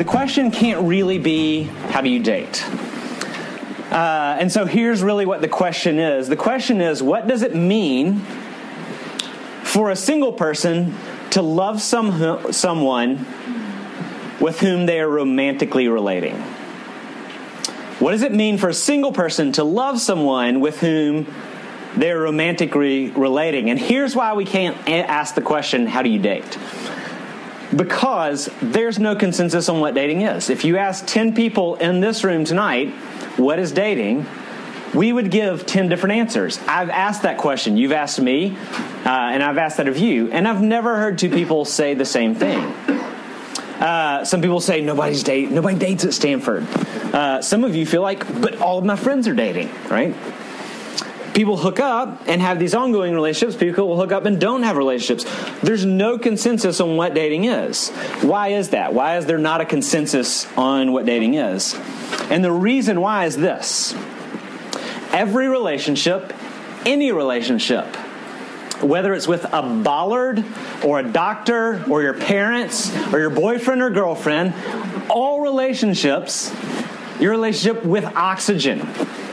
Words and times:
the 0.00 0.04
question 0.06 0.50
can't 0.50 0.88
really 0.88 1.18
be 1.18 1.64
how 1.90 2.00
do 2.00 2.08
you 2.08 2.20
date? 2.20 2.66
Uh, 3.92 4.34
and 4.40 4.50
so 4.50 4.64
here's 4.64 5.02
really 5.02 5.26
what 5.26 5.42
the 5.42 5.48
question 5.48 5.98
is 5.98 6.26
the 6.26 6.36
question 6.36 6.80
is 6.80 7.02
what 7.02 7.26
does 7.26 7.42
it 7.42 7.54
mean 7.54 8.20
for 9.62 9.90
a 9.90 9.96
single 9.96 10.32
person 10.32 10.94
to 11.28 11.42
love 11.42 11.82
some, 11.82 12.50
someone 12.50 13.26
with 14.40 14.58
whom 14.60 14.86
they 14.86 15.00
are 15.00 15.08
romantically 15.08 15.86
relating? 15.86 16.36
What 17.98 18.12
does 18.12 18.22
it 18.22 18.32
mean 18.32 18.56
for 18.56 18.70
a 18.70 18.74
single 18.74 19.12
person 19.12 19.52
to 19.52 19.64
love 19.64 20.00
someone 20.00 20.60
with 20.60 20.80
whom 20.80 21.26
they're 21.94 22.20
romantically 22.20 23.10
relating? 23.10 23.68
And 23.68 23.78
here's 23.78 24.16
why 24.16 24.32
we 24.32 24.46
can't 24.46 24.78
ask 24.88 25.34
the 25.34 25.42
question, 25.42 25.86
how 25.86 26.00
do 26.00 26.08
you 26.08 26.18
date? 26.18 26.56
Because 27.74 28.50
there's 28.60 28.98
no 28.98 29.14
consensus 29.14 29.68
on 29.68 29.80
what 29.80 29.94
dating 29.94 30.22
is. 30.22 30.50
If 30.50 30.64
you 30.64 30.76
ask 30.76 31.06
10 31.06 31.34
people 31.34 31.76
in 31.76 32.00
this 32.00 32.24
room 32.24 32.44
tonight, 32.44 32.90
what 33.36 33.58
is 33.58 33.70
dating? 33.72 34.26
We 34.92 35.12
would 35.12 35.30
give 35.30 35.66
10 35.66 35.88
different 35.88 36.16
answers. 36.16 36.58
I've 36.66 36.90
asked 36.90 37.22
that 37.22 37.38
question. 37.38 37.76
You've 37.76 37.92
asked 37.92 38.20
me, 38.20 38.56
uh, 38.56 39.08
and 39.08 39.42
I've 39.42 39.58
asked 39.58 39.76
that 39.76 39.86
of 39.86 39.98
you, 39.98 40.32
and 40.32 40.48
I've 40.48 40.62
never 40.62 40.96
heard 40.96 41.18
two 41.18 41.30
people 41.30 41.64
say 41.64 41.94
the 41.94 42.04
same 42.04 42.34
thing. 42.34 42.58
Uh, 43.80 44.24
some 44.24 44.42
people 44.42 44.60
say 44.60 44.80
nobody's 44.82 45.22
date, 45.22 45.50
nobody 45.50 45.78
dates 45.78 46.04
at 46.04 46.12
Stanford. 46.12 46.64
Uh, 47.14 47.40
some 47.40 47.64
of 47.64 47.74
you 47.74 47.86
feel 47.86 48.02
like, 48.02 48.40
but 48.42 48.60
all 48.60 48.78
of 48.78 48.84
my 48.84 48.96
friends 48.96 49.26
are 49.26 49.34
dating, 49.34 49.70
right? 49.88 50.14
People 51.34 51.56
hook 51.56 51.78
up 51.78 52.22
and 52.26 52.40
have 52.40 52.58
these 52.58 52.74
ongoing 52.74 53.14
relationships. 53.14 53.58
People 53.58 53.88
will 53.88 53.96
hook 53.96 54.12
up 54.12 54.26
and 54.26 54.40
don't 54.40 54.62
have 54.64 54.76
relationships. 54.76 55.24
There's 55.62 55.84
no 55.84 56.18
consensus 56.18 56.80
on 56.80 56.96
what 56.96 57.14
dating 57.14 57.44
is. 57.44 57.90
Why 58.22 58.48
is 58.48 58.70
that? 58.70 58.94
Why 58.94 59.16
is 59.16 59.26
there 59.26 59.38
not 59.38 59.60
a 59.60 59.64
consensus 59.64 60.46
on 60.56 60.92
what 60.92 61.06
dating 61.06 61.34
is? 61.34 61.76
And 62.30 62.44
the 62.44 62.52
reason 62.52 63.00
why 63.00 63.26
is 63.26 63.36
this 63.36 63.94
every 65.12 65.48
relationship, 65.48 66.32
any 66.84 67.12
relationship, 67.12 67.86
whether 68.82 69.14
it's 69.14 69.28
with 69.28 69.44
a 69.52 69.62
bollard 69.62 70.44
or 70.84 70.98
a 70.98 71.02
doctor 71.02 71.84
or 71.88 72.02
your 72.02 72.14
parents 72.14 72.94
or 73.12 73.18
your 73.20 73.30
boyfriend 73.30 73.82
or 73.82 73.90
girlfriend, 73.90 74.54
all 75.08 75.40
relationships, 75.40 76.52
your 77.20 77.30
relationship 77.30 77.84
with 77.84 78.04
oxygen 78.16 78.80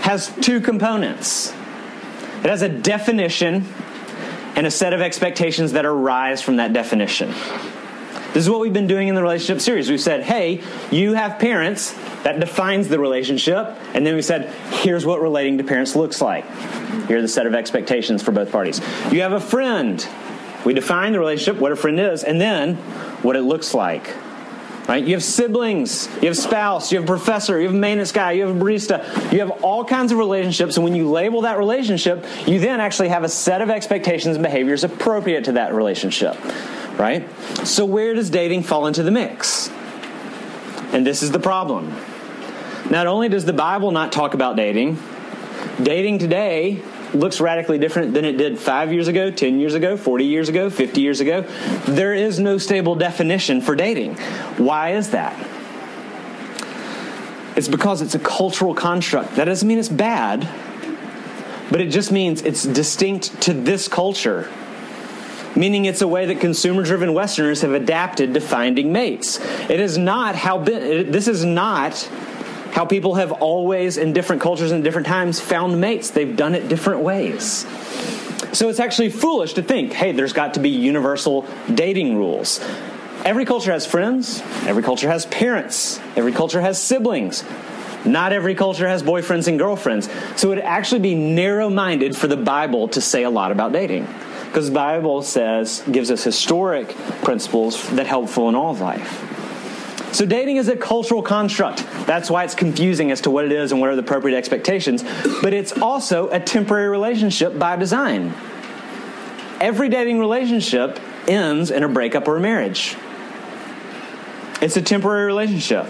has 0.02 0.32
two 0.42 0.59
components. 0.59 1.54
It 2.43 2.49
has 2.49 2.61
a 2.61 2.69
definition 2.69 3.66
and 4.55 4.66
a 4.66 4.71
set 4.71 4.93
of 4.93 5.02
expectations 5.02 5.73
that 5.73 5.85
arise 5.85 6.41
from 6.41 6.57
that 6.57 6.73
definition. 6.73 7.33
This 8.33 8.43
is 8.43 8.49
what 8.49 8.59
we've 8.59 8.73
been 8.73 8.88
doing 8.88 9.07
in 9.07 9.16
the 9.16 9.21
relationship 9.21 9.61
series. 9.61 9.89
We've 9.89 10.02
said, 10.02 10.23
hey, 10.23 10.61
you 10.91 11.13
have 11.13 11.39
parents, 11.39 11.93
that 12.23 12.39
defines 12.39 12.88
the 12.88 12.99
relationship. 12.99 13.75
And 13.93 14.05
then 14.05 14.15
we 14.15 14.21
said, 14.21 14.53
here's 14.81 15.05
what 15.05 15.21
relating 15.21 15.58
to 15.59 15.63
parents 15.63 15.95
looks 15.95 16.21
like. 16.21 16.45
Here's 17.08 17.21
the 17.21 17.27
set 17.27 17.47
of 17.47 17.55
expectations 17.55 18.21
for 18.21 18.31
both 18.31 18.52
parties. 18.52 18.80
You 19.11 19.21
have 19.21 19.31
a 19.31 19.39
friend. 19.39 20.05
We 20.65 20.73
define 20.73 21.13
the 21.13 21.19
relationship, 21.19 21.61
what 21.61 21.71
a 21.71 21.75
friend 21.75 21.99
is, 21.99 22.23
and 22.23 22.41
then 22.41 22.75
what 23.23 23.35
it 23.35 23.43
looks 23.43 23.73
like. 23.73 24.13
Right? 24.88 25.03
You 25.03 25.16
have 25.16 25.23
siblings, 25.23 26.07
you 26.21 26.30
have 26.30 26.38
spouse, 26.38 26.93
you 26.93 26.99
have 26.99 27.07
professor, 27.07 27.59
you 27.59 27.67
have 27.67 27.75
maintenance 27.75 28.13
guy, 28.13 28.31
you 28.31 28.47
have 28.47 28.55
barista, 28.55 29.33
you 29.33 29.39
have 29.39 29.52
all 29.61 29.83
kinds 29.83 30.13
of 30.13 30.17
relationships. 30.17 30.77
And 30.77 30.83
when 30.85 30.95
you 30.95 31.09
label 31.09 31.41
that 31.41 31.57
relationship, 31.57 32.25
you 32.45 32.59
then 32.59 32.80
actually 32.80 33.09
have 33.09 33.25
a 33.25 33.30
set 33.30 33.61
of 33.61 33.69
expectations 33.69 34.38
and 34.38 34.43
behaviors 34.43 34.85
appropriate 34.85 35.43
to 35.45 35.52
that 35.53 35.73
relationship 35.73 36.38
right? 36.97 37.27
So, 37.65 37.86
where 37.86 38.14
does 38.14 38.30
dating 38.30 38.64
fall 38.64 38.87
into 38.87 39.03
the 39.03 39.11
mix? 39.11 39.70
And 40.92 41.05
this 41.05 41.23
is 41.23 41.31
the 41.31 41.39
problem. 41.39 41.95
Not 42.89 43.08
only 43.08 43.30
does 43.30 43.45
the 43.45 43.53
Bible 43.53 43.92
not 43.92 44.11
talk 44.11 44.33
about 44.33 44.55
dating, 44.55 45.02
dating 45.81 46.20
today 46.20 46.81
looks 47.14 47.40
radically 47.40 47.78
different 47.78 48.14
than 48.14 48.26
it 48.26 48.38
did 48.38 48.60
five 48.60 48.92
years 48.92 49.08
ago, 49.08 49.32
10 49.32 49.60
years 49.60 49.73
ago, 49.73 49.98
40 49.98 50.26
years 50.26 50.50
ago, 50.50 50.70
50 50.70 51.02
years 51.02 51.20
ago. 51.20 51.42
There 51.88 52.14
is 52.14 52.40
no 52.40 52.58
stable 52.58 52.95
definition 52.95 53.62
for 53.62 53.76
dating. 53.76 54.16
Why 54.58 54.92
is 54.92 55.12
that? 55.12 55.36
It's 57.56 57.68
because 57.68 58.02
it's 58.02 58.16
a 58.16 58.20
cultural 58.20 58.76
construct. 58.76 59.36
That 59.36 59.45
doesn't 59.45 59.68
mean 59.68 59.80
it's 59.80 59.90
bad, 59.90 60.48
but 61.72 61.82
it 61.82 61.90
just 61.90 62.12
means 62.12 62.42
it's 62.44 62.64
distinct 62.64 63.42
to 63.42 63.54
this 63.54 63.88
culture 63.88 64.50
meaning 65.58 65.86
it's 65.86 66.02
a 66.02 66.08
way 66.08 66.28
that 66.28 66.39
consumer 66.39 66.84
driven 66.84 67.14
Westerners 67.14 67.62
have 67.62 67.74
adapted 67.74 68.36
to 68.36 68.39
finding 68.39 68.94
mates. 68.94 69.39
It 69.70 69.80
is 69.80 69.98
not 69.98 70.36
how, 70.36 70.60
this 70.60 71.28
is 71.28 71.44
not 71.44 72.08
how 72.77 72.86
people 72.86 73.15
have 73.15 73.32
always, 73.32 73.98
in 73.98 74.14
different 74.14 74.39
cultures 74.39 74.71
and 74.71 74.83
different 74.83 75.08
times, 75.08 75.39
found 75.39 75.82
mates. 75.82 76.11
They've 76.11 76.36
done 76.36 76.54
it 76.54 76.67
different 76.67 77.02
ways. 77.02 77.65
So 78.54 78.70
it's 78.70 78.80
actually 78.80 79.10
foolish 79.10 79.54
to 79.54 79.64
think, 79.64 79.93
hey, 79.93 80.11
there's 80.11 80.32
got 80.32 80.54
to 80.54 80.60
be 80.60 80.70
universal 80.70 81.48
dating 81.73 82.17
rules. 82.17 82.60
Every 83.26 83.45
culture 83.45 83.71
has 83.71 83.88
friends, 83.88 84.43
every 84.67 84.83
culture 84.83 85.10
has 85.10 85.26
parents, 85.26 85.99
every 86.15 86.32
culture 86.32 86.61
has 86.61 86.80
siblings. 86.80 87.43
Not 88.05 88.32
every 88.32 88.54
culture 88.54 88.88
has 88.88 89.02
boyfriends 89.02 89.48
and 89.48 89.58
girlfriends. 89.58 90.08
So 90.36 90.52
it 90.52 90.58
would 90.58 90.64
actually 90.64 91.02
be 91.02 91.15
narrow 91.15 91.71
minded 91.71 92.15
for 92.15 92.27
the 92.27 92.38
Bible 92.38 92.89
to 92.89 93.02
say 93.02 93.23
a 93.23 93.32
lot 93.32 93.52
about 93.52 93.71
dating. 93.71 94.08
Because 94.45 94.67
the 94.67 94.76
Bible 94.76 95.23
says, 95.23 95.83
gives 95.92 96.11
us 96.11 96.23
historic 96.23 96.89
principles 97.23 97.89
that 97.89 98.05
helpful 98.05 98.49
in 98.49 98.54
all 98.54 98.70
of 98.70 98.82
life. 98.82 99.46
So 100.17 100.26
dating 100.26 100.55
is 100.55 100.67
a 100.67 100.76
cultural 100.76 101.22
construct. 101.22 101.86
That's 102.08 102.28
why 102.28 102.44
it's 102.44 102.55
confusing 102.55 103.11
as 103.11 103.22
to 103.22 103.30
what 103.30 103.45
it 103.45 103.52
is 103.52 103.72
and 103.72 103.80
what 103.80 103.92
are 103.92 103.95
the 103.95 104.02
appropriate 104.02 104.36
expectations. 104.36 105.04
But 105.44 105.54
it's 105.54 105.80
also 105.80 106.28
a 106.32 106.39
temporary 106.39 106.89
relationship 106.89 107.60
by 107.60 107.76
design. 107.76 108.33
Every 109.61 109.89
dating 109.89 110.17
relationship 110.17 111.00
ends 111.27 111.70
in 111.70 111.83
a 111.83 111.88
breakup 111.88 112.27
or 112.27 112.38
a 112.38 112.39
marriage. 112.39 112.98
It's 114.60 114.76
a 114.76 114.82
temporary 114.82 115.27
relationship. 115.27 115.86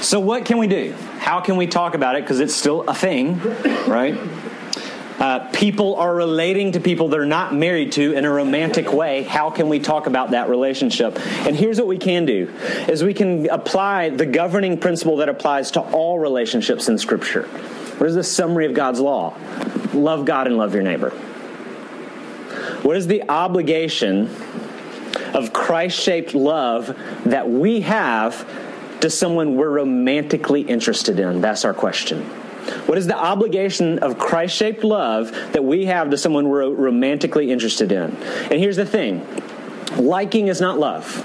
So 0.00 0.18
what 0.18 0.44
can 0.44 0.58
we 0.58 0.66
do? 0.66 0.92
How 1.20 1.40
can 1.40 1.54
we 1.56 1.68
talk 1.68 1.94
about 1.94 2.16
it? 2.16 2.24
Because 2.24 2.40
it's 2.40 2.52
still 2.52 2.82
a 2.88 2.94
thing, 2.94 3.38
right? 3.86 4.18
Uh, 5.18 5.50
people 5.52 5.96
are 5.96 6.14
relating 6.14 6.72
to 6.72 6.80
people 6.80 7.08
they're 7.08 7.24
not 7.24 7.54
married 7.54 7.92
to 7.92 8.12
in 8.12 8.24
a 8.24 8.30
romantic 8.30 8.92
way. 8.92 9.22
How 9.22 9.50
can 9.50 9.68
we 9.68 9.80
talk 9.80 10.06
about 10.06 10.32
that 10.32 10.48
relationship? 10.48 11.18
And 11.46 11.56
here's 11.56 11.78
what 11.78 11.86
we 11.86 11.96
can 11.96 12.26
do 12.26 12.52
is 12.86 13.02
we 13.02 13.14
can 13.14 13.48
apply 13.48 14.10
the 14.10 14.26
governing 14.26 14.78
principle 14.78 15.16
that 15.18 15.30
applies 15.30 15.70
to 15.72 15.80
all 15.80 16.18
relationships 16.18 16.88
in 16.88 16.98
scripture. 16.98 17.44
What 17.98 18.08
is 18.08 18.14
the 18.14 18.24
summary 18.24 18.66
of 18.66 18.74
god's 18.74 19.00
law? 19.00 19.34
Love 19.94 20.26
god 20.26 20.46
and 20.48 20.58
love 20.58 20.74
your 20.74 20.82
neighbor. 20.82 21.10
What 22.82 22.96
is 22.98 23.06
the 23.06 23.28
obligation 23.30 24.28
of 25.32 25.52
christ-shaped 25.52 26.34
love 26.34 26.94
that 27.24 27.48
we 27.48 27.80
have 27.80 28.46
to 29.00 29.08
someone 29.08 29.56
we're 29.56 29.70
romantically 29.70 30.60
interested 30.60 31.18
in? 31.18 31.40
That's 31.40 31.64
our 31.64 31.72
question 31.72 32.30
what 32.86 32.98
is 32.98 33.06
the 33.06 33.16
obligation 33.16 33.98
of 34.00 34.18
Christ 34.18 34.56
shaped 34.56 34.84
love 34.84 35.30
that 35.52 35.64
we 35.64 35.86
have 35.86 36.10
to 36.10 36.18
someone 36.18 36.48
we're 36.48 36.68
romantically 36.68 37.50
interested 37.50 37.92
in? 37.92 38.16
And 38.16 38.54
here's 38.54 38.76
the 38.76 38.86
thing 38.86 39.26
liking 39.96 40.48
is 40.48 40.60
not 40.60 40.78
love. 40.78 41.24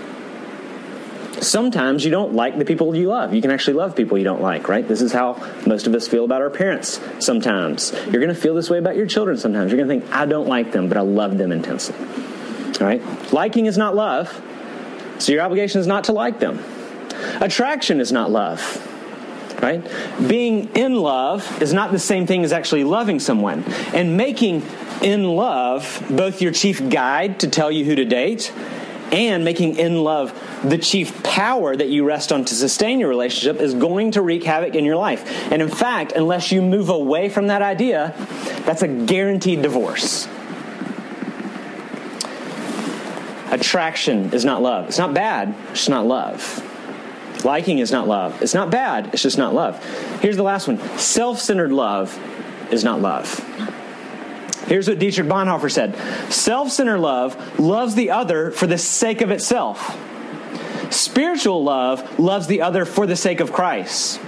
Sometimes 1.41 2.06
you 2.06 2.12
don't 2.12 2.34
like 2.34 2.59
the 2.59 2.66
people 2.66 2.96
you 2.96 3.07
love. 3.07 3.34
You 3.34 3.41
can 3.41 3.50
actually 3.50 3.74
love 3.74 3.96
people 3.96 4.18
you 4.18 4.24
don't 4.24 4.41
like, 4.41 4.68
right? 4.68 4.88
This 4.88 5.01
is 5.01 5.12
how 5.12 5.34
most 5.66 5.88
of 5.88 5.96
us 5.96 6.07
feel 6.07 6.24
about 6.24 6.41
our 6.41 6.51
parents 6.51 7.00
sometimes. 7.19 7.92
You're 7.94 8.21
going 8.21 8.27
to 8.27 8.36
feel 8.36 8.54
this 8.54 8.69
way 8.69 8.77
about 8.77 8.95
your 8.95 9.07
children 9.07 9.38
sometimes. 9.38 9.71
You're 9.71 9.83
going 9.83 10.01
to 10.01 10.06
think, 10.06 10.16
I 10.16 10.27
don't 10.27 10.48
like 10.48 10.71
them, 10.71 10.88
but 10.88 10.98
I 10.98 11.01
love 11.01 11.39
them 11.39 11.51
intensely. 11.51 11.95
All 12.80 12.88
right? 12.88 13.01
Liking 13.33 13.66
is 13.66 13.75
not 13.75 13.95
love, 13.95 14.39
so 15.18 15.31
your 15.31 15.42
obligation 15.42 15.81
is 15.81 15.88
not 15.88 16.04
to 16.06 16.12
like 16.12 16.39
them. 16.39 16.63
Attraction 17.39 18.00
is 18.00 18.12
not 18.12 18.30
love 18.30 18.88
right? 19.62 19.84
Being 20.28 20.69
in 20.75 20.96
love 20.96 21.62
is 21.62 21.74
not 21.74 21.92
the 21.92 22.00
same 22.00 22.25
thing 22.25 22.44
as 22.44 22.52
actually 22.52 22.84
loving 22.84 23.19
someone. 23.19 23.63
And 23.94 24.18
making 24.18 24.63
in 25.02 25.36
love 25.36 26.04
both 26.10 26.42
your 26.42 26.52
chief 26.52 26.90
guide 26.90 27.40
to 27.42 27.48
tell 27.48 27.72
you 27.72 27.86
who 27.86 27.96
to 27.96 28.06
date 28.06 28.52
and 29.12 29.44
making 29.44 29.78
in 29.78 30.04
love 30.04 30.34
the 30.63 30.78
chief 30.78 31.22
power 31.24 31.75
that 31.75 31.90
you 31.90 32.06
rest 32.06 32.31
on 32.31 32.46
to 32.46 32.56
sustain 32.56 33.00
your 33.00 33.10
relationship 33.10 33.62
is 33.62 33.74
going 33.74 34.12
to 34.12 34.22
wreak 34.22 34.44
havoc 34.44 34.74
in 34.74 34.86
your 34.86 34.96
life. 34.96 35.52
And 35.52 35.62
in 35.62 35.69
fact, 35.69 36.14
unless 36.14 36.52
you 36.52 36.62
move 36.62 36.90
away 36.90 37.28
from 37.30 37.48
that 37.48 37.62
idea, 37.62 38.14
that's 38.66 38.84
a 38.84 38.88
guaranteed 38.88 39.62
divorce. 39.62 40.28
Attraction 43.52 44.34
is 44.34 44.46
not 44.46 44.62
love. 44.62 44.88
It's 44.88 44.98
not 44.98 45.14
bad, 45.14 45.54
it's 45.72 45.90
not 45.90 46.06
love. 46.06 46.70
Liking 47.44 47.80
is 47.80 47.92
not 47.92 48.08
love. 48.08 48.42
It's 48.42 48.54
not 48.54 48.70
bad, 48.70 49.10
it's 49.14 49.24
just 49.24 49.38
not 49.38 49.54
love. 49.54 49.84
Here's 50.22 50.38
the 50.38 50.44
last 50.44 50.68
one 50.68 50.80
self 50.98 51.40
centered 51.40 51.72
love 51.72 52.18
is 52.72 52.84
not 52.84 53.02
love. 53.02 53.40
Here's 54.68 54.88
what 54.88 55.00
Dietrich 55.00 55.28
Bonhoeffer 55.28 55.72
said 55.72 55.96
Self 56.32 56.72
centered 56.72 57.00
love 57.00 57.60
loves 57.60 57.96
the 57.96 58.12
other 58.12 58.52
for 58.52 58.68
the 58.68 58.78
sake 58.78 59.22
of 59.22 59.32
itself. 59.32 59.98
Spiritual 60.92 61.64
love 61.64 62.20
loves 62.20 62.48
the 62.48 62.62
other 62.62 62.86
for 62.86 63.08
the 63.08 63.16
sake 63.16 63.40
of 63.40 63.52
Christ. 63.52 64.20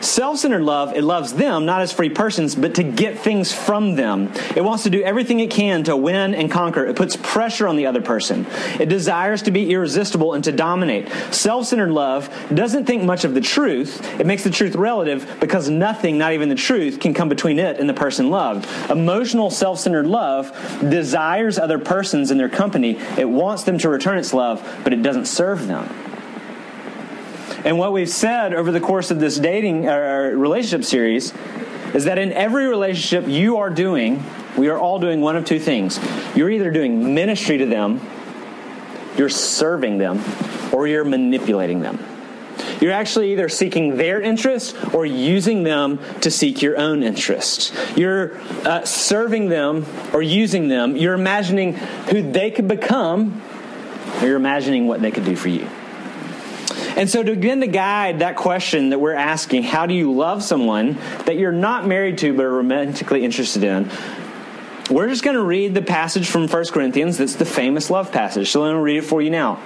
Self 0.00 0.38
centered 0.38 0.62
love, 0.62 0.94
it 0.94 1.02
loves 1.02 1.34
them 1.34 1.66
not 1.66 1.80
as 1.80 1.92
free 1.92 2.08
persons, 2.08 2.54
but 2.54 2.76
to 2.76 2.82
get 2.82 3.18
things 3.18 3.52
from 3.52 3.96
them. 3.96 4.32
It 4.54 4.62
wants 4.62 4.84
to 4.84 4.90
do 4.90 5.02
everything 5.02 5.40
it 5.40 5.50
can 5.50 5.84
to 5.84 5.96
win 5.96 6.34
and 6.34 6.50
conquer. 6.50 6.86
It 6.86 6.96
puts 6.96 7.16
pressure 7.16 7.66
on 7.66 7.76
the 7.76 7.86
other 7.86 8.00
person. 8.00 8.46
It 8.78 8.88
desires 8.88 9.42
to 9.42 9.50
be 9.50 9.72
irresistible 9.72 10.34
and 10.34 10.44
to 10.44 10.52
dominate. 10.52 11.08
Self 11.32 11.66
centered 11.66 11.90
love 11.90 12.28
doesn't 12.54 12.84
think 12.84 13.02
much 13.02 13.24
of 13.24 13.34
the 13.34 13.40
truth. 13.40 14.20
It 14.20 14.26
makes 14.26 14.44
the 14.44 14.50
truth 14.50 14.76
relative 14.76 15.36
because 15.40 15.68
nothing, 15.68 16.18
not 16.18 16.32
even 16.32 16.48
the 16.48 16.54
truth, 16.54 17.00
can 17.00 17.14
come 17.14 17.28
between 17.28 17.58
it 17.58 17.80
and 17.80 17.88
the 17.88 17.94
person 17.94 18.30
loved. 18.30 18.68
Emotional 18.90 19.50
self 19.50 19.80
centered 19.80 20.06
love 20.06 20.52
desires 20.80 21.58
other 21.58 21.78
persons 21.78 22.30
in 22.30 22.38
their 22.38 22.48
company. 22.48 22.98
It 23.18 23.28
wants 23.28 23.64
them 23.64 23.78
to 23.78 23.88
return 23.88 24.18
its 24.18 24.32
love, 24.32 24.62
but 24.84 24.92
it 24.92 25.02
doesn't 25.02 25.26
serve 25.26 25.66
them. 25.66 26.07
And 27.64 27.78
what 27.78 27.92
we've 27.92 28.08
said 28.08 28.54
over 28.54 28.70
the 28.70 28.80
course 28.80 29.10
of 29.10 29.20
this 29.20 29.38
dating 29.38 29.88
uh, 29.88 30.32
relationship 30.34 30.84
series 30.84 31.32
is 31.94 32.04
that 32.04 32.18
in 32.18 32.32
every 32.32 32.66
relationship 32.66 33.28
you 33.28 33.56
are 33.58 33.70
doing, 33.70 34.24
we 34.56 34.68
are 34.68 34.78
all 34.78 34.98
doing 34.98 35.20
one 35.20 35.36
of 35.36 35.44
two 35.44 35.58
things. 35.58 35.98
You're 36.36 36.50
either 36.50 36.70
doing 36.70 37.14
ministry 37.14 37.58
to 37.58 37.66
them, 37.66 38.00
you're 39.16 39.28
serving 39.28 39.98
them, 39.98 40.22
or 40.72 40.86
you're 40.86 41.04
manipulating 41.04 41.80
them. 41.80 41.98
You're 42.80 42.92
actually 42.92 43.32
either 43.32 43.48
seeking 43.48 43.96
their 43.96 44.20
interest 44.20 44.76
or 44.94 45.04
using 45.04 45.64
them 45.64 45.98
to 46.20 46.30
seek 46.30 46.62
your 46.62 46.78
own 46.78 47.02
interest. 47.02 47.74
You're 47.96 48.38
uh, 48.64 48.84
serving 48.84 49.48
them 49.48 49.84
or 50.12 50.22
using 50.22 50.68
them. 50.68 50.96
You're 50.96 51.14
imagining 51.14 51.74
who 51.74 52.30
they 52.30 52.50
could 52.50 52.68
become, 52.68 53.42
or 54.20 54.28
you're 54.28 54.36
imagining 54.36 54.86
what 54.86 55.02
they 55.02 55.10
could 55.10 55.24
do 55.24 55.34
for 55.34 55.48
you. 55.48 55.68
And 56.98 57.08
so, 57.08 57.22
to 57.22 57.36
begin 57.36 57.60
to 57.60 57.68
guide 57.68 58.18
that 58.18 58.34
question 58.34 58.90
that 58.90 58.98
we're 58.98 59.14
asking, 59.14 59.62
how 59.62 59.86
do 59.86 59.94
you 59.94 60.12
love 60.12 60.42
someone 60.42 60.98
that 61.26 61.36
you're 61.36 61.52
not 61.52 61.86
married 61.86 62.18
to 62.18 62.34
but 62.34 62.44
are 62.44 62.52
romantically 62.52 63.24
interested 63.24 63.62
in? 63.62 63.88
We're 64.90 65.08
just 65.08 65.22
going 65.22 65.36
to 65.36 65.42
read 65.42 65.74
the 65.74 65.82
passage 65.82 66.28
from 66.28 66.48
1 66.48 66.64
Corinthians 66.72 67.18
that's 67.18 67.36
the 67.36 67.44
famous 67.44 67.88
love 67.88 68.10
passage. 68.10 68.50
So, 68.50 68.62
let 68.62 68.72
me 68.72 68.80
read 68.80 68.96
it 68.96 69.02
for 69.02 69.22
you 69.22 69.30
now. 69.30 69.62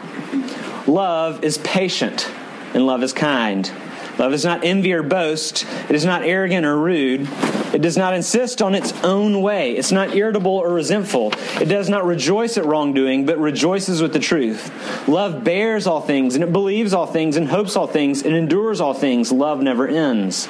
Love 0.86 1.42
is 1.42 1.56
patient, 1.56 2.30
and 2.74 2.84
love 2.84 3.02
is 3.02 3.14
kind. 3.14 3.72
Love 4.18 4.32
is 4.32 4.44
not 4.44 4.64
envy 4.64 4.92
or 4.92 5.02
boast. 5.02 5.64
It 5.88 5.94
is 5.94 6.04
not 6.04 6.22
arrogant 6.22 6.66
or 6.66 6.76
rude. 6.76 7.28
It 7.72 7.80
does 7.80 7.96
not 7.96 8.14
insist 8.14 8.60
on 8.60 8.74
its 8.74 8.92
own 9.02 9.40
way. 9.40 9.72
It's 9.72 9.92
not 9.92 10.14
irritable 10.14 10.52
or 10.52 10.72
resentful. 10.72 11.32
It 11.60 11.66
does 11.68 11.88
not 11.88 12.04
rejoice 12.04 12.58
at 12.58 12.66
wrongdoing, 12.66 13.24
but 13.24 13.38
rejoices 13.38 14.02
with 14.02 14.12
the 14.12 14.18
truth. 14.18 14.70
Love 15.08 15.42
bears 15.42 15.86
all 15.86 16.02
things, 16.02 16.34
and 16.34 16.44
it 16.44 16.52
believes 16.52 16.92
all 16.92 17.06
things, 17.06 17.36
and 17.36 17.48
hopes 17.48 17.74
all 17.74 17.86
things, 17.86 18.22
and 18.22 18.34
endures 18.36 18.80
all 18.80 18.92
things. 18.92 19.32
Love 19.32 19.62
never 19.62 19.88
ends. 19.88 20.48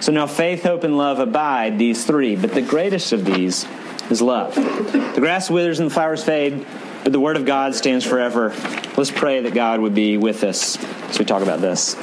So 0.00 0.12
now 0.12 0.26
faith, 0.26 0.64
hope, 0.64 0.82
and 0.82 0.96
love 0.96 1.20
abide, 1.20 1.78
these 1.78 2.04
three. 2.04 2.34
But 2.34 2.52
the 2.52 2.62
greatest 2.62 3.12
of 3.12 3.24
these 3.24 3.66
is 4.10 4.20
love. 4.20 4.54
The 4.54 5.20
grass 5.20 5.48
withers 5.48 5.78
and 5.78 5.90
the 5.90 5.94
flowers 5.94 6.24
fade, 6.24 6.66
but 7.04 7.12
the 7.12 7.20
word 7.20 7.36
of 7.36 7.44
God 7.44 7.74
stands 7.74 8.04
forever. 8.04 8.52
Let's 8.96 9.10
pray 9.10 9.40
that 9.42 9.54
God 9.54 9.80
would 9.80 9.94
be 9.94 10.16
with 10.16 10.42
us 10.42 10.82
as 11.08 11.18
we 11.18 11.24
talk 11.24 11.42
about 11.42 11.60
this. 11.60 11.96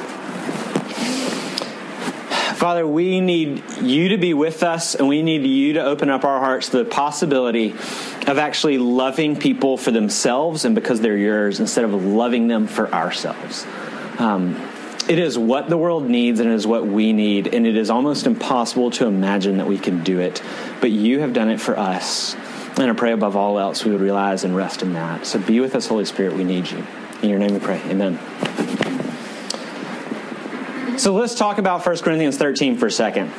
Father, 2.66 2.84
we 2.84 3.20
need 3.20 3.62
you 3.80 4.08
to 4.08 4.18
be 4.18 4.34
with 4.34 4.64
us, 4.64 4.96
and 4.96 5.06
we 5.06 5.22
need 5.22 5.46
you 5.46 5.74
to 5.74 5.84
open 5.84 6.10
up 6.10 6.24
our 6.24 6.40
hearts 6.40 6.70
to 6.70 6.78
the 6.78 6.84
possibility 6.84 7.70
of 8.26 8.38
actually 8.38 8.76
loving 8.76 9.36
people 9.36 9.76
for 9.76 9.92
themselves 9.92 10.64
and 10.64 10.74
because 10.74 11.00
they're 11.00 11.16
yours 11.16 11.60
instead 11.60 11.84
of 11.84 11.94
loving 11.94 12.48
them 12.48 12.66
for 12.66 12.92
ourselves. 12.92 13.64
Um, 14.18 14.60
it 15.08 15.20
is 15.20 15.38
what 15.38 15.68
the 15.68 15.78
world 15.78 16.10
needs 16.10 16.40
and 16.40 16.50
it 16.50 16.54
is 16.54 16.66
what 16.66 16.84
we 16.84 17.12
need, 17.12 17.54
and 17.54 17.68
it 17.68 17.76
is 17.76 17.88
almost 17.88 18.26
impossible 18.26 18.90
to 18.90 19.06
imagine 19.06 19.58
that 19.58 19.68
we 19.68 19.78
can 19.78 20.02
do 20.02 20.18
it. 20.18 20.42
But 20.80 20.90
you 20.90 21.20
have 21.20 21.32
done 21.32 21.50
it 21.50 21.60
for 21.60 21.78
us. 21.78 22.34
And 22.78 22.90
I 22.90 22.94
pray 22.94 23.12
above 23.12 23.36
all 23.36 23.60
else 23.60 23.84
we 23.84 23.92
would 23.92 24.00
realize 24.00 24.42
and 24.42 24.56
rest 24.56 24.82
in 24.82 24.94
that. 24.94 25.24
So 25.24 25.38
be 25.38 25.60
with 25.60 25.76
us, 25.76 25.86
Holy 25.86 26.04
Spirit. 26.04 26.34
We 26.34 26.42
need 26.42 26.68
you. 26.68 26.84
In 27.22 27.28
your 27.28 27.38
name 27.38 27.54
we 27.54 27.60
pray. 27.60 27.80
Amen. 27.82 28.18
So 30.98 31.12
let's 31.12 31.34
talk 31.34 31.58
about 31.58 31.84
1 31.84 31.98
Corinthians 31.98 32.38
13 32.38 32.78
for 32.78 32.86
a 32.86 32.90
second. 32.90 33.30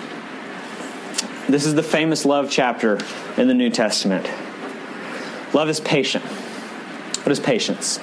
This 1.49 1.65
is 1.65 1.73
the 1.73 1.81
famous 1.81 2.23
love 2.23 2.51
chapter 2.51 2.99
in 3.35 3.47
the 3.47 3.55
New 3.55 3.71
Testament. 3.71 4.29
Love 5.53 5.67
is 5.67 5.79
patient. 5.79 6.23
What 6.23 7.31
is 7.31 7.39
patience? 7.39 7.99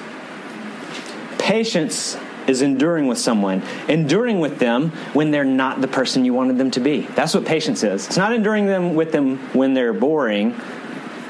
Patience 1.37 2.17
is 2.47 2.61
enduring 2.61 3.07
with 3.07 3.17
someone, 3.17 3.63
enduring 3.87 4.41
with 4.41 4.59
them 4.59 4.89
when 5.13 5.31
they're 5.31 5.45
not 5.45 5.79
the 5.79 5.87
person 5.87 6.25
you 6.25 6.33
wanted 6.33 6.57
them 6.57 6.71
to 6.71 6.81
be. 6.81 7.01
That's 7.15 7.33
what 7.33 7.45
patience 7.45 7.81
is. 7.81 8.07
It's 8.07 8.17
not 8.17 8.33
enduring 8.33 8.65
them 8.65 8.93
with 8.93 9.13
them 9.13 9.37
when 9.53 9.73
they're 9.73 9.93
boring 9.93 10.59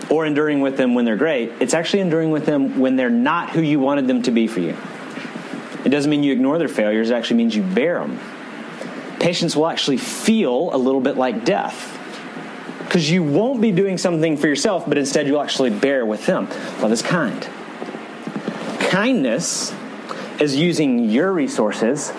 or 0.10 0.26
enduring 0.26 0.62
with 0.62 0.78
them 0.78 0.96
when 0.96 1.06
they're 1.06 1.16
great. 1.16 1.52
It's 1.60 1.76
actually 1.76 2.00
enduring 2.00 2.32
with 2.32 2.48
them 2.48 2.80
when 2.80 2.96
they're 2.96 3.10
not 3.10 3.52
who 3.52 3.62
you 3.62 3.80
wanted 3.80 4.08
them 4.08 4.24
to 4.24 4.32
be 4.32 4.48
for 4.48 4.62
you. 4.62 4.76
It 5.86 5.90
doesn't 5.90 6.10
mean 6.10 6.24
you 6.24 6.34
ignore 6.34 6.58
their 6.58 6.68
failures, 6.68 7.12
it 7.12 7.14
actually 7.14 7.38
means 7.38 7.56
you 7.56 7.64
bear 7.64 8.00
them. 8.00 8.20
Patience 9.20 9.56
will 9.56 9.68
actually 9.68 9.98
feel 9.98 10.76
a 10.76 10.78
little 10.78 11.00
bit 11.00 11.16
like 11.16 11.46
death 11.46 11.92
because 12.80 13.10
you 13.10 13.24
won't 13.24 13.62
be 13.62 13.72
doing 13.72 13.98
something 13.98 14.38
for 14.38 14.48
yourself, 14.48 14.86
but 14.88 14.98
instead 14.98 15.28
you'll 15.28 15.42
actually 15.42 15.70
bear 15.70 16.06
with 16.06 16.26
them. 16.26 16.48
Love 16.82 16.92
is 16.92 17.02
kind. 17.02 17.48
Kindness 18.80 19.74
is 20.40 20.56
using 20.56 21.10
your 21.10 21.32
resources 21.32 22.12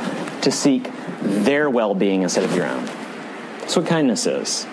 to 0.43 0.51
seek 0.51 0.91
their 1.23 1.69
well 1.71 1.95
being 1.95 2.23
instead 2.23 2.45
of 2.45 2.55
your 2.55 2.67
own. 2.67 2.85
That's 3.61 3.77
what 3.77 3.87
kindness 3.87 4.27
is. 4.27 4.67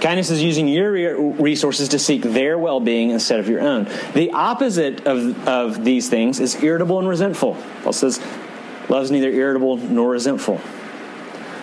Kindness 0.00 0.30
is 0.30 0.42
using 0.42 0.66
your 0.66 1.20
resources 1.32 1.90
to 1.90 1.98
seek 1.98 2.22
their 2.22 2.58
well 2.58 2.80
being 2.80 3.10
instead 3.10 3.38
of 3.38 3.48
your 3.48 3.60
own. 3.60 3.84
The 4.14 4.30
opposite 4.32 5.06
of, 5.06 5.46
of 5.46 5.84
these 5.84 6.08
things 6.08 6.40
is 6.40 6.62
irritable 6.62 6.98
and 6.98 7.08
resentful. 7.08 7.56
Paul 7.82 7.92
says, 7.92 8.18
Love 8.88 9.04
is 9.04 9.10
neither 9.10 9.30
irritable 9.30 9.76
nor 9.76 10.10
resentful. 10.10 10.58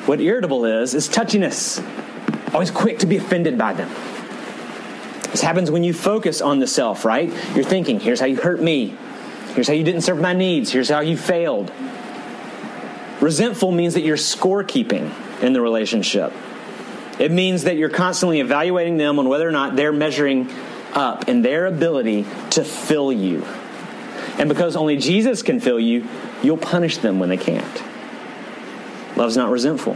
What 0.06 0.22
irritable 0.22 0.66
is, 0.66 0.94
is 0.94 1.10
touchiness, 1.10 1.84
always 2.54 2.72
quick 2.72 3.00
to 3.00 3.06
be 3.06 3.18
offended 3.18 3.58
by 3.58 3.74
them. 3.74 3.90
This 5.32 5.42
happens 5.42 5.70
when 5.70 5.84
you 5.84 5.94
focus 5.94 6.42
on 6.42 6.60
the 6.60 6.68
self, 6.68 7.04
right? 7.04 7.30
You're 7.54 7.66
thinking, 7.66 8.00
here's 8.00 8.20
how 8.20 8.28
you 8.28 8.38
hurt 8.38 8.62
me. 8.62 8.96
Here's 9.54 9.68
how 9.68 9.74
you 9.74 9.84
didn't 9.84 10.02
serve 10.02 10.22
my 10.22 10.34
needs. 10.34 10.72
Here's 10.72 10.90
how 10.90 11.02
you 11.02 11.18
failed. 11.18 11.72
Resentful 13.20 13.72
means 13.72 13.96
that 13.96 14.02
you're 14.02 14.16
scorekeeping 14.16 15.12
in 15.42 15.54
the 15.54 15.62
relationship. 15.62 16.32
It 17.20 17.32
means 17.32 17.64
that 17.64 17.78
you're 17.78 17.90
constantly 17.90 18.40
evaluating 18.40 18.98
them 18.98 19.20
on 19.20 19.28
whether 19.28 19.48
or 19.48 19.52
not 19.52 19.76
they're 19.76 19.92
measuring 19.92 20.50
up 20.94 21.28
in 21.28 21.42
their 21.42 21.66
ability 21.66 22.26
to 22.52 22.64
fill 22.64 23.12
you. 23.12 23.44
And 24.38 24.50
because 24.50 24.76
only 24.76 24.98
Jesus 24.98 25.42
can 25.42 25.60
fill 25.60 25.80
you, 25.80 26.08
you'll 26.44 26.58
punish 26.58 26.98
them 26.98 27.20
when 27.20 27.30
they 27.30 27.38
can't. 27.38 27.84
Love's 29.16 29.36
not 29.36 29.50
resentful. 29.50 29.96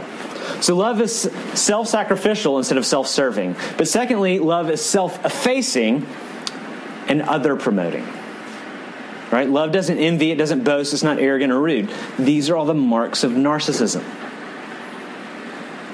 So 0.60 0.76
love 0.76 1.00
is 1.00 1.30
self 1.54 1.88
sacrificial 1.88 2.58
instead 2.58 2.78
of 2.78 2.84
self 2.84 3.06
serving. 3.06 3.56
But 3.76 3.88
secondly, 3.88 4.38
love 4.38 4.70
is 4.70 4.84
self 4.84 5.24
effacing 5.24 6.06
and 7.08 7.22
other 7.22 7.56
promoting. 7.56 8.06
Right? 9.30 9.48
Love 9.48 9.72
doesn't 9.72 9.96
envy, 9.96 10.30
it 10.30 10.36
doesn't 10.36 10.62
boast, 10.62 10.92
it's 10.92 11.02
not 11.02 11.18
arrogant 11.18 11.52
or 11.52 11.60
rude. 11.60 11.90
These 12.18 12.50
are 12.50 12.56
all 12.56 12.66
the 12.66 12.74
marks 12.74 13.24
of 13.24 13.32
narcissism. 13.32 14.04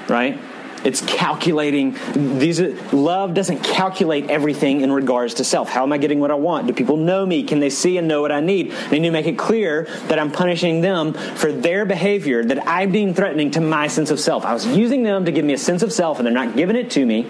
Right? 0.09 0.39
It's 0.83 1.01
calculating. 1.01 1.95
These 2.39 2.61
love 2.93 3.33
doesn't 3.33 3.63
calculate 3.63 4.29
everything 4.29 4.81
in 4.81 4.91
regards 4.91 5.35
to 5.35 5.43
self. 5.43 5.69
How 5.69 5.83
am 5.83 5.91
I 5.91 5.97
getting 5.97 6.19
what 6.19 6.31
I 6.31 6.35
want? 6.35 6.67
Do 6.67 6.73
people 6.73 6.97
know 6.97 7.25
me? 7.25 7.43
Can 7.43 7.59
they 7.59 7.69
see 7.69 7.97
and 7.97 8.07
know 8.07 8.21
what 8.21 8.31
I 8.31 8.39
need? 8.39 8.73
I 8.73 8.91
need 8.91 9.01
to 9.01 9.11
make 9.11 9.27
it 9.27 9.37
clear 9.37 9.83
that 10.07 10.19
I'm 10.19 10.31
punishing 10.31 10.81
them 10.81 11.13
for 11.13 11.51
their 11.51 11.85
behavior 11.85 12.43
that 12.45 12.67
I'm 12.67 12.91
being 12.91 13.13
threatening 13.13 13.51
to 13.51 13.61
my 13.61 13.87
sense 13.87 14.11
of 14.11 14.19
self. 14.19 14.45
I 14.45 14.53
was 14.53 14.65
using 14.65 15.03
them 15.03 15.25
to 15.25 15.31
give 15.31 15.45
me 15.45 15.53
a 15.53 15.57
sense 15.57 15.83
of 15.83 15.91
self, 15.91 16.19
and 16.19 16.25
they're 16.25 16.33
not 16.33 16.55
giving 16.55 16.75
it 16.75 16.91
to 16.91 17.05
me. 17.05 17.29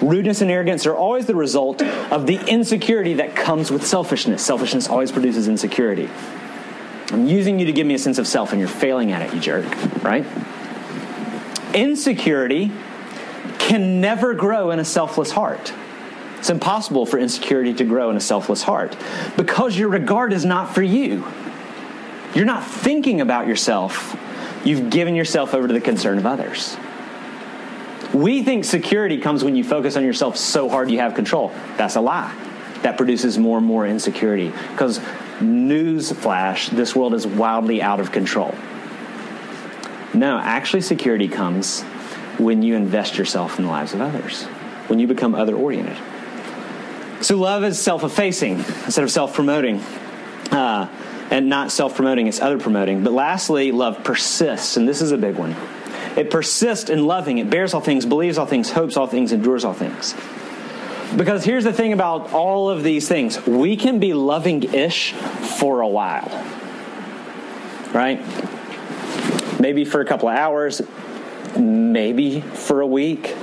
Rudeness 0.00 0.40
and 0.40 0.50
arrogance 0.50 0.86
are 0.86 0.94
always 0.94 1.26
the 1.26 1.34
result 1.34 1.82
of 1.82 2.26
the 2.26 2.38
insecurity 2.46 3.14
that 3.14 3.34
comes 3.34 3.70
with 3.70 3.86
selfishness. 3.86 4.44
Selfishness 4.44 4.88
always 4.88 5.10
produces 5.10 5.48
insecurity. 5.48 6.08
I'm 7.12 7.26
using 7.26 7.58
you 7.58 7.66
to 7.66 7.72
give 7.72 7.86
me 7.86 7.94
a 7.94 7.98
sense 7.98 8.18
of 8.18 8.26
self, 8.26 8.52
and 8.52 8.60
you're 8.60 8.68
failing 8.68 9.12
at 9.12 9.22
it, 9.22 9.32
you 9.32 9.40
jerk, 9.40 9.64
right? 10.02 10.24
Insecurity 11.76 12.72
can 13.58 14.00
never 14.00 14.32
grow 14.32 14.70
in 14.70 14.78
a 14.78 14.84
selfless 14.84 15.30
heart. 15.30 15.74
It's 16.38 16.48
impossible 16.48 17.04
for 17.04 17.18
insecurity 17.18 17.74
to 17.74 17.84
grow 17.84 18.08
in 18.08 18.16
a 18.16 18.20
selfless 18.20 18.62
heart 18.62 18.96
because 19.36 19.78
your 19.78 19.90
regard 19.90 20.32
is 20.32 20.44
not 20.44 20.74
for 20.74 20.82
you. 20.82 21.26
You're 22.34 22.46
not 22.46 22.64
thinking 22.64 23.20
about 23.20 23.46
yourself. 23.46 24.16
You've 24.64 24.88
given 24.88 25.14
yourself 25.14 25.52
over 25.52 25.68
to 25.68 25.74
the 25.74 25.80
concern 25.80 26.16
of 26.16 26.24
others. 26.24 26.78
We 28.14 28.42
think 28.42 28.64
security 28.64 29.18
comes 29.18 29.44
when 29.44 29.54
you 29.54 29.62
focus 29.62 29.96
on 29.96 30.04
yourself 30.04 30.38
so 30.38 30.70
hard 30.70 30.90
you 30.90 31.00
have 31.00 31.14
control. 31.14 31.52
That's 31.76 31.96
a 31.96 32.00
lie. 32.00 32.34
That 32.82 32.96
produces 32.96 33.36
more 33.36 33.58
and 33.58 33.66
more 33.66 33.86
insecurity 33.86 34.50
because 34.70 34.98
news 35.42 36.10
flash, 36.10 36.70
this 36.70 36.96
world 36.96 37.12
is 37.12 37.26
wildly 37.26 37.82
out 37.82 38.00
of 38.00 38.12
control. 38.12 38.54
No, 40.16 40.38
actually, 40.38 40.80
security 40.80 41.28
comes 41.28 41.82
when 42.38 42.62
you 42.62 42.74
invest 42.74 43.18
yourself 43.18 43.58
in 43.58 43.66
the 43.66 43.70
lives 43.70 43.92
of 43.92 44.00
others, 44.00 44.44
when 44.88 44.98
you 44.98 45.06
become 45.06 45.34
other 45.34 45.54
oriented. 45.54 45.98
So, 47.20 47.36
love 47.36 47.64
is 47.64 47.78
self 47.78 48.02
effacing 48.02 48.60
instead 48.86 49.04
of 49.04 49.10
self 49.10 49.34
promoting. 49.34 49.80
Uh, 50.50 50.88
and 51.30 51.48
not 51.48 51.70
self 51.70 51.96
promoting, 51.96 52.28
it's 52.28 52.40
other 52.40 52.58
promoting. 52.58 53.04
But 53.04 53.12
lastly, 53.12 53.72
love 53.72 54.04
persists, 54.04 54.76
and 54.76 54.88
this 54.88 55.02
is 55.02 55.12
a 55.12 55.18
big 55.18 55.36
one. 55.36 55.54
It 56.16 56.30
persists 56.30 56.88
in 56.88 57.06
loving, 57.06 57.38
it 57.38 57.50
bears 57.50 57.74
all 57.74 57.80
things, 57.80 58.06
believes 58.06 58.38
all 58.38 58.46
things, 58.46 58.70
hopes 58.70 58.96
all 58.96 59.06
things, 59.06 59.32
endures 59.32 59.64
all 59.64 59.74
things. 59.74 60.14
Because 61.14 61.44
here's 61.44 61.64
the 61.64 61.72
thing 61.72 61.92
about 61.92 62.32
all 62.32 62.70
of 62.70 62.82
these 62.82 63.06
things 63.06 63.44
we 63.46 63.76
can 63.76 63.98
be 63.98 64.14
loving 64.14 64.62
ish 64.62 65.12
for 65.12 65.80
a 65.80 65.88
while, 65.88 66.30
right? 67.92 68.20
Maybe 69.60 69.84
for 69.84 70.00
a 70.00 70.04
couple 70.04 70.28
of 70.28 70.36
hours, 70.36 70.82
maybe 71.58 72.40
for 72.40 72.80
a 72.80 72.86
week. 72.86 73.34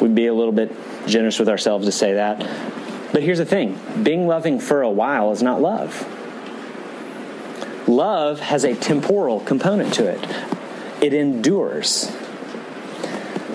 We'd 0.00 0.14
be 0.14 0.26
a 0.26 0.34
little 0.34 0.52
bit 0.52 0.72
generous 1.06 1.38
with 1.38 1.48
ourselves 1.48 1.86
to 1.86 1.92
say 1.92 2.14
that. 2.14 2.38
But 3.12 3.22
here's 3.22 3.38
the 3.38 3.44
thing 3.44 3.78
being 4.02 4.26
loving 4.26 4.60
for 4.60 4.82
a 4.82 4.90
while 4.90 5.32
is 5.32 5.42
not 5.42 5.60
love. 5.60 6.06
Love 7.88 8.40
has 8.40 8.64
a 8.64 8.74
temporal 8.74 9.40
component 9.40 9.94
to 9.94 10.06
it, 10.06 10.20
it 11.02 11.14
endures. 11.14 12.10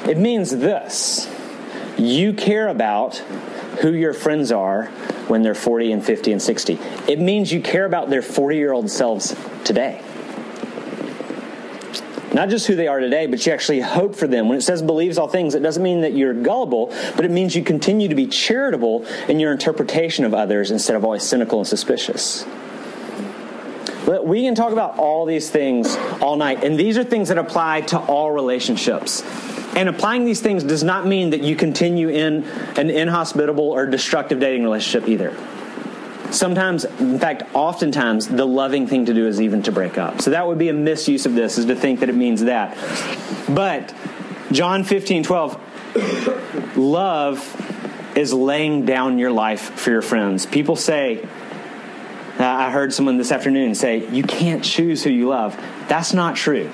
It 0.08 0.18
means 0.18 0.52
this 0.52 1.28
you 1.98 2.34
care 2.34 2.68
about 2.68 3.18
who 3.82 3.94
your 3.94 4.14
friends 4.14 4.52
are 4.52 4.86
when 5.28 5.42
they're 5.42 5.56
40 5.56 5.94
and 5.94 6.06
50 6.06 6.34
and 6.34 6.42
60. 6.42 6.80
It 7.08 7.20
means 7.20 7.52
you 7.52 7.62
care 7.62 7.86
about 7.86 8.10
their 8.10 8.22
40 8.22 8.58
year 8.58 8.74
old 8.74 8.90
selves 8.90 9.36
today. 9.64 10.02
Not 12.36 12.50
just 12.50 12.68
who 12.68 12.76
they 12.76 12.90
are 12.90 13.00
today, 13.00 13.28
but 13.28 13.46
you 13.46 13.54
actually 13.54 13.80
hope 13.80 14.14
for 14.14 14.28
them. 14.28 14.50
When 14.50 14.58
it 14.58 14.62
says 14.62 14.82
believes 14.82 15.18
all 15.18 15.30
things, 15.30 15.56
it 15.56 15.62
doesn't 15.62 15.82
mean 15.82 16.02
that 16.02 16.12
you're 16.12 16.34
gullible, 16.34 16.88
but 17.16 17.24
it 17.24 17.32
means 17.32 17.56
you 17.56 17.64
continue 17.64 18.10
to 18.10 18.16
be 18.16 18.28
charitable 18.28 19.06
in 19.30 19.40
your 19.40 19.54
interpretation 19.54 20.26
of 20.26 20.34
others 20.34 20.70
instead 20.70 20.98
of 20.98 21.06
always 21.06 21.24
cynical 21.24 21.60
and 21.60 21.68
suspicious. 21.68 22.46
But 24.06 24.28
we 24.28 24.44
can 24.44 24.54
talk 24.54 24.74
about 24.74 25.00
all 25.00 25.26
these 25.26 25.50
things 25.50 25.96
all 26.20 26.36
night, 26.36 26.62
and 26.62 26.78
these 26.78 26.98
are 26.98 27.06
things 27.06 27.30
that 27.30 27.38
apply 27.38 27.82
to 27.82 28.00
all 28.00 28.34
relationships. 28.34 29.24
And 29.74 29.88
applying 29.88 30.26
these 30.26 30.42
things 30.42 30.66
does 30.66 30.84
not 30.84 31.08
mean 31.08 31.30
that 31.30 31.42
you 31.42 31.56
continue 31.56 32.10
in 32.10 32.44
an 32.76 32.90
inhospitable 32.90 33.64
or 33.64 33.86
destructive 33.86 34.42
dating 34.42 34.64
relationship 34.64 35.08
either. 35.08 35.34
Sometimes, 36.32 36.86
in 36.86 37.20
fact, 37.20 37.44
oftentimes, 37.54 38.28
the 38.28 38.46
loving 38.46 38.88
thing 38.88 39.06
to 39.06 39.14
do 39.14 39.28
is 39.28 39.40
even 39.40 39.64
to 39.64 39.72
break 39.72 39.98
up. 39.98 40.22
So 40.22 40.32
that 40.32 40.48
would 40.48 40.58
be 40.58 40.70
a 40.70 40.74
misuse 40.74 41.26
of 41.26 41.36
this, 41.36 41.58
is 41.58 41.66
to 41.66 41.76
think 41.76 42.00
that 42.02 42.10
it 42.10 42.16
means 42.16 42.42
that. 42.44 42.78
But 43.50 43.94
John 44.52 44.84
15, 44.84 45.24
12, 45.24 46.78
love 46.78 48.18
is 48.18 48.34
laying 48.34 48.86
down 48.86 49.18
your 49.18 49.32
life 49.32 49.72
for 49.80 49.92
your 49.92 50.02
friends. 50.02 50.46
People 50.46 50.76
say, 50.76 51.24
uh, 52.40 52.46
I 52.46 52.72
heard 52.72 52.94
someone 52.94 53.18
this 53.18 53.32
afternoon 53.32 53.76
say, 53.76 54.10
you 54.10 54.24
can't 54.24 54.64
choose 54.64 55.04
who 55.04 55.10
you 55.10 55.30
love. 55.30 55.56
That's 55.88 56.14
not 56.14 56.36
true. 56.36 56.70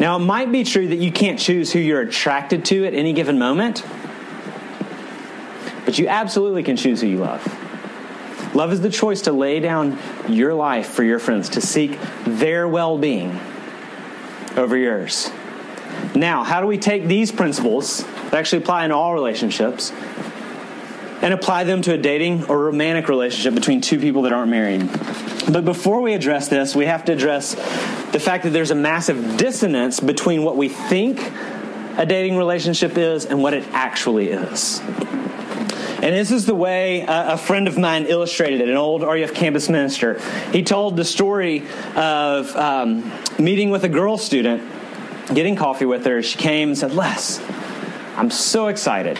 Now, 0.00 0.16
it 0.16 0.20
might 0.20 0.50
be 0.50 0.64
true 0.64 0.88
that 0.88 0.96
you 0.96 1.12
can't 1.12 1.38
choose 1.38 1.72
who 1.72 1.78
you're 1.78 2.00
attracted 2.00 2.64
to 2.66 2.86
at 2.86 2.94
any 2.94 3.12
given 3.12 3.38
moment, 3.38 3.84
but 5.84 5.98
you 5.98 6.08
absolutely 6.08 6.62
can 6.62 6.76
choose 6.76 7.00
who 7.00 7.06
you 7.06 7.18
love. 7.18 7.61
Love 8.54 8.72
is 8.72 8.80
the 8.80 8.90
choice 8.90 9.22
to 9.22 9.32
lay 9.32 9.60
down 9.60 9.98
your 10.28 10.52
life 10.52 10.88
for 10.88 11.02
your 11.02 11.18
friends, 11.18 11.50
to 11.50 11.60
seek 11.60 11.98
their 12.24 12.68
well 12.68 12.98
being 12.98 13.40
over 14.56 14.76
yours. 14.76 15.30
Now, 16.14 16.44
how 16.44 16.60
do 16.60 16.66
we 16.66 16.78
take 16.78 17.06
these 17.06 17.32
principles 17.32 18.04
that 18.04 18.34
actually 18.34 18.62
apply 18.62 18.84
in 18.84 18.92
all 18.92 19.14
relationships 19.14 19.90
and 21.22 21.32
apply 21.32 21.64
them 21.64 21.80
to 21.82 21.94
a 21.94 21.98
dating 21.98 22.44
or 22.44 22.58
romantic 22.58 23.08
relationship 23.08 23.54
between 23.54 23.80
two 23.80 23.98
people 23.98 24.22
that 24.22 24.32
aren't 24.32 24.50
married? 24.50 24.88
But 25.50 25.64
before 25.64 26.02
we 26.02 26.12
address 26.14 26.48
this, 26.48 26.76
we 26.76 26.86
have 26.86 27.04
to 27.06 27.12
address 27.12 27.54
the 28.12 28.20
fact 28.20 28.44
that 28.44 28.50
there's 28.50 28.70
a 28.70 28.76
massive 28.76 29.38
dissonance 29.38 30.00
between 30.00 30.42
what 30.42 30.56
we 30.56 30.68
think 30.68 31.18
a 31.96 32.06
dating 32.06 32.36
relationship 32.36 32.96
is 32.96 33.26
and 33.26 33.42
what 33.42 33.54
it 33.54 33.64
actually 33.72 34.28
is. 34.28 34.80
And 36.02 36.16
this 36.16 36.32
is 36.32 36.46
the 36.46 36.54
way 36.54 37.04
a, 37.06 37.38
friend 37.38 37.68
of 37.68 37.78
mine 37.78 38.06
illustrated 38.06 38.60
it, 38.60 38.68
an 38.68 38.76
old 38.76 39.02
RUF 39.02 39.34
campus 39.34 39.68
minister. 39.68 40.20
He 40.50 40.64
told 40.64 40.96
the 40.96 41.04
story 41.04 41.62
of 41.94 42.54
um, 42.56 43.12
meeting 43.38 43.70
with 43.70 43.84
a 43.84 43.88
girl 43.88 44.18
student, 44.18 44.68
getting 45.32 45.54
coffee 45.54 45.84
with 45.84 46.04
her. 46.04 46.20
She 46.20 46.36
came 46.38 46.70
and 46.70 46.78
said, 46.78 46.92
Les, 46.92 47.40
I'm 48.16 48.30
so 48.32 48.66
excited. 48.66 49.16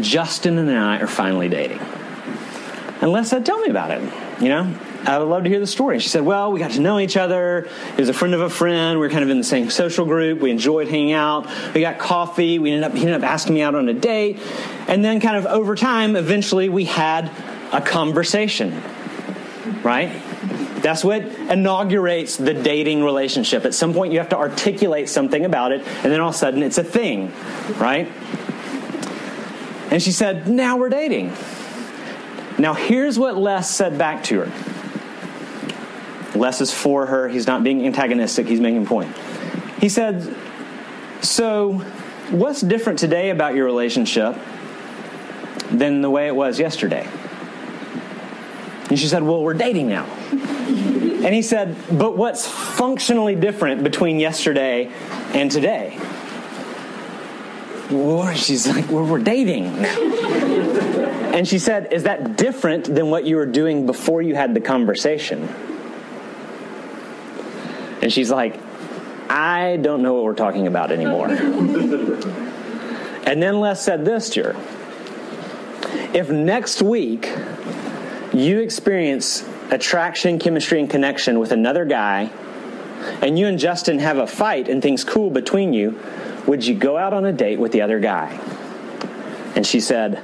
Justin 0.00 0.58
and 0.58 0.70
I 0.70 0.98
are 0.98 1.06
finally 1.06 1.48
dating. 1.48 1.80
And 3.00 3.10
Les 3.10 3.30
said, 3.30 3.46
Tell 3.46 3.58
me 3.58 3.70
about 3.70 3.90
it. 3.90 4.02
You 4.42 4.50
know, 4.50 4.78
I 5.08 5.18
would 5.18 5.28
love 5.28 5.44
to 5.44 5.48
hear 5.48 5.58
the 5.58 5.66
story. 5.66 6.00
She 6.00 6.10
said, 6.10 6.20
Well, 6.20 6.52
we 6.52 6.60
got 6.60 6.72
to 6.72 6.80
know 6.80 6.98
each 6.98 7.16
other. 7.16 7.66
He 7.96 8.02
was 8.02 8.10
a 8.10 8.12
friend 8.12 8.34
of 8.34 8.42
a 8.42 8.50
friend. 8.50 9.00
We 9.00 9.06
are 9.06 9.10
kind 9.10 9.24
of 9.24 9.30
in 9.30 9.38
the 9.38 9.44
same 9.44 9.70
social 9.70 10.04
group. 10.04 10.40
We 10.40 10.50
enjoyed 10.50 10.88
hanging 10.88 11.12
out. 11.12 11.48
We 11.74 11.80
got 11.80 11.98
coffee. 11.98 12.58
We 12.58 12.72
ended 12.72 12.84
up, 12.84 12.92
he 12.92 13.00
ended 13.00 13.14
up 13.14 13.22
asking 13.22 13.54
me 13.54 13.62
out 13.62 13.74
on 13.74 13.88
a 13.88 13.94
date. 13.94 14.38
And 14.86 15.02
then, 15.02 15.18
kind 15.22 15.38
of 15.38 15.46
over 15.46 15.76
time, 15.76 16.14
eventually 16.14 16.68
we 16.68 16.84
had 16.84 17.30
a 17.72 17.80
conversation, 17.80 18.82
right? 19.82 20.12
That's 20.82 21.02
what 21.02 21.22
inaugurates 21.22 22.36
the 22.36 22.52
dating 22.52 23.02
relationship. 23.02 23.64
At 23.64 23.72
some 23.72 23.94
point, 23.94 24.12
you 24.12 24.18
have 24.18 24.28
to 24.28 24.36
articulate 24.36 25.08
something 25.08 25.46
about 25.46 25.72
it, 25.72 25.80
and 25.86 26.12
then 26.12 26.20
all 26.20 26.28
of 26.28 26.34
a 26.34 26.38
sudden, 26.38 26.62
it's 26.62 26.76
a 26.76 26.84
thing, 26.84 27.32
right? 27.78 28.12
And 29.90 30.02
she 30.02 30.12
said, 30.12 30.48
Now 30.48 30.76
we're 30.76 30.90
dating. 30.90 31.32
Now, 32.58 32.74
here's 32.74 33.18
what 33.18 33.38
Les 33.38 33.70
said 33.70 33.96
back 33.96 34.24
to 34.24 34.40
her. 34.40 34.77
Les 36.38 36.60
is 36.60 36.72
for 36.72 37.06
her. 37.06 37.28
He's 37.28 37.46
not 37.46 37.62
being 37.62 37.86
antagonistic, 37.86 38.46
he's 38.46 38.60
making 38.60 38.82
a 38.82 38.86
point. 38.86 39.14
He 39.80 39.88
said, 39.88 40.34
So, 41.20 41.74
what's 42.30 42.60
different 42.60 42.98
today 42.98 43.30
about 43.30 43.54
your 43.54 43.64
relationship 43.64 44.36
than 45.70 46.00
the 46.00 46.10
way 46.10 46.26
it 46.26 46.34
was 46.34 46.58
yesterday? 46.58 47.08
And 48.88 48.98
she 48.98 49.06
said, 49.06 49.22
Well, 49.22 49.42
we're 49.42 49.54
dating 49.54 49.88
now. 49.88 50.04
And 50.04 51.34
he 51.34 51.42
said, 51.42 51.76
But 51.90 52.16
what's 52.16 52.46
functionally 52.46 53.34
different 53.34 53.82
between 53.82 54.18
yesterday 54.20 54.90
and 55.34 55.50
today? 55.50 55.98
Well, 57.90 58.34
she's 58.34 58.66
like, 58.66 58.90
well, 58.90 59.06
we're 59.06 59.18
dating 59.18 59.64
and 61.38 61.46
she 61.46 61.60
said, 61.60 61.92
Is 61.92 62.02
that 62.02 62.36
different 62.36 62.92
than 62.92 63.10
what 63.10 63.24
you 63.24 63.36
were 63.36 63.46
doing 63.46 63.86
before 63.86 64.22
you 64.22 64.34
had 64.34 64.54
the 64.54 64.60
conversation? 64.60 65.48
And 68.08 68.12
she's 68.14 68.30
like, 68.30 68.58
I 69.28 69.76
don't 69.82 70.00
know 70.00 70.14
what 70.14 70.24
we're 70.24 70.32
talking 70.32 70.66
about 70.66 70.90
anymore. 70.90 71.28
and 71.28 71.42
then 73.42 73.60
Les 73.60 73.84
said 73.84 74.06
this 74.06 74.30
to 74.30 74.44
her 74.44 74.56
If 76.14 76.30
next 76.30 76.80
week 76.80 77.30
you 78.32 78.60
experience 78.60 79.46
attraction, 79.70 80.38
chemistry, 80.38 80.80
and 80.80 80.88
connection 80.88 81.38
with 81.38 81.52
another 81.52 81.84
guy, 81.84 82.30
and 83.20 83.38
you 83.38 83.46
and 83.46 83.58
Justin 83.58 83.98
have 83.98 84.16
a 84.16 84.26
fight 84.26 84.70
and 84.70 84.80
things 84.80 85.04
cool 85.04 85.28
between 85.28 85.74
you, 85.74 86.00
would 86.46 86.64
you 86.64 86.74
go 86.74 86.96
out 86.96 87.12
on 87.12 87.26
a 87.26 87.32
date 87.34 87.58
with 87.58 87.72
the 87.72 87.82
other 87.82 88.00
guy? 88.00 88.40
And 89.54 89.66
she 89.66 89.80
said, 89.80 90.22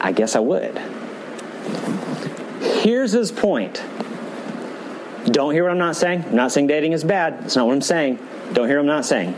I 0.00 0.12
guess 0.12 0.34
I 0.34 0.40
would. 0.40 0.78
Here's 2.80 3.12
his 3.12 3.30
point 3.30 3.82
don't 5.30 5.52
hear 5.52 5.64
what 5.64 5.72
I'm 5.72 5.78
not 5.78 5.96
saying. 5.96 6.24
I'm 6.24 6.36
not 6.36 6.52
saying 6.52 6.66
dating 6.66 6.92
is 6.92 7.04
bad. 7.04 7.42
That's 7.42 7.56
not 7.56 7.66
what 7.66 7.74
I'm 7.74 7.82
saying. 7.82 8.18
Don't 8.52 8.66
hear 8.68 8.76
what 8.78 8.82
I'm 8.82 8.86
not 8.86 9.04
saying. 9.04 9.36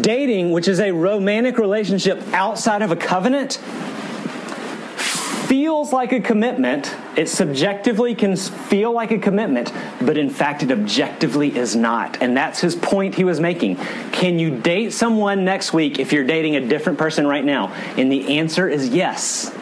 Dating, 0.00 0.50
which 0.50 0.68
is 0.68 0.80
a 0.80 0.92
romantic 0.92 1.58
relationship 1.58 2.22
outside 2.32 2.82
of 2.82 2.90
a 2.90 2.96
covenant, 2.96 3.60
feels 5.46 5.92
like 5.92 6.12
a 6.12 6.20
commitment. 6.20 6.94
It 7.16 7.28
subjectively 7.28 8.14
can 8.14 8.36
feel 8.36 8.92
like 8.92 9.10
a 9.10 9.18
commitment, 9.18 9.72
but 10.00 10.16
in 10.16 10.30
fact, 10.30 10.62
it 10.62 10.72
objectively 10.72 11.56
is 11.56 11.76
not. 11.76 12.20
And 12.22 12.36
that's 12.36 12.60
his 12.60 12.74
point 12.74 13.14
he 13.14 13.24
was 13.24 13.40
making. 13.40 13.76
Can 14.10 14.38
you 14.38 14.58
date 14.58 14.92
someone 14.92 15.44
next 15.44 15.72
week 15.72 15.98
if 15.98 16.12
you're 16.12 16.24
dating 16.24 16.56
a 16.56 16.66
different 16.66 16.98
person 16.98 17.26
right 17.26 17.44
now? 17.44 17.68
And 17.96 18.10
the 18.10 18.38
answer 18.38 18.68
is 18.68 18.88
yes. 18.88 19.54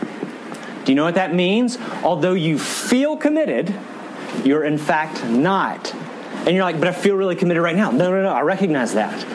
Do 0.85 0.93
you 0.93 0.97
know 0.97 1.05
what 1.05 1.14
that 1.17 1.35
means? 1.35 1.79
Although 2.02 2.35
you 2.35 2.59
feel 2.59 3.17
committed, 3.17 3.75
you're 4.45 4.65
in 4.65 4.79
fact 4.79 5.25
not. 5.25 5.95
And 5.95 6.57
you're 6.57 6.65
like, 6.65 6.79
but 6.79 6.89
I 6.89 6.93
feel 6.93 7.15
really 7.15 7.37
committed 7.37 7.62
right 7.62 7.77
now. 7.77 7.91
No, 7.91 8.11
no, 8.11 8.23
no, 8.23 8.31
I 8.31 8.41
recognize 8.41 8.95
that. 8.95 9.27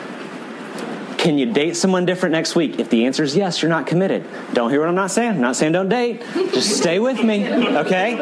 Can 1.18 1.36
you 1.36 1.52
date 1.52 1.76
someone 1.76 2.06
different 2.06 2.32
next 2.32 2.54
week? 2.54 2.78
If 2.78 2.90
the 2.90 3.06
answer 3.06 3.24
is 3.24 3.34
yes, 3.34 3.60
you're 3.60 3.68
not 3.68 3.86
committed. 3.86 4.24
Don't 4.52 4.70
hear 4.70 4.80
what 4.80 4.88
I'm 4.88 4.94
not 4.94 5.10
saying. 5.10 5.32
I'm 5.32 5.40
not 5.40 5.56
saying 5.56 5.72
don't 5.72 5.88
date. 5.88 6.22
Just 6.52 6.76
stay 6.76 7.00
with 7.00 7.22
me, 7.22 7.48
okay? 7.78 8.14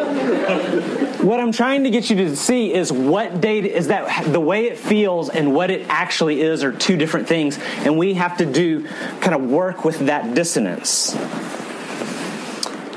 What 1.22 1.38
I'm 1.38 1.52
trying 1.52 1.84
to 1.84 1.90
get 1.90 2.08
you 2.08 2.16
to 2.16 2.36
see 2.36 2.72
is 2.72 2.90
what 2.90 3.40
date 3.40 3.66
is 3.66 3.88
that 3.88 4.32
the 4.32 4.40
way 4.40 4.66
it 4.66 4.78
feels 4.78 5.28
and 5.28 5.54
what 5.54 5.70
it 5.70 5.86
actually 5.88 6.40
is 6.40 6.64
are 6.64 6.72
two 6.72 6.96
different 6.96 7.28
things. 7.28 7.58
And 7.84 7.98
we 7.98 8.14
have 8.14 8.38
to 8.38 8.46
do 8.46 8.88
kind 9.20 9.34
of 9.34 9.42
work 9.42 9.84
with 9.84 10.06
that 10.06 10.34
dissonance 10.34 11.14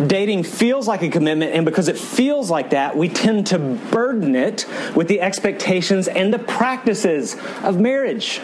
dating 0.06 0.44
feels 0.44 0.88
like 0.88 1.02
a 1.02 1.10
commitment, 1.10 1.54
and 1.54 1.66
because 1.66 1.88
it 1.88 1.98
feels 1.98 2.50
like 2.50 2.70
that, 2.70 2.96
we 2.96 3.10
tend 3.10 3.48
to 3.48 3.60
burden 3.60 4.36
it 4.36 4.66
with 4.96 5.08
the 5.08 5.22
expectations 5.22 6.08
and 6.08 6.34
the 6.34 6.40
practices 6.40 7.36
of 7.64 7.80
marriage. 7.80 8.42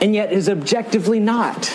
And 0.00 0.14
yet 0.14 0.32
is 0.32 0.48
objectively 0.48 1.20
not. 1.20 1.72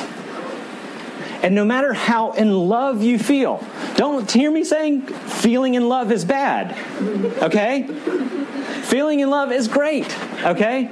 And 1.41 1.55
no 1.55 1.63
matter 1.63 1.93
how 1.93 2.31
in 2.31 2.51
love 2.51 3.03
you 3.03 3.17
feel, 3.19 3.63
don't 3.95 4.29
hear 4.29 4.51
me 4.51 4.63
saying 4.63 5.03
feeling 5.03 5.75
in 5.75 5.87
love 5.87 6.11
is 6.11 6.25
bad, 6.25 6.75
okay? 7.41 7.83
Feeling 8.83 9.19
in 9.21 9.29
love 9.29 9.51
is 9.51 9.67
great, 9.67 10.17
okay? 10.43 10.87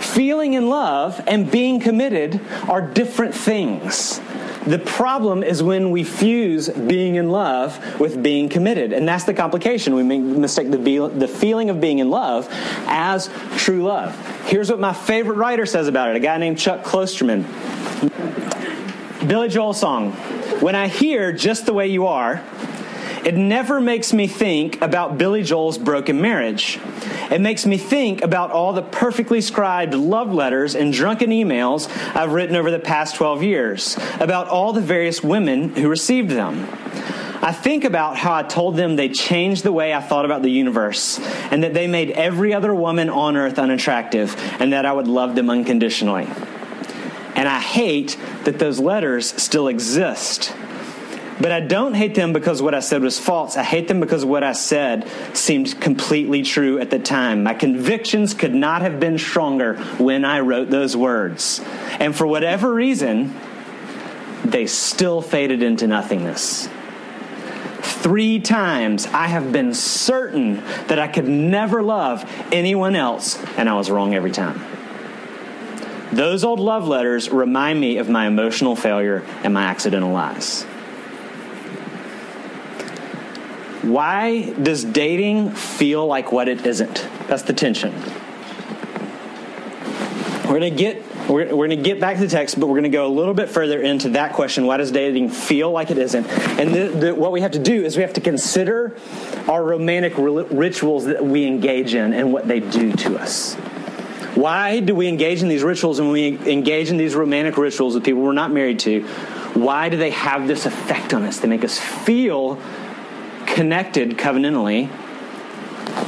Feeling 0.00 0.54
in 0.54 0.68
love 0.68 1.22
and 1.26 1.50
being 1.50 1.78
committed 1.78 2.40
are 2.68 2.80
different 2.80 3.34
things. 3.34 4.20
The 4.66 4.78
problem 4.78 5.42
is 5.42 5.62
when 5.62 5.90
we 5.90 6.04
fuse 6.04 6.68
being 6.68 7.16
in 7.16 7.30
love 7.30 7.98
with 7.98 8.22
being 8.22 8.48
committed. 8.48 8.92
And 8.92 9.08
that's 9.08 9.24
the 9.24 9.34
complication. 9.34 9.94
We 9.94 10.02
mistake 10.02 10.70
the, 10.70 10.78
be- 10.78 10.98
the 10.98 11.26
feeling 11.26 11.68
of 11.68 11.80
being 11.80 11.98
in 11.98 12.10
love 12.10 12.46
as 12.86 13.28
true 13.56 13.82
love. 13.82 14.16
Here's 14.46 14.70
what 14.70 14.78
my 14.78 14.92
favorite 14.92 15.36
writer 15.36 15.66
says 15.66 15.88
about 15.88 16.10
it 16.10 16.16
a 16.16 16.20
guy 16.20 16.38
named 16.38 16.58
Chuck 16.58 16.84
Klosterman. 16.84 17.44
Billy 19.26 19.48
Joel 19.48 19.72
song. 19.72 20.12
When 20.60 20.74
I 20.74 20.88
hear 20.88 21.32
just 21.32 21.66
the 21.66 21.72
way 21.72 21.88
you 21.88 22.06
are, 22.06 22.36
it 23.24 23.36
never 23.36 23.80
makes 23.80 24.12
me 24.12 24.26
think 24.26 24.82
about 24.82 25.16
Billy 25.16 25.42
Joel's 25.42 25.78
broken 25.78 26.20
marriage. 26.20 26.80
It 27.30 27.40
makes 27.40 27.64
me 27.64 27.78
think 27.78 28.22
about 28.22 28.50
all 28.50 28.72
the 28.72 28.82
perfectly 28.82 29.40
scribed 29.40 29.94
love 29.94 30.32
letters 30.32 30.74
and 30.74 30.92
drunken 30.92 31.30
emails 31.30 31.88
I've 32.16 32.32
written 32.32 32.56
over 32.56 32.70
the 32.70 32.80
past 32.80 33.14
12 33.14 33.42
years, 33.42 33.96
about 34.18 34.48
all 34.48 34.72
the 34.72 34.80
various 34.80 35.22
women 35.22 35.74
who 35.76 35.88
received 35.88 36.30
them. 36.30 36.66
I 37.44 37.52
think 37.52 37.84
about 37.84 38.16
how 38.16 38.34
I 38.34 38.42
told 38.42 38.76
them 38.76 38.96
they 38.96 39.08
changed 39.08 39.64
the 39.64 39.72
way 39.72 39.92
I 39.92 40.00
thought 40.00 40.24
about 40.24 40.42
the 40.42 40.50
universe, 40.50 41.18
and 41.50 41.62
that 41.64 41.74
they 41.74 41.86
made 41.86 42.10
every 42.10 42.52
other 42.54 42.74
woman 42.74 43.08
on 43.08 43.36
earth 43.36 43.58
unattractive, 43.58 44.36
and 44.60 44.72
that 44.72 44.84
I 44.84 44.92
would 44.92 45.08
love 45.08 45.34
them 45.34 45.50
unconditionally. 45.50 46.28
And 47.34 47.48
I 47.48 47.60
hate 47.60 48.16
that 48.44 48.58
those 48.58 48.78
letters 48.78 49.32
still 49.42 49.68
exist 49.68 50.54
but 51.42 51.50
I 51.50 51.58
don't 51.58 51.94
hate 51.94 52.14
them 52.14 52.32
because 52.32 52.62
what 52.62 52.72
I 52.72 52.78
said 52.78 53.02
was 53.02 53.18
false. 53.18 53.56
I 53.56 53.64
hate 53.64 53.88
them 53.88 53.98
because 53.98 54.24
what 54.24 54.44
I 54.44 54.52
said 54.52 55.10
seemed 55.34 55.80
completely 55.80 56.42
true 56.42 56.78
at 56.78 56.90
the 56.90 57.00
time. 57.00 57.42
My 57.42 57.52
convictions 57.52 58.32
could 58.32 58.54
not 58.54 58.82
have 58.82 59.00
been 59.00 59.18
stronger 59.18 59.74
when 59.98 60.24
I 60.24 60.38
wrote 60.38 60.70
those 60.70 60.96
words. 60.96 61.60
And 61.98 62.14
for 62.14 62.28
whatever 62.28 62.72
reason, 62.72 63.34
they 64.44 64.66
still 64.66 65.20
faded 65.20 65.64
into 65.64 65.88
nothingness. 65.88 66.68
Three 67.80 68.38
times 68.38 69.06
I 69.06 69.26
have 69.26 69.50
been 69.50 69.74
certain 69.74 70.62
that 70.86 71.00
I 71.00 71.08
could 71.08 71.26
never 71.26 71.82
love 71.82 72.24
anyone 72.52 72.94
else, 72.94 73.36
and 73.56 73.68
I 73.68 73.74
was 73.74 73.90
wrong 73.90 74.14
every 74.14 74.30
time. 74.30 74.60
Those 76.12 76.44
old 76.44 76.60
love 76.60 76.86
letters 76.86 77.30
remind 77.30 77.80
me 77.80 77.96
of 77.96 78.08
my 78.08 78.28
emotional 78.28 78.76
failure 78.76 79.24
and 79.42 79.52
my 79.52 79.64
accidental 79.64 80.12
lies. 80.12 80.66
Why 83.82 84.52
does 84.52 84.84
dating 84.84 85.50
feel 85.50 86.06
like 86.06 86.32
what 86.32 86.48
it 86.48 86.64
isn't? 86.64 87.06
That's 87.26 87.42
the 87.42 87.52
tension. 87.52 87.92
We're 90.44 90.58
going 90.58 90.60
to 90.62 90.70
get 90.70 91.02
we're, 91.28 91.46
we're 91.46 91.66
going 91.66 91.70
to 91.70 91.76
get 91.76 92.00
back 92.00 92.16
to 92.16 92.22
the 92.22 92.28
text, 92.28 92.58
but 92.58 92.66
we're 92.66 92.74
going 92.74 92.82
to 92.84 92.88
go 92.90 93.06
a 93.06 93.08
little 93.08 93.34
bit 93.34 93.48
further 93.48 93.80
into 93.80 94.10
that 94.10 94.32
question. 94.32 94.66
Why 94.66 94.76
does 94.76 94.90
dating 94.90 95.30
feel 95.30 95.70
like 95.70 95.90
it 95.90 95.98
isn't? 95.98 96.26
And 96.58 96.74
the, 96.74 96.88
the, 96.88 97.14
what 97.14 97.32
we 97.32 97.40
have 97.40 97.52
to 97.52 97.58
do 97.58 97.84
is 97.84 97.96
we 97.96 98.02
have 98.02 98.12
to 98.14 98.20
consider 98.20 98.96
our 99.48 99.64
romantic 99.64 100.14
rituals 100.16 101.06
that 101.06 101.24
we 101.24 101.46
engage 101.46 101.94
in 101.94 102.12
and 102.12 102.32
what 102.32 102.48
they 102.48 102.60
do 102.60 102.92
to 102.92 103.18
us. 103.18 103.54
Why 104.34 104.80
do 104.80 104.94
we 104.94 105.08
engage 105.08 105.42
in 105.42 105.48
these 105.48 105.62
rituals 105.62 105.98
and 105.98 106.10
we 106.10 106.38
engage 106.50 106.90
in 106.90 106.96
these 106.96 107.14
romantic 107.14 107.56
rituals 107.56 107.94
with 107.94 108.04
people 108.04 108.22
we're 108.22 108.32
not 108.32 108.50
married 108.50 108.80
to? 108.80 109.02
Why 109.54 109.90
do 109.90 109.96
they 109.96 110.10
have 110.10 110.48
this 110.48 110.66
effect 110.66 111.14
on 111.14 111.22
us? 111.22 111.38
They 111.38 111.48
make 111.48 111.64
us 111.64 111.78
feel 111.78 112.58
connected 113.52 114.12
covenantally, 114.12 114.88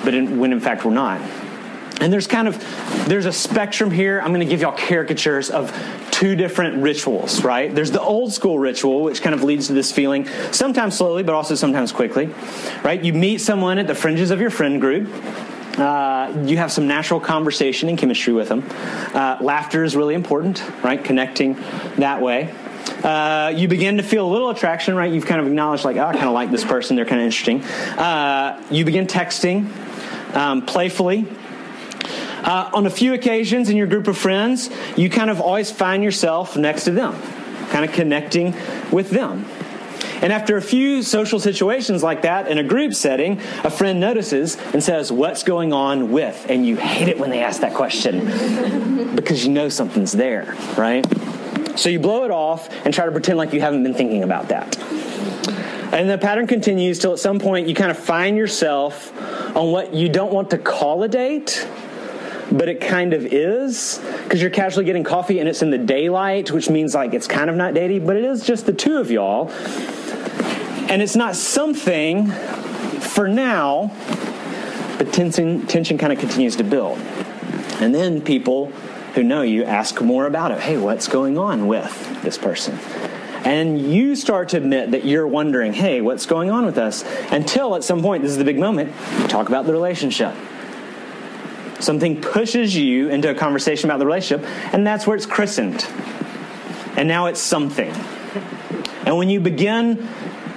but 0.03 0.15
in, 0.15 0.39
when 0.39 0.53
in 0.53 0.61
fact 0.61 0.85
we're 0.85 0.93
not. 0.93 1.21
And 2.01 2.13
there's 2.13 2.27
kind 2.27 2.49
of 2.49 2.59
there's 3.07 3.27
a 3.27 3.33
spectrum 3.33 3.91
here. 3.91 4.21
I'm 4.21 4.29
going 4.29 4.41
to 4.41 4.47
give 4.47 4.61
y'all 4.61 4.77
caricatures 4.77 5.51
of 5.51 5.73
two 6.11 6.35
different 6.35 6.83
rituals, 6.83 7.45
right? 7.45 7.73
There's 7.73 7.91
the 7.91 8.01
old 8.01 8.33
school 8.33 8.59
ritual, 8.59 9.03
which 9.03 9.23
kind 9.23 9.35
of 9.35 9.43
leads 9.43 9.69
to 9.69 9.75
this 9.75 9.93
feeling, 9.93 10.27
sometimes 10.53 10.97
slowly, 10.97 11.23
but 11.23 11.35
also 11.35 11.55
sometimes 11.55 11.93
quickly, 11.93 12.31
right? 12.83 13.03
You 13.03 13.13
meet 13.13 13.39
someone 13.39 13.79
at 13.79 13.87
the 13.87 13.95
fringes 13.95 14.31
of 14.31 14.41
your 14.41 14.51
friend 14.51 14.81
group. 14.81 15.09
Uh, 15.79 16.33
you 16.45 16.57
have 16.57 16.73
some 16.73 16.87
natural 16.87 17.21
conversation 17.21 17.89
and 17.89 17.99
chemistry 17.99 18.33
with 18.33 18.49
them. 18.49 18.65
Uh, 19.15 19.39
laughter 19.41 19.85
is 19.85 19.97
really 19.97 20.15
important, 20.15 20.63
right? 20.83 21.03
Connecting 21.03 21.55
that 21.97 22.21
way 22.21 22.53
uh, 23.05 23.53
you 23.55 23.69
begin 23.69 23.99
to 23.99 24.03
feel 24.03 24.27
a 24.27 24.31
little 24.33 24.49
attraction, 24.49 24.95
right? 24.97 25.13
You've 25.13 25.27
kind 25.27 25.41
of 25.41 25.47
acknowledged, 25.47 25.85
like, 25.85 25.97
oh, 25.97 26.07
I 26.07 26.13
kind 26.13 26.27
of 26.27 26.33
like 26.33 26.51
this 26.51 26.65
person, 26.65 26.97
they're 26.97 27.05
kind 27.05 27.21
of 27.21 27.27
interesting. 27.27 27.63
Uh, 27.63 28.63
you 28.71 28.85
begin 28.85 29.07
texting 29.07 29.71
um, 30.35 30.65
playfully. 30.65 31.27
Uh, 32.43 32.71
on 32.75 32.87
a 32.87 32.91
few 32.91 33.15
occasions 33.15 33.71
in 33.71 33.77
your 33.77 33.87
group 33.87 34.07
of 34.07 34.19
friends, 34.19 34.71
you 34.97 35.09
kind 35.09 35.31
of 35.31 35.41
always 35.41 35.71
find 35.71 36.03
yourself 36.03 36.57
next 36.57 36.85
to 36.85 36.91
them, 36.91 37.15
kind 37.69 37.85
of 37.85 37.93
connecting 37.93 38.55
with 38.91 39.11
them. 39.11 39.47
And 40.21 40.33
after 40.33 40.57
a 40.57 40.63
few 40.63 41.03
social 41.03 41.39
situations 41.39 42.03
like 42.03 42.23
that 42.23 42.49
in 42.49 42.57
a 42.57 42.63
group 42.63 42.95
setting, 42.95 43.41
a 43.63 43.71
friend 43.71 44.01
notices 44.01 44.57
and 44.73 44.83
says, 44.83 45.13
What's 45.13 45.43
going 45.43 45.73
on 45.75 46.13
with? 46.13 46.47
And 46.49 46.67
you 46.67 46.77
hate 46.77 47.09
it 47.09 47.19
when 47.19 47.31
they 47.31 47.43
ask 47.43 47.61
that 47.61 47.75
question 47.75 49.15
because 49.15 49.45
you 49.45 49.53
know 49.53 49.69
something's 49.69 50.13
there, 50.13 50.55
right? 50.79 51.05
So 51.77 51.89
you 51.89 51.99
blow 51.99 52.25
it 52.25 52.31
off 52.31 52.69
and 52.85 52.95
try 52.95 53.05
to 53.05 53.13
pretend 53.13 53.39
like 53.39 53.53
you 53.53 53.61
haven't 53.61 53.83
been 53.83 53.95
thinking 53.95 54.23
about 54.23 54.49
that. 54.49 54.79
And 55.93 56.11
the 56.11 56.19
pattern 56.19 56.47
continues 56.47 56.99
till 56.99 57.13
at 57.13 57.19
some 57.19 57.39
point 57.39 57.69
you 57.69 57.75
kind 57.75 57.91
of 57.91 57.99
find 57.99 58.37
yourself 58.37 59.13
on 59.57 59.71
what 59.71 59.95
you 59.95 60.09
don't 60.09 60.33
want 60.33 60.51
to 60.51 60.59
call 60.59 61.03
a 61.05 61.09
date, 61.09 61.69
but 62.51 62.69
it 62.69 62.81
kind 62.81 63.13
of 63.13 63.25
is 63.27 64.01
because 64.25 64.41
you're 64.41 64.51
casually 64.51 64.85
getting 64.85 65.05
coffee 65.05 65.39
and 65.39 65.49
it's 65.49 65.63
in 65.63 65.71
the 65.71 65.79
daylight, 65.79 66.51
which 66.51 66.69
means 66.69 66.95
like 66.95 67.15
it's 67.15 67.29
kind 67.29 67.49
of 67.49 67.57
not 67.57 67.75
dating, 67.75 68.07
but 68.07 68.17
it 68.17 68.25
is 68.25 68.45
just 68.45 68.67
the 68.67 68.73
two 68.73 68.99
of 68.99 69.11
y'all. 69.11 69.51
And 70.89 71.01
it's 71.01 71.17
not 71.17 71.37
something 71.37 72.31
for 73.01 73.29
now, 73.29 73.93
but 74.99 75.13
tension, 75.13 75.67
tension 75.67 75.99
kind 75.99 76.13
of 76.13 76.19
continues 76.19 76.57
to 76.57 76.65
build. 76.65 76.99
And 77.81 77.95
then 77.95 78.21
people 78.21 78.73
who 79.15 79.23
know 79.23 79.43
you 79.43 79.65
ask 79.65 80.01
more 80.01 80.27
about 80.27 80.51
it. 80.51 80.61
Hey, 80.61 80.77
what's 80.77 81.09
going 81.09 81.39
on 81.39 81.67
with 81.67 82.23
this 82.23 82.37
person? 82.37 82.79
And 83.45 83.81
you 83.81 84.17
start 84.17 84.51
to 84.51 84.57
admit 84.57 84.93
that 84.93 85.05
you're 85.05 85.27
wondering, 85.27 85.73
hey, 85.73 86.01
what's 86.01 86.27
going 86.27 86.51
on 86.51 86.65
with 86.65 86.79
us? 86.79 87.05
Until 87.31 87.77
at 87.77 87.85
some 87.85 88.01
point, 88.03 88.23
this 88.23 88.33
is 88.33 88.39
the 88.39 88.45
big 88.45 88.59
moment, 88.59 88.93
you 89.21 89.29
talk 89.29 89.49
about 89.49 89.67
the 89.67 89.73
relationship. 89.73 90.35
Something 91.79 92.21
pushes 92.23 92.75
you 92.75 93.11
into 93.11 93.31
a 93.31 93.35
conversation 93.35 93.91
about 93.91 93.99
the 93.99 94.07
relationship, 94.07 94.49
and 94.73 94.87
that's 94.87 95.07
where 95.07 95.17
it's 95.17 95.27
christened. 95.27 95.87
And 96.97 97.07
now 97.07 97.27
it's 97.27 97.41
something. 97.41 97.93
And 99.05 99.19
when 99.19 99.29
you 99.29 99.41
begin 99.41 100.09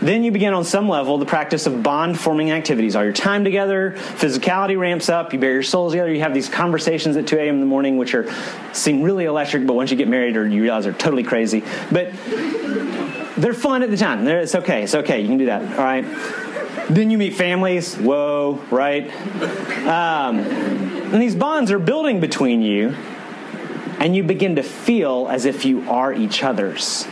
then 0.02 0.24
you 0.24 0.32
begin 0.32 0.54
on 0.54 0.64
some 0.64 0.88
level 0.88 1.18
the 1.18 1.26
practice 1.26 1.66
of 1.66 1.82
bond 1.82 2.20
forming 2.20 2.52
activities. 2.52 2.96
All 2.96 3.04
your 3.04 3.14
time 3.14 3.44
together, 3.44 3.94
physicality 3.96 4.78
ramps 4.78 5.10
up, 5.10 5.34
you 5.34 5.40
bear 5.40 5.54
your 5.54 5.64
souls 5.64 5.94
together, 5.94 6.14
you 6.14 6.22
have 6.22 6.34
these 6.34 6.50
conversations 6.50 7.18
at 7.18 7.26
2 7.26 7.38
a.m. 7.38 7.56
in 7.56 7.60
the 7.60 7.66
morning, 7.66 7.98
which 7.98 8.14
are 8.14 8.32
seem 8.74 9.02
really 9.02 9.26
electric, 9.26 9.66
but 9.66 9.74
once 9.74 9.90
you 9.90 9.98
get 9.98 10.08
married 10.08 10.38
or 10.38 10.48
you 10.48 10.62
realize 10.62 10.84
they're 10.84 10.94
totally 10.94 11.24
crazy. 11.24 11.64
But 11.92 12.14
they're 13.38 13.54
fun 13.54 13.84
at 13.84 13.90
the 13.90 13.98
time. 13.98 14.24
They're, 14.24 14.42
it's 14.42 14.56
okay, 14.56 14.84
it's 14.84 14.96
okay, 14.96 15.22
you 15.22 15.28
can 15.28 15.38
do 15.38 15.46
that, 15.48 15.64
all 15.78 15.84
right? 15.84 16.06
Then 16.90 17.10
you 17.10 17.18
meet 17.18 17.34
families, 17.34 17.96
whoa, 17.96 18.64
right? 18.70 19.10
Um, 19.86 20.40
and 20.40 21.22
these 21.22 21.36
bonds 21.36 21.72
are 21.72 21.80
building 21.80 22.20
between 22.20 22.62
you, 22.62 22.96
and 24.00 24.16
you 24.16 24.24
begin 24.24 24.58
to 24.58 24.64
feel 24.64 25.28
as 25.28 25.46
if 25.46 25.66
you 25.66 25.90
are 25.90 26.14
each 26.14 26.44
other's 26.44 27.08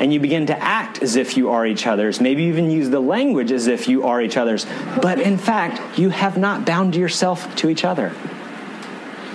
and 0.00 0.14
you 0.14 0.18
begin 0.18 0.46
to 0.46 0.58
act 0.58 1.02
as 1.02 1.14
if 1.14 1.36
you 1.36 1.50
are 1.50 1.66
each 1.66 1.86
other's, 1.86 2.20
maybe 2.20 2.44
even 2.44 2.70
use 2.70 2.88
the 2.88 3.00
language 3.00 3.52
as 3.52 3.66
if 3.66 3.86
you 3.86 4.04
are 4.04 4.20
each 4.20 4.38
other's, 4.38 4.66
but 5.00 5.20
in 5.20 5.36
fact, 5.36 5.98
you 5.98 6.08
have 6.08 6.38
not 6.38 6.64
bound 6.64 6.96
yourself 6.96 7.54
to 7.56 7.68
each 7.68 7.84
other. 7.84 8.12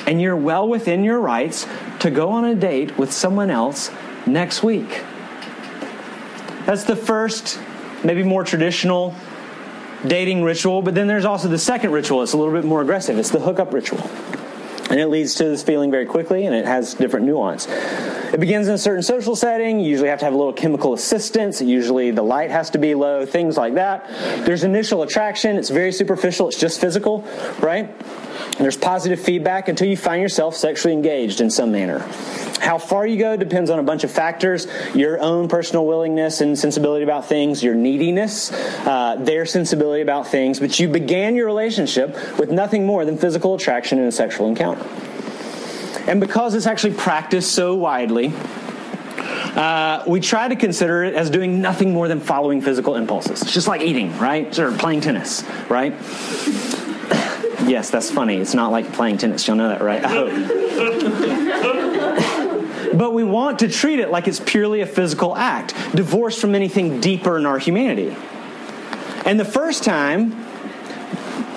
And 0.07 0.19
you're 0.19 0.35
well 0.35 0.67
within 0.67 1.03
your 1.03 1.19
rights 1.19 1.67
to 1.99 2.09
go 2.09 2.31
on 2.31 2.45
a 2.45 2.55
date 2.55 2.97
with 2.97 3.13
someone 3.13 3.51
else 3.51 3.91
next 4.25 4.63
week. 4.63 5.03
That's 6.65 6.83
the 6.83 6.95
first, 6.95 7.59
maybe 8.03 8.23
more 8.23 8.43
traditional 8.43 9.13
dating 10.07 10.43
ritual, 10.43 10.81
but 10.81 10.95
then 10.95 11.07
there's 11.07 11.25
also 11.25 11.47
the 11.47 11.59
second 11.59 11.91
ritual. 11.91 12.23
It's 12.23 12.33
a 12.33 12.37
little 12.37 12.53
bit 12.53 12.65
more 12.65 12.81
aggressive. 12.81 13.19
It's 13.19 13.29
the 13.29 13.39
hookup 13.39 13.71
ritual. 13.71 14.09
And 14.89 14.99
it 14.99 15.07
leads 15.07 15.35
to 15.35 15.45
this 15.45 15.63
feeling 15.63 15.89
very 15.89 16.05
quickly, 16.05 16.45
and 16.45 16.55
it 16.55 16.65
has 16.65 16.93
different 16.93 17.25
nuance. 17.25 17.67
It 17.67 18.39
begins 18.39 18.67
in 18.67 18.75
a 18.75 18.77
certain 18.77 19.01
social 19.01 19.35
setting. 19.35 19.79
You 19.79 19.89
usually 19.89 20.09
have 20.09 20.19
to 20.19 20.25
have 20.25 20.33
a 20.33 20.37
little 20.37 20.53
chemical 20.53 20.93
assistance. 20.93 21.61
Usually 21.61 22.11
the 22.11 22.21
light 22.21 22.51
has 22.51 22.69
to 22.71 22.77
be 22.77 22.93
low, 22.93 23.25
things 23.25 23.57
like 23.57 23.75
that. 23.75 24.07
There's 24.45 24.63
initial 24.63 25.01
attraction. 25.01 25.55
It's 25.57 25.69
very 25.69 25.91
superficial. 25.91 26.47
It's 26.49 26.59
just 26.59 26.79
physical, 26.79 27.23
right? 27.61 27.89
There's 28.57 28.77
positive 28.77 29.19
feedback 29.19 29.67
until 29.67 29.87
you 29.87 29.97
find 29.97 30.21
yourself 30.21 30.55
sexually 30.55 30.93
engaged 30.93 31.41
in 31.41 31.51
some 31.51 31.71
manner. 31.71 31.99
How 32.59 32.77
far 32.77 33.05
you 33.05 33.17
go 33.17 33.35
depends 33.35 33.69
on 33.69 33.79
a 33.79 33.83
bunch 33.83 34.03
of 34.03 34.11
factors 34.11 34.67
your 34.95 35.19
own 35.19 35.47
personal 35.49 35.85
willingness 35.85 36.39
and 36.41 36.57
sensibility 36.57 37.03
about 37.03 37.27
things, 37.27 37.61
your 37.61 37.75
neediness, 37.75 38.51
uh, 38.53 39.17
their 39.19 39.45
sensibility 39.45 40.01
about 40.01 40.27
things, 40.27 40.59
but 40.59 40.79
you 40.79 40.87
began 40.87 41.35
your 41.35 41.45
relationship 41.45 42.15
with 42.39 42.49
nothing 42.49 42.85
more 42.85 43.03
than 43.03 43.17
physical 43.17 43.55
attraction 43.55 43.99
and 43.99 44.07
a 44.07 44.11
sexual 44.11 44.47
encounter. 44.47 44.85
And 46.07 46.21
because 46.21 46.55
it's 46.55 46.65
actually 46.65 46.93
practiced 46.93 47.53
so 47.53 47.75
widely, 47.75 48.31
uh, 49.55 50.03
we 50.07 50.19
try 50.19 50.47
to 50.47 50.55
consider 50.55 51.03
it 51.03 51.13
as 51.13 51.29
doing 51.29 51.61
nothing 51.61 51.93
more 51.93 52.07
than 52.07 52.19
following 52.19 52.61
physical 52.61 52.95
impulses. 52.95 53.41
It's 53.41 53.53
just 53.53 53.67
like 53.67 53.81
eating, 53.81 54.17
right? 54.17 54.57
Or 54.59 54.71
playing 54.71 55.01
tennis, 55.01 55.43
right? 55.69 55.93
Yes, 57.67 57.89
that's 57.89 58.11
funny. 58.11 58.37
It's 58.37 58.53
not 58.53 58.71
like 58.71 58.91
playing 58.93 59.17
tennis. 59.17 59.47
You'll 59.47 59.57
know 59.57 59.69
that, 59.69 59.81
right? 59.81 60.03
I 60.03 60.09
hope. 62.89 62.97
but 62.97 63.13
we 63.13 63.23
want 63.23 63.59
to 63.59 63.67
treat 63.67 63.99
it 63.99 64.09
like 64.09 64.27
it's 64.27 64.39
purely 64.39 64.81
a 64.81 64.85
physical 64.85 65.35
act, 65.35 65.73
divorced 65.95 66.39
from 66.39 66.55
anything 66.55 67.01
deeper 67.01 67.37
in 67.37 67.45
our 67.45 67.59
humanity. 67.59 68.15
And 69.25 69.39
the 69.39 69.45
first 69.45 69.83
time 69.83 70.45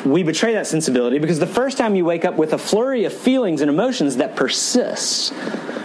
we 0.04 0.22
betray 0.22 0.54
that 0.54 0.66
sensibility 0.66 1.18
because 1.18 1.38
the 1.38 1.46
first 1.46 1.76
time 1.76 1.94
you 1.94 2.04
wake 2.04 2.24
up 2.24 2.36
with 2.36 2.52
a 2.52 2.58
flurry 2.58 3.04
of 3.04 3.12
feelings 3.12 3.60
and 3.60 3.68
emotions 3.68 4.16
that 4.16 4.36
persist 4.36 5.34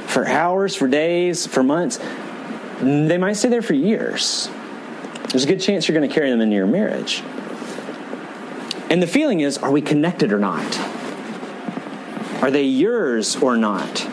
for 0.08 0.28
hours, 0.28 0.76
for 0.76 0.88
days, 0.88 1.46
for 1.46 1.64
months, 1.64 2.00
they 2.80 3.18
might 3.18 3.34
stay 3.34 3.50
there 3.50 3.62
for 3.62 3.74
years. 3.74 4.50
There's 5.30 5.44
a 5.44 5.48
good 5.48 5.62
chance 5.62 5.88
you're 5.88 5.98
going 5.98 6.08
to 6.08 6.14
carry 6.14 6.30
them 6.30 6.42
into 6.42 6.56
your 6.56 6.68
marriage. 6.68 7.24
And 8.90 9.02
the 9.02 9.08
feeling 9.08 9.40
is 9.40 9.58
are 9.58 9.72
we 9.72 9.82
connected 9.82 10.32
or 10.32 10.40
not? 10.40 10.80
Are 12.44 12.52
they 12.52 12.64
yours 12.64 13.36
or 13.38 13.56
not? 13.56 14.08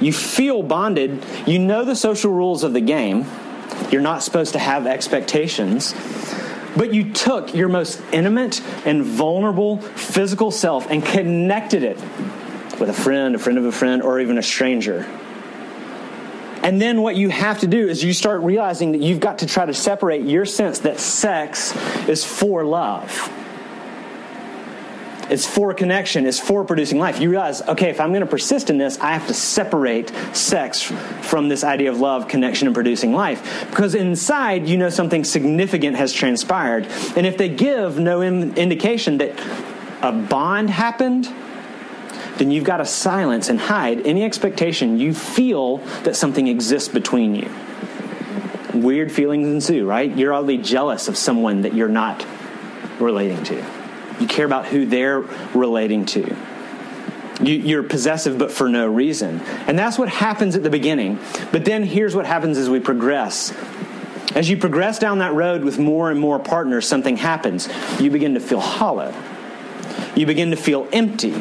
You 0.00 0.12
feel 0.12 0.62
bonded. 0.62 1.24
You 1.46 1.60
know 1.60 1.84
the 1.84 1.94
social 1.94 2.32
rules 2.32 2.64
of 2.64 2.72
the 2.72 2.80
game. 2.80 3.24
You're 3.90 4.02
not 4.02 4.22
supposed 4.22 4.54
to 4.54 4.58
have 4.58 4.86
expectations. 4.86 5.94
But 6.76 6.92
you 6.92 7.12
took 7.12 7.54
your 7.54 7.68
most 7.68 8.02
intimate 8.12 8.60
and 8.86 9.04
vulnerable 9.04 9.78
physical 9.78 10.50
self 10.50 10.90
and 10.90 11.04
connected 11.04 11.82
it 11.82 12.00
with 12.80 12.88
a 12.88 12.94
friend, 12.94 13.34
a 13.34 13.38
friend 13.38 13.58
of 13.58 13.64
a 13.64 13.72
friend, 13.72 14.02
or 14.02 14.18
even 14.18 14.38
a 14.38 14.42
stranger. 14.42 15.06
And 16.62 16.80
then 16.80 17.02
what 17.02 17.16
you 17.16 17.28
have 17.28 17.60
to 17.60 17.66
do 17.66 17.88
is 17.88 18.02
you 18.02 18.12
start 18.12 18.40
realizing 18.42 18.92
that 18.92 19.00
you've 19.00 19.20
got 19.20 19.40
to 19.40 19.46
try 19.46 19.66
to 19.66 19.74
separate 19.74 20.22
your 20.22 20.44
sense 20.44 20.80
that 20.80 20.98
sex 20.98 21.76
is 22.08 22.24
for 22.24 22.64
love. 22.64 23.30
It's 25.32 25.46
for 25.46 25.72
connection, 25.72 26.26
it's 26.26 26.38
for 26.38 26.62
producing 26.62 26.98
life. 26.98 27.18
You 27.18 27.30
realize, 27.30 27.62
okay, 27.62 27.88
if 27.88 28.02
I'm 28.02 28.10
going 28.10 28.20
to 28.20 28.26
persist 28.26 28.68
in 28.68 28.76
this, 28.76 28.98
I 28.98 29.14
have 29.14 29.28
to 29.28 29.34
separate 29.34 30.10
sex 30.36 30.82
from 30.82 31.48
this 31.48 31.64
idea 31.64 31.90
of 31.90 31.98
love, 31.98 32.28
connection, 32.28 32.68
and 32.68 32.74
producing 32.74 33.14
life. 33.14 33.66
Because 33.70 33.94
inside, 33.94 34.68
you 34.68 34.76
know 34.76 34.90
something 34.90 35.24
significant 35.24 35.96
has 35.96 36.12
transpired. 36.12 36.86
And 37.16 37.24
if 37.24 37.38
they 37.38 37.48
give 37.48 37.98
no 37.98 38.20
indication 38.20 39.16
that 39.18 39.30
a 40.02 40.12
bond 40.12 40.68
happened, 40.68 41.24
then 42.36 42.50
you've 42.50 42.64
got 42.64 42.76
to 42.76 42.84
silence 42.84 43.48
and 43.48 43.58
hide 43.58 44.06
any 44.06 44.24
expectation 44.24 44.98
you 44.98 45.14
feel 45.14 45.78
that 46.02 46.14
something 46.14 46.46
exists 46.46 46.90
between 46.90 47.34
you. 47.34 47.50
Weird 48.74 49.10
feelings 49.10 49.48
ensue, 49.48 49.86
right? 49.86 50.14
You're 50.14 50.34
oddly 50.34 50.58
jealous 50.58 51.08
of 51.08 51.16
someone 51.16 51.62
that 51.62 51.72
you're 51.72 51.88
not 51.88 52.22
relating 53.00 53.42
to. 53.44 53.81
You 54.22 54.28
care 54.28 54.46
about 54.46 54.66
who 54.66 54.86
they're 54.86 55.18
relating 55.52 56.06
to. 56.06 56.36
You, 57.42 57.80
are 57.80 57.82
possessive, 57.82 58.38
but 58.38 58.52
for 58.52 58.68
no 58.68 58.86
reason. 58.86 59.40
And 59.66 59.76
that's 59.76 59.98
what 59.98 60.08
happens 60.08 60.54
at 60.54 60.62
the 60.62 60.70
beginning. 60.70 61.18
But 61.50 61.64
then 61.64 61.82
here's 61.82 62.14
what 62.14 62.24
happens 62.24 62.56
as 62.56 62.70
we 62.70 62.78
progress. 62.78 63.52
As 64.36 64.48
you 64.48 64.56
progress 64.56 65.00
down 65.00 65.18
that 65.18 65.34
road 65.34 65.64
with 65.64 65.80
more 65.80 66.08
and 66.08 66.20
more 66.20 66.38
partners, 66.38 66.86
something 66.86 67.16
happens. 67.16 67.68
You 67.98 68.12
begin 68.12 68.34
to 68.34 68.40
feel 68.40 68.60
hollow. 68.60 69.12
You 70.14 70.24
begin 70.24 70.52
to 70.52 70.56
feel 70.56 70.86
empty. 70.92 71.34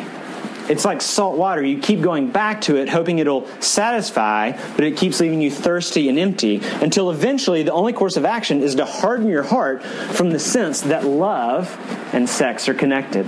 It's 0.70 0.86
like 0.86 1.02
salt 1.02 1.38
water. 1.38 1.64
You 1.64 1.80
keep 1.80 2.02
going 2.02 2.30
back 2.32 2.62
to 2.62 2.78
it, 2.78 2.90
hoping 2.90 3.20
it'll 3.20 3.48
satisfy, 3.62 4.52
but 4.76 4.84
it 4.84 4.98
keeps 4.98 5.20
leaving 5.20 5.42
you 5.42 5.52
thirsty 5.52 6.10
and 6.10 6.18
empty 6.18 6.62
until 6.82 7.12
eventually 7.12 7.64
the 7.64 7.74
only 7.74 7.94
course 7.94 8.18
of 8.18 8.26
action 8.26 8.62
is 8.62 8.76
to 8.76 8.86
harden 8.86 9.28
your 9.28 9.44
heart 9.44 9.84
from 9.84 10.32
the 10.32 10.40
sense 10.40 10.82
that 10.82 11.06
love 11.06 11.78
and 12.14 12.30
sex 12.30 12.70
are 12.70 12.74
connected. 12.74 13.28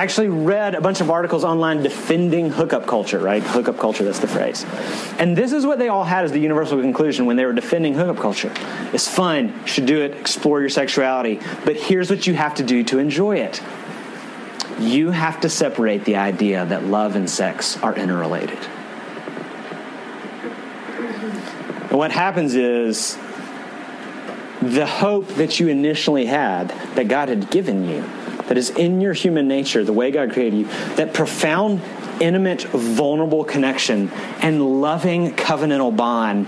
I 0.00 0.04
actually 0.04 0.28
read 0.28 0.74
a 0.74 0.80
bunch 0.80 1.00
of 1.00 1.10
articles 1.10 1.44
online 1.44 1.82
defending 1.82 2.50
hookup 2.50 2.86
culture, 2.86 3.18
right? 3.18 3.42
Hookup 3.42 3.76
culture, 3.78 4.04
that's 4.04 4.20
the 4.20 4.28
phrase. 4.28 4.64
And 5.18 5.36
this 5.36 5.52
is 5.52 5.66
what 5.66 5.78
they 5.78 5.88
all 5.88 6.04
had 6.04 6.24
as 6.24 6.32
the 6.32 6.38
universal 6.38 6.80
conclusion 6.80 7.26
when 7.26 7.36
they 7.36 7.44
were 7.44 7.52
defending 7.52 7.94
hookup 7.94 8.16
culture. 8.16 8.52
It's 8.92 9.08
fun, 9.08 9.64
should 9.66 9.86
do 9.86 10.00
it, 10.00 10.12
explore 10.12 10.60
your 10.60 10.70
sexuality, 10.70 11.40
but 11.64 11.76
here's 11.76 12.08
what 12.08 12.26
you 12.26 12.34
have 12.34 12.54
to 12.54 12.62
do 12.62 12.82
to 12.84 12.98
enjoy 12.98 13.36
it 13.38 13.60
you 14.80 15.10
have 15.10 15.40
to 15.40 15.48
separate 15.48 16.04
the 16.04 16.16
idea 16.16 16.64
that 16.64 16.84
love 16.84 17.14
and 17.14 17.28
sex 17.28 17.76
are 17.82 17.94
interrelated. 17.94 18.58
And 21.90 21.98
what 21.98 22.12
happens 22.12 22.54
is 22.54 23.18
the 24.62 24.86
hope 24.86 25.26
that 25.34 25.60
you 25.60 25.68
initially 25.68 26.26
had, 26.26 26.68
that 26.94 27.08
God 27.08 27.28
had 27.28 27.50
given 27.50 27.88
you, 27.88 28.02
that 28.48 28.56
is 28.56 28.70
in 28.70 29.00
your 29.00 29.12
human 29.12 29.48
nature, 29.48 29.84
the 29.84 29.92
way 29.92 30.10
God 30.10 30.32
created 30.32 30.60
you, 30.60 30.64
that 30.96 31.14
profound, 31.14 31.82
intimate, 32.20 32.62
vulnerable 32.62 33.44
connection 33.44 34.10
and 34.40 34.80
loving 34.80 35.34
covenantal 35.34 35.96
bond, 35.96 36.46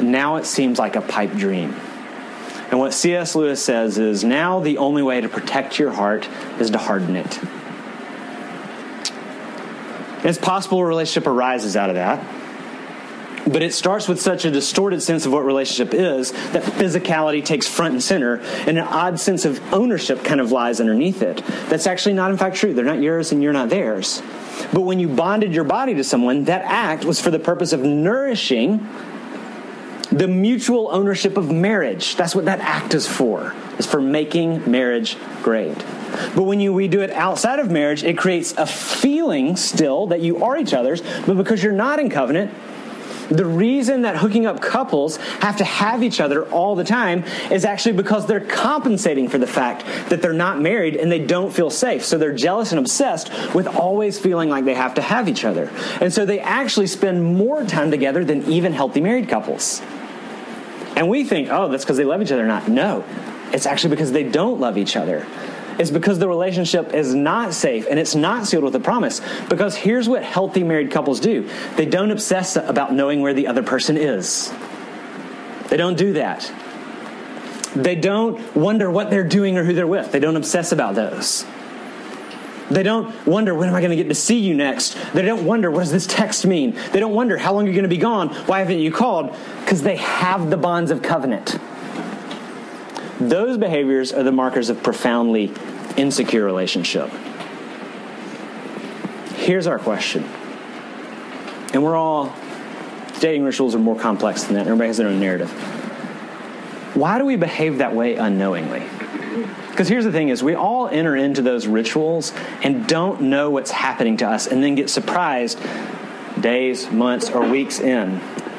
now 0.00 0.36
it 0.36 0.46
seems 0.46 0.78
like 0.78 0.96
a 0.96 1.00
pipe 1.00 1.32
dream. 1.32 1.74
And 2.70 2.78
what 2.78 2.92
C.S. 2.92 3.34
Lewis 3.34 3.62
says 3.64 3.96
is 3.96 4.24
now 4.24 4.60
the 4.60 4.78
only 4.78 5.02
way 5.02 5.20
to 5.20 5.28
protect 5.28 5.78
your 5.78 5.92
heart 5.92 6.28
is 6.58 6.70
to 6.70 6.78
harden 6.78 7.16
it. 7.16 7.38
It's 10.26 10.38
possible 10.38 10.80
a 10.80 10.84
relationship 10.84 11.28
arises 11.28 11.76
out 11.76 11.88
of 11.88 11.94
that. 11.94 12.24
But 13.46 13.62
it 13.62 13.72
starts 13.72 14.08
with 14.08 14.20
such 14.20 14.44
a 14.44 14.50
distorted 14.50 15.00
sense 15.02 15.24
of 15.24 15.32
what 15.32 15.44
relationship 15.44 15.94
is 15.94 16.32
that 16.50 16.64
physicality 16.64 17.44
takes 17.44 17.68
front 17.68 17.92
and 17.92 18.02
center, 18.02 18.38
and 18.66 18.76
an 18.76 18.84
odd 18.84 19.20
sense 19.20 19.44
of 19.44 19.60
ownership 19.72 20.24
kind 20.24 20.40
of 20.40 20.50
lies 20.50 20.80
underneath 20.80 21.22
it. 21.22 21.44
That's 21.68 21.86
actually 21.86 22.14
not, 22.14 22.32
in 22.32 22.38
fact, 22.38 22.56
true. 22.56 22.74
They're 22.74 22.84
not 22.84 23.00
yours 23.00 23.30
and 23.30 23.40
you're 23.40 23.52
not 23.52 23.68
theirs. 23.68 24.20
But 24.72 24.80
when 24.80 24.98
you 24.98 25.06
bonded 25.06 25.54
your 25.54 25.62
body 25.62 25.94
to 25.94 26.02
someone, 26.02 26.44
that 26.46 26.62
act 26.62 27.04
was 27.04 27.20
for 27.20 27.30
the 27.30 27.38
purpose 27.38 27.72
of 27.72 27.82
nourishing 27.82 28.84
the 30.10 30.28
mutual 30.28 30.88
ownership 30.90 31.36
of 31.36 31.50
marriage. 31.50 32.16
That's 32.16 32.34
what 32.34 32.44
that 32.44 32.60
act 32.60 32.94
is 32.94 33.08
for. 33.08 33.54
It's 33.78 33.86
for 33.86 34.00
making 34.00 34.70
marriage 34.70 35.16
great. 35.42 35.76
But 36.34 36.44
when 36.44 36.60
you, 36.60 36.72
we 36.72 36.88
do 36.88 37.00
it 37.00 37.10
outside 37.10 37.58
of 37.58 37.70
marriage, 37.70 38.04
it 38.04 38.16
creates 38.16 38.54
a 38.56 38.66
feeling 38.66 39.56
still 39.56 40.06
that 40.08 40.20
you 40.20 40.44
are 40.44 40.56
each 40.56 40.74
other's, 40.74 41.02
but 41.26 41.36
because 41.36 41.62
you're 41.62 41.72
not 41.72 41.98
in 41.98 42.08
covenant, 42.08 42.52
the 43.28 43.44
reason 43.44 44.02
that 44.02 44.16
hooking 44.16 44.46
up 44.46 44.60
couples 44.60 45.16
have 45.16 45.56
to 45.56 45.64
have 45.64 46.02
each 46.02 46.20
other 46.20 46.48
all 46.50 46.76
the 46.76 46.84
time 46.84 47.24
is 47.50 47.64
actually 47.64 47.96
because 47.96 48.26
they're 48.26 48.40
compensating 48.40 49.28
for 49.28 49.38
the 49.38 49.46
fact 49.46 49.84
that 50.10 50.22
they're 50.22 50.32
not 50.32 50.60
married 50.60 50.94
and 50.94 51.10
they 51.10 51.18
don't 51.18 51.52
feel 51.52 51.70
safe. 51.70 52.04
So 52.04 52.18
they're 52.18 52.34
jealous 52.34 52.70
and 52.70 52.78
obsessed 52.78 53.30
with 53.54 53.66
always 53.66 54.18
feeling 54.18 54.48
like 54.48 54.64
they 54.64 54.74
have 54.74 54.94
to 54.94 55.02
have 55.02 55.28
each 55.28 55.44
other. 55.44 55.70
And 56.00 56.12
so 56.12 56.24
they 56.24 56.38
actually 56.38 56.86
spend 56.86 57.36
more 57.36 57.64
time 57.64 57.90
together 57.90 58.24
than 58.24 58.44
even 58.44 58.72
healthy 58.72 59.00
married 59.00 59.28
couples. 59.28 59.82
And 60.96 61.10
we 61.10 61.24
think, 61.24 61.48
oh, 61.50 61.68
that's 61.68 61.84
because 61.84 61.98
they 61.98 62.04
love 62.04 62.22
each 62.22 62.32
other. 62.32 62.46
Not. 62.46 62.68
No, 62.68 63.04
it's 63.52 63.66
actually 63.66 63.90
because 63.90 64.12
they 64.12 64.24
don't 64.24 64.58
love 64.58 64.76
each 64.76 64.96
other 64.96 65.26
It's 65.78 65.90
because 65.90 66.18
the 66.18 66.26
relationship 66.26 66.94
is 66.94 67.14
not 67.14 67.52
safe 67.52 67.86
and 67.88 67.98
it's 67.98 68.14
not 68.14 68.46
sealed 68.46 68.64
with 68.64 68.74
a 68.74 68.80
promise. 68.80 69.20
Because 69.48 69.76
here's 69.76 70.08
what 70.08 70.22
healthy 70.22 70.64
married 70.64 70.90
couples 70.90 71.20
do 71.20 71.48
they 71.76 71.86
don't 71.86 72.10
obsess 72.10 72.56
about 72.56 72.92
knowing 72.94 73.20
where 73.20 73.34
the 73.34 73.46
other 73.46 73.62
person 73.62 73.96
is, 73.96 74.52
they 75.68 75.76
don't 75.76 75.98
do 75.98 76.14
that. 76.14 76.50
They 77.74 77.94
don't 77.94 78.56
wonder 78.56 78.90
what 78.90 79.10
they're 79.10 79.28
doing 79.28 79.58
or 79.58 79.64
who 79.64 79.74
they're 79.74 79.86
with. 79.86 80.10
They 80.10 80.18
don't 80.18 80.36
obsess 80.36 80.72
about 80.72 80.94
those. 80.94 81.44
They 82.70 82.82
don't 82.82 83.26
wonder, 83.26 83.54
when 83.54 83.68
am 83.68 83.74
I 83.74 83.80
going 83.80 83.90
to 83.90 83.96
get 83.96 84.08
to 84.08 84.14
see 84.14 84.38
you 84.38 84.54
next? 84.54 84.96
They 85.12 85.22
don't 85.22 85.44
wonder, 85.44 85.70
what 85.70 85.80
does 85.80 85.92
this 85.92 86.06
text 86.06 86.44
mean? 86.46 86.76
They 86.92 86.98
don't 86.98 87.14
wonder, 87.14 87.36
how 87.36 87.52
long 87.52 87.64
are 87.64 87.68
you 87.68 87.74
going 87.74 87.84
to 87.84 87.88
be 87.88 87.96
gone? 87.96 88.30
Why 88.46 88.58
haven't 88.58 88.80
you 88.80 88.90
called? 88.90 89.36
Because 89.60 89.82
they 89.82 89.96
have 89.96 90.50
the 90.50 90.56
bonds 90.56 90.90
of 90.90 91.00
covenant. 91.00 91.58
Those 93.20 93.56
behaviors 93.56 94.12
are 94.12 94.24
the 94.24 94.32
markers 94.32 94.68
of 94.68 94.82
profoundly 94.82 95.52
insecure 95.96 96.44
relationship. 96.44 97.08
Here's 99.36 99.68
our 99.68 99.78
question. 99.78 100.24
And 101.72 101.84
we're 101.84 101.96
all, 101.96 102.34
dating 103.20 103.44
rituals 103.44 103.74
are 103.76 103.78
more 103.78 103.98
complex 103.98 104.44
than 104.44 104.54
that. 104.54 104.66
Everybody 104.66 104.88
has 104.88 104.96
their 104.96 105.08
own 105.08 105.20
narrative. 105.20 105.50
Why 106.94 107.18
do 107.18 107.24
we 107.24 107.36
behave 107.36 107.78
that 107.78 107.94
way 107.94 108.16
unknowingly? 108.16 108.82
Because 109.76 109.88
here's 109.88 110.04
the 110.04 110.12
thing 110.12 110.30
is 110.30 110.42
we 110.42 110.54
all 110.54 110.88
enter 110.88 111.14
into 111.14 111.42
those 111.42 111.66
rituals 111.66 112.32
and 112.62 112.88
don't 112.88 113.20
know 113.20 113.50
what's 113.50 113.70
happening 113.70 114.16
to 114.16 114.26
us 114.26 114.46
and 114.46 114.62
then 114.64 114.74
get 114.74 114.88
surprised 114.88 115.60
days, 116.40 116.90
months, 116.90 117.28
or 117.28 117.46
weeks 117.46 117.78
in 117.78 118.14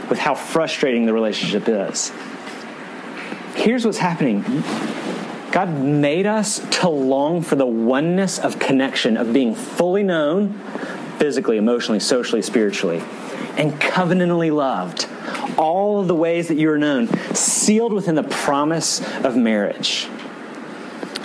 with 0.09 0.19
how 0.19 0.35
frustrating 0.35 1.07
the 1.07 1.13
relationship 1.13 1.67
is. 1.67 2.11
Here's 3.55 3.83
what's 3.83 3.97
happening. 3.97 4.43
God 5.51 5.79
made 5.79 6.27
us 6.27 6.59
to 6.81 6.87
long 6.87 7.41
for 7.41 7.55
the 7.55 7.65
oneness 7.65 8.37
of 8.37 8.59
connection, 8.59 9.17
of 9.17 9.33
being 9.33 9.55
fully 9.55 10.03
known 10.03 10.53
physically, 11.17 11.57
emotionally, 11.57 11.99
socially, 11.99 12.43
spiritually, 12.43 12.99
and 13.57 13.73
covenantally 13.81 14.53
loved. 14.53 15.07
All 15.57 15.99
of 15.99 16.07
the 16.07 16.13
ways 16.13 16.49
that 16.49 16.57
you 16.57 16.69
are 16.69 16.77
known, 16.77 17.07
sealed 17.33 17.91
within 17.91 18.13
the 18.13 18.21
promise 18.21 19.01
of 19.23 19.35
marriage. 19.35 20.07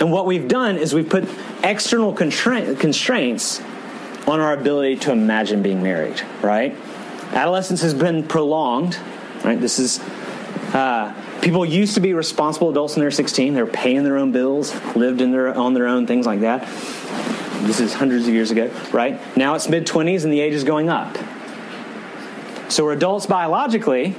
And 0.03 0.11
what 0.11 0.25
we've 0.25 0.49
done 0.49 0.75
is 0.75 0.93
we've 0.93 1.07
put 1.07 1.29
external 1.63 2.11
constraints 2.11 3.61
on 4.27 4.41
our 4.41 4.51
ability 4.51 4.97
to 4.97 5.13
imagine 5.13 5.63
being 5.63 5.81
married, 5.81 6.21
right? 6.41 6.75
Adolescence 7.31 7.79
has 7.83 7.93
been 7.93 8.27
prolonged, 8.27 8.99
right? 9.45 9.57
This 9.57 9.79
is, 9.79 10.01
uh, 10.73 11.13
people 11.41 11.65
used 11.65 11.93
to 11.93 12.01
be 12.01 12.13
responsible 12.13 12.69
adults 12.69 12.95
when 12.95 12.99
they 12.99 13.05
were 13.05 13.11
16. 13.11 13.53
They 13.53 13.61
were 13.61 13.71
paying 13.71 14.03
their 14.03 14.17
own 14.17 14.33
bills, 14.33 14.75
lived 14.93 15.21
in 15.21 15.31
their, 15.31 15.57
on 15.57 15.73
their 15.73 15.87
own, 15.87 16.05
things 16.05 16.25
like 16.25 16.41
that. 16.41 16.67
This 17.65 17.79
is 17.79 17.93
hundreds 17.93 18.27
of 18.27 18.33
years 18.33 18.51
ago, 18.51 18.69
right? 18.91 19.21
Now 19.37 19.55
it's 19.55 19.69
mid 19.69 19.87
20s 19.87 20.25
and 20.25 20.33
the 20.33 20.41
age 20.41 20.53
is 20.53 20.65
going 20.65 20.89
up. 20.89 21.17
So 22.67 22.83
we're 22.83 22.91
adults 22.91 23.25
biologically, 23.25 24.17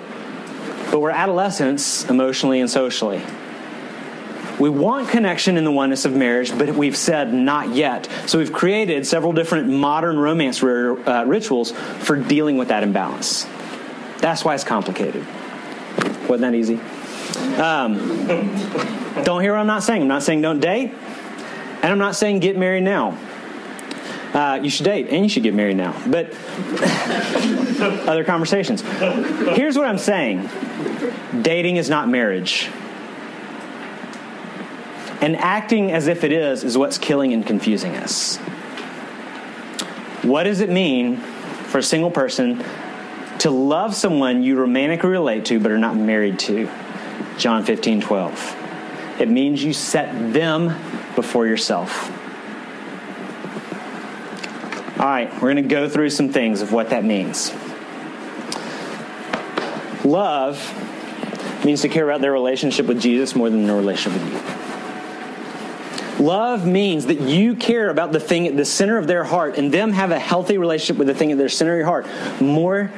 but 0.90 1.00
we're 1.00 1.10
adolescents 1.10 2.08
emotionally 2.08 2.60
and 2.60 2.70
socially. 2.70 3.20
We 4.58 4.68
want 4.68 5.08
connection 5.08 5.56
in 5.56 5.64
the 5.64 5.70
oneness 5.70 6.04
of 6.04 6.14
marriage, 6.14 6.56
but 6.56 6.70
we've 6.70 6.96
said 6.96 7.34
not 7.34 7.74
yet. 7.74 8.08
So 8.26 8.38
we've 8.38 8.52
created 8.52 9.06
several 9.06 9.32
different 9.32 9.68
modern 9.68 10.18
romance 10.18 10.62
uh, 10.62 11.24
rituals 11.26 11.72
for 11.72 12.16
dealing 12.16 12.56
with 12.56 12.68
that 12.68 12.82
imbalance. 12.82 13.46
That's 14.18 14.44
why 14.44 14.54
it's 14.54 14.64
complicated. 14.64 15.26
Wasn't 16.28 16.40
that 16.40 16.54
easy? 16.54 16.80
Um, 17.60 17.98
don't 19.24 19.42
hear 19.42 19.52
what 19.52 19.60
I'm 19.60 19.66
not 19.66 19.82
saying. 19.82 20.02
I'm 20.02 20.08
not 20.08 20.22
saying 20.22 20.40
don't 20.40 20.60
date, 20.60 20.92
and 21.82 21.84
I'm 21.84 21.98
not 21.98 22.14
saying 22.14 22.40
get 22.40 22.56
married 22.56 22.84
now. 22.84 23.18
Uh, 24.32 24.58
you 24.62 24.68
should 24.68 24.84
date 24.84 25.08
and 25.10 25.22
you 25.22 25.28
should 25.28 25.44
get 25.44 25.54
married 25.54 25.76
now. 25.76 25.94
But 26.08 26.34
other 28.08 28.24
conversations. 28.24 28.82
Here's 28.82 29.76
what 29.76 29.86
I'm 29.86 29.98
saying 29.98 30.48
dating 31.42 31.76
is 31.76 31.88
not 31.88 32.08
marriage. 32.08 32.68
And 35.24 35.36
acting 35.36 35.90
as 35.90 36.06
if 36.06 36.22
it 36.22 36.32
is 36.32 36.64
is 36.64 36.76
what's 36.76 36.98
killing 36.98 37.32
and 37.32 37.46
confusing 37.46 37.96
us. 37.96 38.36
What 40.20 40.42
does 40.42 40.60
it 40.60 40.68
mean 40.68 41.16
for 41.16 41.78
a 41.78 41.82
single 41.82 42.10
person 42.10 42.62
to 43.38 43.50
love 43.50 43.94
someone 43.94 44.42
you 44.42 44.54
romantically 44.54 45.08
relate 45.08 45.46
to 45.46 45.58
but 45.58 45.72
are 45.72 45.78
not 45.78 45.96
married 45.96 46.38
to? 46.40 46.68
John 47.38 47.64
15, 47.64 48.02
12. 48.02 49.16
It 49.18 49.30
means 49.30 49.64
you 49.64 49.72
set 49.72 50.34
them 50.34 50.68
before 51.14 51.46
yourself. 51.46 52.10
All 55.00 55.06
right, 55.06 55.32
we're 55.32 55.54
going 55.54 55.56
to 55.56 55.62
go 55.62 55.88
through 55.88 56.10
some 56.10 56.28
things 56.28 56.60
of 56.60 56.70
what 56.70 56.90
that 56.90 57.02
means. 57.02 57.50
Love 60.04 60.60
means 61.64 61.80
to 61.80 61.88
care 61.88 62.04
about 62.04 62.20
their 62.20 62.32
relationship 62.32 62.84
with 62.84 63.00
Jesus 63.00 63.34
more 63.34 63.48
than 63.48 63.66
their 63.66 63.74
relationship 63.74 64.22
with 64.22 64.30
you. 64.30 64.63
Love 66.24 66.66
means 66.66 67.06
that 67.06 67.20
you 67.20 67.54
care 67.54 67.90
about 67.90 68.12
the 68.12 68.20
thing 68.20 68.46
at 68.46 68.56
the 68.56 68.64
center 68.64 68.96
of 68.96 69.06
their 69.06 69.24
heart 69.24 69.58
and 69.58 69.70
them 69.70 69.92
have 69.92 70.10
a 70.10 70.18
healthy 70.18 70.56
relationship 70.56 70.96
with 70.96 71.06
the 71.06 71.14
thing 71.14 71.30
at 71.30 71.36
their 71.36 71.50
center 71.50 71.72
of 71.72 71.78
your 71.78 71.86
heart 71.86 72.06
more 72.40 72.90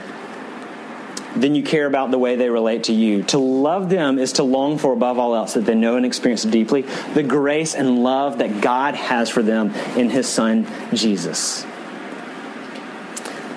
than 1.34 1.56
you 1.56 1.64
care 1.64 1.86
about 1.86 2.12
the 2.12 2.18
way 2.18 2.36
they 2.36 2.48
relate 2.48 2.84
to 2.84 2.92
you. 2.92 3.24
To 3.24 3.38
love 3.38 3.90
them 3.90 4.20
is 4.20 4.34
to 4.34 4.44
long 4.44 4.78
for, 4.78 4.92
above 4.92 5.18
all 5.18 5.34
else, 5.34 5.54
that 5.54 5.64
they 5.64 5.74
know 5.74 5.96
and 5.96 6.06
experience 6.06 6.44
deeply 6.44 6.82
the 7.14 7.22
grace 7.24 7.74
and 7.74 8.04
love 8.04 8.38
that 8.38 8.60
God 8.60 8.94
has 8.94 9.28
for 9.28 9.42
them 9.42 9.74
in 9.96 10.08
His 10.08 10.28
Son, 10.28 10.66
Jesus. 10.94 11.66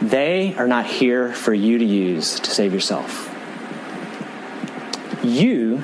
They 0.01 0.55
are 0.55 0.67
not 0.67 0.88
here 0.88 1.32
for 1.32 1.53
you 1.53 1.77
to 1.77 1.86
use 1.86 2.39
to 2.39 2.49
save 2.49 2.73
yourself. 2.73 3.27
You 5.23 5.84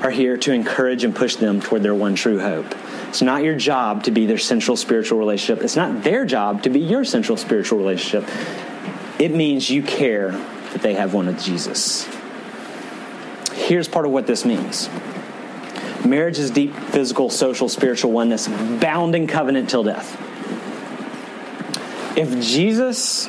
are 0.00 0.10
here 0.10 0.36
to 0.36 0.52
encourage 0.52 1.02
and 1.02 1.16
push 1.16 1.36
them 1.36 1.60
toward 1.60 1.82
their 1.82 1.94
one 1.94 2.14
true 2.14 2.38
hope. 2.38 2.74
It's 3.14 3.22
not 3.22 3.44
your 3.44 3.54
job 3.54 4.02
to 4.04 4.10
be 4.10 4.26
their 4.26 4.38
central 4.38 4.76
spiritual 4.76 5.20
relationship. 5.20 5.62
It's 5.62 5.76
not 5.76 6.02
their 6.02 6.24
job 6.24 6.64
to 6.64 6.68
be 6.68 6.80
your 6.80 7.04
central 7.04 7.38
spiritual 7.38 7.78
relationship. 7.78 8.28
It 9.20 9.32
means 9.32 9.70
you 9.70 9.84
care 9.84 10.32
that 10.32 10.82
they 10.82 10.94
have 10.94 11.14
one 11.14 11.28
with 11.28 11.40
Jesus. 11.40 12.08
Here's 13.52 13.86
part 13.86 14.04
of 14.04 14.10
what 14.10 14.26
this 14.26 14.44
means 14.44 14.88
marriage 16.04 16.40
is 16.40 16.50
deep 16.50 16.74
physical, 16.74 17.30
social, 17.30 17.68
spiritual 17.68 18.10
oneness, 18.10 18.48
bound 18.48 19.14
in 19.14 19.28
covenant 19.28 19.70
till 19.70 19.84
death. 19.84 20.20
If 22.18 22.44
Jesus 22.44 23.28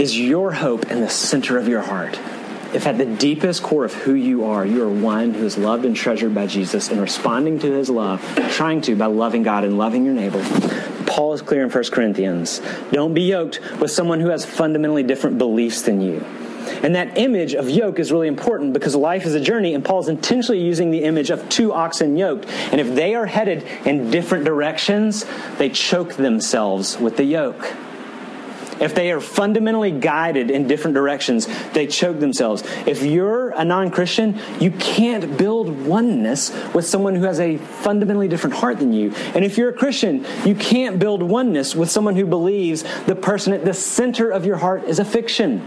is 0.00 0.18
your 0.18 0.50
hope 0.50 0.90
in 0.90 1.00
the 1.00 1.08
center 1.08 1.58
of 1.58 1.68
your 1.68 1.82
heart, 1.82 2.18
if 2.72 2.86
at 2.86 2.98
the 2.98 3.04
deepest 3.04 3.62
core 3.62 3.84
of 3.84 3.92
who 3.92 4.14
you 4.14 4.44
are, 4.44 4.64
you 4.64 4.82
are 4.84 4.88
one 4.88 5.34
who 5.34 5.44
is 5.44 5.58
loved 5.58 5.84
and 5.84 5.96
treasured 5.96 6.34
by 6.34 6.46
Jesus 6.46 6.88
and 6.88 7.00
responding 7.00 7.58
to 7.58 7.72
his 7.72 7.90
love, 7.90 8.22
trying 8.52 8.80
to 8.82 8.94
by 8.94 9.06
loving 9.06 9.42
God 9.42 9.64
and 9.64 9.76
loving 9.76 10.04
your 10.04 10.14
neighbor, 10.14 10.42
Paul 11.06 11.32
is 11.32 11.42
clear 11.42 11.64
in 11.64 11.70
1 11.70 11.84
Corinthians. 11.90 12.60
Don't 12.92 13.14
be 13.14 13.22
yoked 13.22 13.60
with 13.80 13.90
someone 13.90 14.20
who 14.20 14.28
has 14.28 14.44
fundamentally 14.44 15.02
different 15.02 15.38
beliefs 15.38 15.82
than 15.82 16.00
you. 16.00 16.24
And 16.82 16.94
that 16.94 17.18
image 17.18 17.54
of 17.54 17.68
yoke 17.68 17.98
is 17.98 18.12
really 18.12 18.28
important 18.28 18.72
because 18.72 18.94
life 18.94 19.26
is 19.26 19.34
a 19.34 19.40
journey, 19.40 19.74
and 19.74 19.84
Paul's 19.84 20.08
intentionally 20.08 20.62
using 20.62 20.90
the 20.90 21.02
image 21.02 21.30
of 21.30 21.48
two 21.48 21.72
oxen 21.72 22.16
yoked. 22.16 22.46
And 22.70 22.80
if 22.80 22.94
they 22.94 23.14
are 23.14 23.26
headed 23.26 23.64
in 23.84 24.10
different 24.10 24.44
directions, 24.44 25.26
they 25.58 25.70
choke 25.70 26.14
themselves 26.14 26.96
with 26.98 27.16
the 27.16 27.24
yoke. 27.24 27.74
If 28.80 28.94
they 28.94 29.12
are 29.12 29.20
fundamentally 29.20 29.90
guided 29.90 30.50
in 30.50 30.66
different 30.66 30.94
directions, 30.94 31.46
they 31.72 31.86
choke 31.86 32.18
themselves. 32.18 32.62
If 32.86 33.02
you're 33.02 33.50
a 33.50 33.64
non 33.64 33.90
Christian, 33.90 34.40
you 34.58 34.70
can't 34.70 35.36
build 35.36 35.68
oneness 35.86 36.50
with 36.72 36.86
someone 36.86 37.14
who 37.14 37.24
has 37.24 37.38
a 37.40 37.58
fundamentally 37.58 38.26
different 38.26 38.56
heart 38.56 38.78
than 38.78 38.94
you. 38.94 39.12
And 39.34 39.44
if 39.44 39.58
you're 39.58 39.68
a 39.68 39.74
Christian, 39.74 40.24
you 40.46 40.54
can't 40.54 40.98
build 40.98 41.22
oneness 41.22 41.76
with 41.76 41.90
someone 41.90 42.16
who 42.16 42.24
believes 42.24 42.84
the 43.04 43.14
person 43.14 43.52
at 43.52 43.66
the 43.66 43.74
center 43.74 44.30
of 44.30 44.46
your 44.46 44.56
heart 44.56 44.84
is 44.84 44.98
a 44.98 45.04
fiction. 45.04 45.66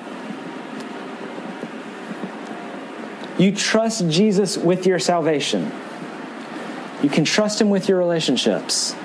You 3.38 3.56
trust 3.56 4.10
Jesus 4.10 4.58
with 4.58 4.88
your 4.88 4.98
salvation. 4.98 5.72
You 7.04 7.10
can 7.10 7.26
trust 7.26 7.62
him 7.62 7.70
with 7.70 7.90
your 7.90 8.00
relationships 8.00 8.96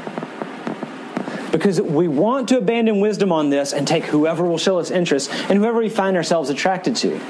because 1.52 1.80
we 1.80 2.08
want 2.08 2.48
to 2.48 2.58
abandon 2.58 3.00
wisdom 3.00 3.32
on 3.32 3.50
this 3.50 3.72
and 3.72 3.86
take 3.86 4.04
whoever 4.04 4.44
will 4.44 4.58
show 4.58 4.78
us 4.78 4.90
interest 4.90 5.30
and 5.32 5.58
whoever 5.58 5.78
we 5.78 5.88
find 5.88 6.16
ourselves 6.16 6.50
attracted 6.50 6.96
to. 6.96 7.20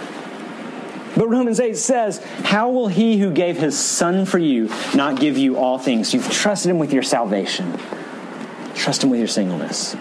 But 1.17 1.29
Romans 1.29 1.59
8 1.59 1.77
says, 1.77 2.19
How 2.45 2.71
will 2.71 2.89
he 2.89 3.19
who 3.19 3.33
gave 3.33 3.59
his 3.59 3.79
son 3.79 4.25
for 4.25 4.39
you 4.39 4.71
not 4.95 5.19
give 5.19 5.37
you 5.37 5.57
all 5.57 5.79
things? 5.79 6.15
You've 6.15 6.31
trusted 6.31 6.71
him 6.71 6.79
with 6.79 6.93
your 6.93 7.03
salvation, 7.03 7.79
trust 8.75 9.03
him 9.03 9.11
with 9.11 9.19
your 9.19 9.29
singleness. 9.29 9.97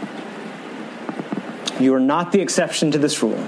You 1.80 1.94
are 1.94 2.00
not 2.00 2.32
the 2.32 2.42
exception 2.42 2.92
to 2.92 2.98
this 2.98 3.22
rule. 3.22 3.44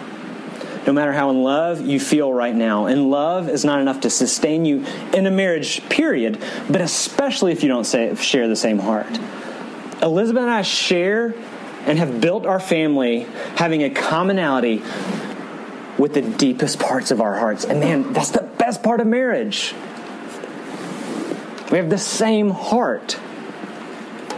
No 0.87 0.93
matter 0.93 1.13
how 1.13 1.29
in 1.29 1.43
love 1.43 1.81
you 1.81 1.99
feel 1.99 2.31
right 2.33 2.55
now. 2.55 2.85
And 2.85 3.11
love 3.11 3.49
is 3.49 3.65
not 3.65 3.81
enough 3.81 4.01
to 4.01 4.09
sustain 4.09 4.65
you 4.65 4.85
in 5.13 5.27
a 5.27 5.31
marriage, 5.31 5.87
period, 5.89 6.41
but 6.69 6.81
especially 6.81 7.51
if 7.51 7.61
you 7.61 7.69
don't 7.69 7.83
say, 7.83 8.13
share 8.15 8.47
the 8.47 8.55
same 8.55 8.79
heart. 8.79 9.19
Elizabeth 10.01 10.41
and 10.41 10.51
I 10.51 10.61
share 10.61 11.33
and 11.85 11.97
have 11.97 12.21
built 12.21 12.45
our 12.45 12.59
family 12.59 13.21
having 13.55 13.83
a 13.83 13.89
commonality 13.89 14.81
with 15.97 16.13
the 16.13 16.21
deepest 16.21 16.79
parts 16.79 17.11
of 17.11 17.21
our 17.21 17.37
hearts. 17.37 17.65
And 17.65 17.79
man, 17.79 18.13
that's 18.13 18.31
the 18.31 18.43
best 18.43 18.83
part 18.83 19.01
of 19.01 19.07
marriage. 19.07 19.73
We 21.71 21.77
have 21.77 21.89
the 21.89 21.97
same 21.97 22.49
heart. 22.49 23.19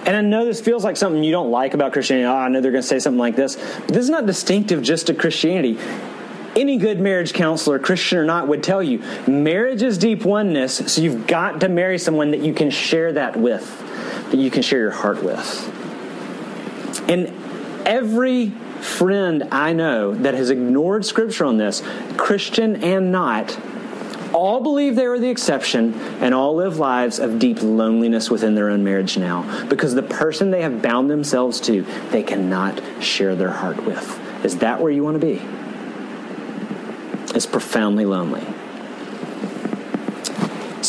And 0.06 0.16
I 0.16 0.22
know 0.22 0.46
this 0.46 0.60
feels 0.60 0.84
like 0.84 0.98
something 0.98 1.24
you 1.24 1.32
don't 1.32 1.52
like 1.52 1.74
about 1.76 1.94
Christianity. 1.94 2.26
Oh, 2.26 2.36
I 2.36 2.48
know 2.50 2.60
they're 2.60 2.72
going 2.72 2.82
to 2.82 2.88
say 2.88 3.00
something 3.00 3.20
like 3.20 3.36
this. 3.36 3.56
But 3.56 3.90
this 3.90 4.04
is 4.04 4.10
not 4.10 4.26
distinctive 4.26 4.82
just 4.82 5.08
to 5.08 5.14
Christianity. 5.14 5.78
Any 6.56 6.78
good 6.78 7.00
marriage 7.00 7.34
counselor, 7.34 7.80
Christian 7.80 8.18
or 8.18 8.26
not, 8.26 8.48
would 8.48 8.64
tell 8.64 8.84
you 8.84 9.02
marriage 9.28 9.84
is 9.84 9.98
deep 9.98 10.26
oneness, 10.26 10.94
so 10.94 11.02
you've 11.02 11.28
got 11.28 11.62
to 11.62 11.70
marry 11.70 11.98
someone 11.98 12.32
that 12.32 12.42
you 12.42 12.54
can 12.54 12.72
share 12.72 13.14
that 13.14 13.38
with, 13.38 13.64
that 14.30 14.38
you 14.38 14.52
can 14.52 14.62
share 14.62 14.80
your 14.80 14.92
heart 14.92 15.24
with. 15.24 15.40
And 17.10 17.28
every 17.86 18.50
friend 18.82 19.48
I 19.52 19.74
know 19.74 20.14
that 20.14 20.34
has 20.34 20.50
ignored 20.50 21.06
Scripture 21.06 21.46
on 21.46 21.58
this, 21.58 21.84
Christian 22.18 22.84
and 22.84 23.12
not, 23.12 23.58
all 24.34 24.62
believe 24.62 24.96
they 24.96 25.06
are 25.06 25.20
the 25.20 25.30
exception 25.30 25.94
and 26.22 26.34
all 26.34 26.56
live 26.56 26.78
lives 26.78 27.20
of 27.20 27.38
deep 27.38 27.62
loneliness 27.62 28.30
within 28.30 28.56
their 28.56 28.70
own 28.70 28.84
marriage 28.84 29.18
now 29.18 29.66
because 29.68 29.94
the 29.94 30.04
person 30.04 30.52
they 30.52 30.62
have 30.62 30.82
bound 30.82 31.10
themselves 31.10 31.60
to, 31.62 31.86
they 32.12 32.24
cannot 32.24 32.82
share 33.02 33.36
their 33.36 33.52
heart 33.52 33.84
with. 33.86 34.20
Is 34.46 34.58
that 34.60 34.82
where 34.82 34.92
you 34.92 35.04
want 35.04 35.20
to 35.20 35.26
be? 35.26 35.42
It's 37.36 37.46
profoundly 37.46 38.06
lonely. 38.06 38.46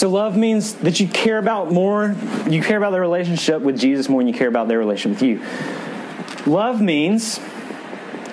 So, 0.03 0.09
love 0.09 0.37
means 0.37 0.75
that 0.79 0.99
you 0.99 1.07
care 1.07 1.39
about 1.39 1.71
more, 1.71 2.17
you 2.51 2.61
care 2.61 2.77
about 2.77 2.91
the 2.91 2.99
relationship 2.99 3.63
with 3.63 3.79
Jesus 3.79 4.09
more 4.09 4.21
than 4.21 4.27
you 4.27 4.35
care 4.35 4.49
about 4.49 4.67
their 4.67 4.81
relationship 4.81 5.21
with 5.21 5.31
you. 5.31 6.53
Love 6.53 6.81
means 6.81 7.39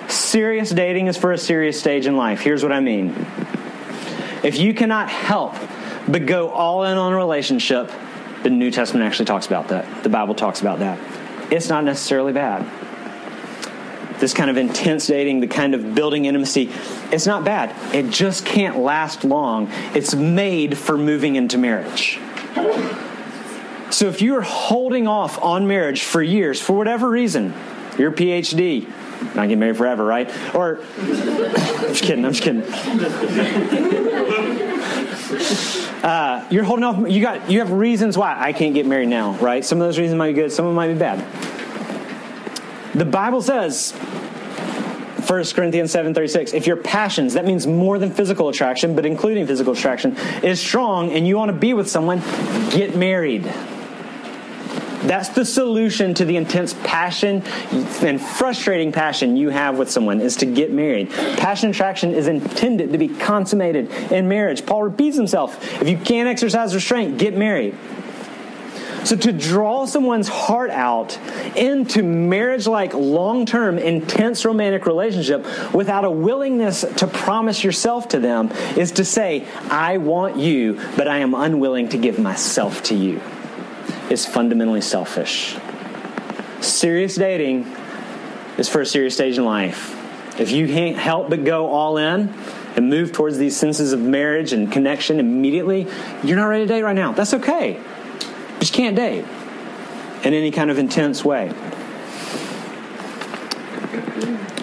serious 0.08 0.70
dating 0.70 1.06
is 1.06 1.16
for 1.16 1.30
a 1.30 1.38
serious 1.38 1.78
stage 1.78 2.06
in 2.06 2.16
life. 2.16 2.40
Here's 2.40 2.64
what 2.64 2.72
I 2.72 2.80
mean 2.80 3.10
if 4.42 4.58
you 4.58 4.74
cannot 4.74 5.10
help 5.10 5.54
but 6.08 6.26
go 6.26 6.50
all 6.50 6.82
in 6.82 6.98
on 6.98 7.12
a 7.12 7.16
relationship, 7.16 7.88
the 8.42 8.50
New 8.50 8.72
Testament 8.72 9.06
actually 9.06 9.26
talks 9.26 9.46
about 9.46 9.68
that. 9.68 10.02
The 10.02 10.08
Bible 10.08 10.34
talks 10.34 10.60
about 10.60 10.80
that. 10.80 10.98
It's 11.52 11.68
not 11.68 11.84
necessarily 11.84 12.32
bad. 12.32 12.68
This 14.20 14.34
kind 14.34 14.50
of 14.50 14.56
intense 14.56 15.06
dating, 15.06 15.40
the 15.40 15.46
kind 15.46 15.74
of 15.74 15.94
building 15.94 16.26
intimacy, 16.26 16.70
it's 17.10 17.26
not 17.26 17.44
bad. 17.44 17.74
It 17.94 18.10
just 18.10 18.44
can't 18.44 18.78
last 18.78 19.24
long. 19.24 19.68
It's 19.94 20.14
made 20.14 20.76
for 20.76 20.98
moving 20.98 21.36
into 21.36 21.58
marriage. 21.58 22.18
So 23.90 24.06
if 24.06 24.22
you 24.22 24.36
are 24.36 24.42
holding 24.42 25.08
off 25.08 25.42
on 25.42 25.66
marriage 25.66 26.02
for 26.02 26.22
years, 26.22 26.60
for 26.60 26.76
whatever 26.76 27.08
reason, 27.08 27.54
your 27.98 28.12
PhD, 28.12 28.86
not 29.34 29.48
get 29.48 29.58
married 29.58 29.76
forever, 29.76 30.04
right? 30.04 30.30
Or, 30.54 30.80
I'm 30.98 31.06
just 31.88 32.02
kidding, 32.04 32.24
I'm 32.24 32.32
just 32.32 32.42
kidding. 32.42 32.62
Uh, 36.02 36.46
you're 36.50 36.64
holding 36.64 36.84
off. 36.84 37.10
You 37.10 37.20
got. 37.20 37.50
You 37.50 37.58
have 37.58 37.72
reasons 37.72 38.16
why 38.16 38.34
I 38.38 38.52
can't 38.52 38.74
get 38.74 38.86
married 38.86 39.08
now, 39.08 39.32
right? 39.36 39.64
Some 39.64 39.80
of 39.80 39.86
those 39.86 39.98
reasons 39.98 40.16
might 40.18 40.28
be 40.28 40.34
good. 40.34 40.50
Some 40.50 40.64
of 40.64 40.70
them 40.70 40.76
might 40.76 40.88
be 40.88 40.98
bad. 40.98 41.20
The 42.94 43.04
Bible 43.04 43.40
says, 43.40 43.92
1 43.92 45.54
Corinthians 45.54 45.92
7:36, 45.92 46.54
if 46.54 46.66
your 46.66 46.76
passions, 46.76 47.34
that 47.34 47.44
means 47.44 47.66
more 47.66 47.98
than 47.98 48.10
physical 48.10 48.48
attraction, 48.48 48.96
but 48.96 49.06
including 49.06 49.46
physical 49.46 49.74
attraction, 49.74 50.16
is 50.42 50.60
strong 50.60 51.12
and 51.12 51.26
you 51.26 51.36
want 51.36 51.50
to 51.50 51.56
be 51.56 51.72
with 51.72 51.88
someone, 51.88 52.20
get 52.70 52.96
married. 52.96 53.44
That's 55.02 55.30
the 55.30 55.44
solution 55.44 56.14
to 56.14 56.24
the 56.24 56.36
intense 56.36 56.74
passion 56.84 57.42
and 57.72 58.20
frustrating 58.20 58.92
passion 58.92 59.36
you 59.36 59.48
have 59.48 59.78
with 59.78 59.90
someone 59.90 60.20
is 60.20 60.36
to 60.36 60.46
get 60.46 60.72
married. 60.72 61.10
Passion 61.10 61.70
attraction 61.70 62.12
is 62.12 62.28
intended 62.28 62.92
to 62.92 62.98
be 62.98 63.08
consummated 63.08 63.90
in 64.12 64.28
marriage. 64.28 64.66
Paul 64.66 64.82
repeats 64.82 65.16
himself. 65.16 65.80
If 65.80 65.88
you 65.88 65.96
can't 65.96 66.28
exercise 66.28 66.74
restraint, 66.74 67.18
get 67.18 67.34
married. 67.36 67.76
So, 69.04 69.16
to 69.16 69.32
draw 69.32 69.86
someone's 69.86 70.28
heart 70.28 70.70
out 70.70 71.18
into 71.56 72.02
marriage 72.02 72.66
like 72.66 72.94
long 72.94 73.46
term, 73.46 73.78
intense 73.78 74.44
romantic 74.44 74.86
relationship 74.86 75.46
without 75.72 76.04
a 76.04 76.10
willingness 76.10 76.82
to 76.96 77.06
promise 77.06 77.64
yourself 77.64 78.08
to 78.08 78.18
them 78.18 78.50
is 78.76 78.92
to 78.92 79.04
say, 79.04 79.46
I 79.70 79.98
want 79.98 80.36
you, 80.36 80.80
but 80.96 81.08
I 81.08 81.18
am 81.18 81.34
unwilling 81.34 81.88
to 81.90 81.98
give 81.98 82.18
myself 82.18 82.82
to 82.84 82.94
you 82.94 83.20
is 84.10 84.26
fundamentally 84.26 84.80
selfish. 84.80 85.56
Serious 86.60 87.14
dating 87.14 87.64
is 88.58 88.68
for 88.68 88.82
a 88.82 88.86
serious 88.86 89.14
stage 89.14 89.38
in 89.38 89.44
life. 89.44 89.96
If 90.38 90.50
you 90.50 90.66
can't 90.66 90.96
help 90.96 91.30
but 91.30 91.44
go 91.44 91.68
all 91.68 91.96
in 91.96 92.34
and 92.76 92.90
move 92.90 93.12
towards 93.12 93.38
these 93.38 93.56
senses 93.56 93.92
of 93.92 94.00
marriage 94.00 94.52
and 94.52 94.70
connection 94.70 95.20
immediately, 95.20 95.86
you're 96.22 96.36
not 96.36 96.46
ready 96.46 96.64
to 96.64 96.68
date 96.68 96.82
right 96.82 96.94
now. 96.94 97.12
That's 97.12 97.34
okay. 97.34 97.80
You 98.60 98.66
can't 98.68 98.96
date 98.96 99.24
in 100.22 100.34
any 100.34 100.50
kind 100.50 100.70
of 100.70 100.78
intense 100.78 101.24
way. 101.24 101.52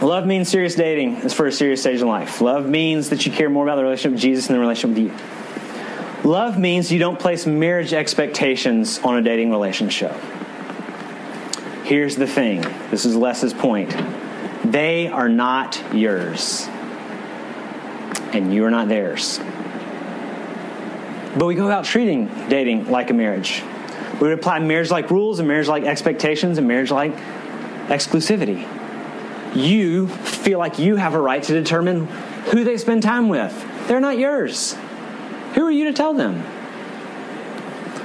Love 0.02 0.28
means 0.28 0.48
serious 0.48 0.76
dating 0.76 1.16
is 1.18 1.34
for 1.34 1.48
a 1.48 1.52
serious 1.52 1.82
stage 1.82 2.02
in 2.02 2.08
life. 2.08 2.40
Love 2.40 2.68
means 2.68 3.10
that 3.10 3.26
you 3.26 3.32
care 3.32 3.50
more 3.50 3.66
about 3.66 3.78
the 3.78 3.84
relationship 3.84 4.12
with 4.12 4.22
Jesus 4.22 4.48
than 4.48 4.56
the 4.56 4.60
relationship 4.60 4.98
with 4.98 6.24
you. 6.24 6.30
Love 6.30 6.60
means 6.60 6.92
you 6.92 7.00
don't 7.00 7.20
place 7.20 7.48
marriage 7.48 7.94
expectations 7.94 9.00
on 9.00 9.18
a 9.18 9.22
dating 9.22 9.50
relationship. 9.50 10.16
Here's 11.84 12.16
the 12.16 12.28
thing 12.28 12.62
this 12.92 13.06
is 13.06 13.16
Les's 13.16 13.54
point 13.54 13.96
they 14.64 15.08
are 15.08 15.30
not 15.30 15.82
yours, 15.94 16.68
and 18.34 18.54
you 18.54 18.66
are 18.66 18.72
not 18.72 18.90
theirs. 18.90 19.40
But 21.38 21.46
we 21.46 21.56
go 21.56 21.66
about 21.66 21.86
treating 21.86 22.28
dating 22.50 22.92
like 22.92 23.10
a 23.10 23.14
marriage. 23.14 23.64
We 24.20 24.28
would 24.28 24.40
apply 24.40 24.60
marriage 24.60 24.90
like 24.90 25.12
rules 25.12 25.40
and 25.40 25.48
marriage 25.48 25.68
like 25.68 25.84
expectations 25.84 26.58
and 26.58 26.68
marriage 26.68 26.92
like 26.92 27.16
exclusivity. 27.88 28.68
You 29.56 30.08
feel 30.08 30.60
like 30.60 30.80
you 30.80 30.96
have 30.96 31.14
a 31.14 31.20
right 31.20 31.42
to 31.44 31.54
determine 31.54 32.08
who 32.52 32.64
they 32.64 32.78
spend 32.78 33.04
time 33.04 33.30
with. 33.30 33.54
They're 33.88 34.00
not 34.00 34.18
yours. 34.18 34.76
Who 35.54 35.66
are 35.66 35.72
you 35.72 35.86
to 35.86 35.94
tell 35.94 36.14
them? 36.14 36.44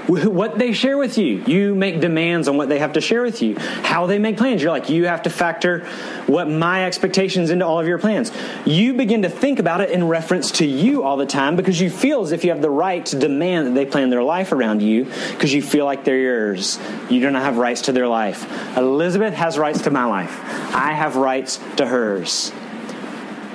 What 0.08 0.58
they 0.58 0.72
share 0.72 0.98
with 0.98 1.16
you. 1.16 1.44
You 1.46 1.74
make 1.74 2.00
demands 2.00 2.48
on 2.48 2.56
what 2.56 2.68
they 2.68 2.80
have 2.80 2.94
to 2.94 3.00
share 3.00 3.22
with 3.22 3.40
you. 3.40 3.56
How 3.58 4.06
they 4.06 4.18
make 4.18 4.36
plans. 4.36 4.60
You're 4.60 4.72
like, 4.72 4.90
you 4.90 5.06
have 5.06 5.22
to 5.22 5.30
factor 5.30 5.86
what 6.26 6.48
my 6.48 6.86
expectations 6.86 7.50
into 7.50 7.64
all 7.64 7.78
of 7.78 7.86
your 7.86 7.98
plans. 7.98 8.32
You 8.64 8.94
begin 8.94 9.22
to 9.22 9.28
think 9.28 9.58
about 9.58 9.80
it 9.80 9.90
in 9.90 10.08
reference 10.08 10.50
to 10.52 10.66
you 10.66 11.04
all 11.04 11.16
the 11.16 11.26
time 11.26 11.54
because 11.54 11.80
you 11.80 11.88
feel 11.88 12.22
as 12.22 12.32
if 12.32 12.42
you 12.42 12.50
have 12.50 12.62
the 12.62 12.70
right 12.70 13.04
to 13.06 13.18
demand 13.18 13.68
that 13.68 13.74
they 13.74 13.86
plan 13.86 14.10
their 14.10 14.22
life 14.22 14.50
around 14.50 14.82
you 14.82 15.04
because 15.04 15.54
you 15.54 15.62
feel 15.62 15.84
like 15.84 16.04
they're 16.04 16.18
yours. 16.18 16.78
You 17.08 17.20
do 17.20 17.30
not 17.30 17.42
have 17.42 17.56
rights 17.56 17.82
to 17.82 17.92
their 17.92 18.08
life. 18.08 18.44
Elizabeth 18.76 19.34
has 19.34 19.56
rights 19.56 19.82
to 19.82 19.90
my 19.90 20.04
life. 20.04 20.36
I 20.74 20.92
have 20.92 21.16
rights 21.16 21.60
to 21.76 21.86
hers 21.86 22.52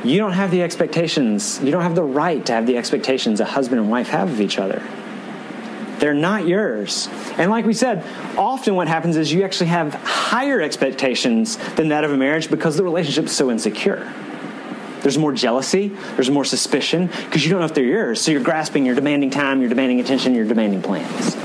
you 0.04 0.18
don't 0.20 0.34
have 0.34 0.52
the 0.52 0.62
expectations, 0.62 1.60
you 1.62 1.72
don't 1.72 1.82
have 1.82 1.96
the 1.96 2.04
right 2.04 2.46
to 2.46 2.54
have 2.54 2.66
the 2.66 2.78
expectations 2.78 3.40
a 3.40 3.46
husband 3.46 3.82
and 3.82 3.90
wife 3.90 4.08
have 4.10 4.32
of 4.32 4.40
each 4.40 4.58
other. 4.58 4.82
They're 6.00 6.14
not 6.14 6.48
yours. 6.48 7.08
And 7.38 7.50
like 7.50 7.66
we 7.66 7.74
said, 7.74 8.04
often 8.38 8.76
what 8.76 8.88
happens 8.88 9.18
is 9.18 9.34
you 9.34 9.44
actually 9.44 9.68
have 9.68 9.94
higher 9.94 10.62
expectations 10.62 11.58
than 11.76 11.90
that 11.90 12.04
of 12.04 12.12
a 12.12 12.18
marriage 12.18 12.50
because 12.50 12.78
the 12.78 12.84
relationship's 12.84 13.32
so 13.32 13.50
insecure. 13.50 14.14
There's 15.02 15.18
more 15.18 15.32
jealousy, 15.32 15.90
there's 16.16 16.30
more 16.30 16.46
suspicion 16.46 17.08
because 17.08 17.44
you 17.44 17.52
don't 17.52 17.60
know 17.60 17.66
if 17.66 17.74
they're 17.74 17.84
yours. 17.84 18.22
So 18.22 18.32
you're 18.32 18.42
grasping, 18.42 18.86
you're 18.86 18.96
demanding 18.96 19.30
time, 19.30 19.62
you're 19.62 19.70
demanding 19.70 20.00
attention, 20.00 20.36
you're 20.36 20.46
demanding 20.46 20.82
plans. 20.82 21.36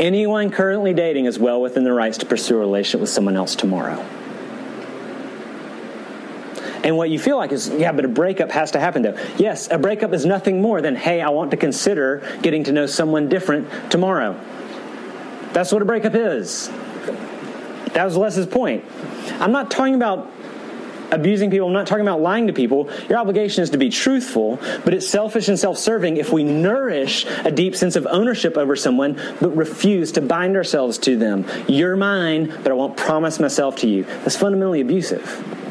Anyone 0.00 0.50
currently 0.50 0.94
dating 0.94 1.26
is 1.26 1.38
well 1.38 1.60
within 1.60 1.84
their 1.84 1.94
rights 1.94 2.18
to 2.18 2.26
pursue 2.26 2.56
a 2.56 2.60
relationship 2.60 3.00
with 3.00 3.10
someone 3.10 3.36
else 3.36 3.54
tomorrow. 3.54 4.04
And 6.84 6.96
what 6.96 7.10
you 7.10 7.18
feel 7.18 7.36
like 7.36 7.52
is, 7.52 7.68
yeah, 7.68 7.92
but 7.92 8.04
a 8.04 8.08
breakup 8.08 8.50
has 8.50 8.72
to 8.72 8.80
happen 8.80 9.02
though. 9.02 9.16
Yes, 9.38 9.70
a 9.70 9.78
breakup 9.78 10.12
is 10.12 10.26
nothing 10.26 10.60
more 10.60 10.80
than, 10.80 10.96
hey, 10.96 11.20
I 11.20 11.28
want 11.28 11.52
to 11.52 11.56
consider 11.56 12.22
getting 12.42 12.64
to 12.64 12.72
know 12.72 12.86
someone 12.86 13.28
different 13.28 13.90
tomorrow. 13.90 14.38
That's 15.52 15.70
what 15.70 15.82
a 15.82 15.84
breakup 15.84 16.14
is. 16.14 16.68
That 17.92 18.04
was 18.04 18.16
Les's 18.16 18.46
point. 18.46 18.84
I'm 19.38 19.52
not 19.52 19.70
talking 19.70 19.94
about 19.94 20.30
abusing 21.10 21.50
people. 21.50 21.66
I'm 21.66 21.74
not 21.74 21.86
talking 21.86 22.02
about 22.02 22.20
lying 22.20 22.46
to 22.46 22.52
people. 22.52 22.90
Your 23.08 23.18
obligation 23.18 23.62
is 23.62 23.70
to 23.70 23.76
be 23.76 23.90
truthful, 23.90 24.58
but 24.84 24.94
it's 24.94 25.06
selfish 25.06 25.48
and 25.48 25.58
self 25.58 25.78
serving 25.78 26.16
if 26.16 26.32
we 26.32 26.42
nourish 26.42 27.26
a 27.44 27.50
deep 27.50 27.76
sense 27.76 27.96
of 27.96 28.06
ownership 28.06 28.56
over 28.56 28.74
someone, 28.74 29.20
but 29.40 29.54
refuse 29.54 30.12
to 30.12 30.22
bind 30.22 30.56
ourselves 30.56 30.98
to 30.98 31.16
them. 31.16 31.44
You're 31.68 31.96
mine, 31.96 32.46
but 32.62 32.72
I 32.72 32.74
won't 32.74 32.96
promise 32.96 33.38
myself 33.38 33.76
to 33.76 33.88
you. 33.88 34.04
That's 34.04 34.36
fundamentally 34.36 34.80
abusive. 34.80 35.61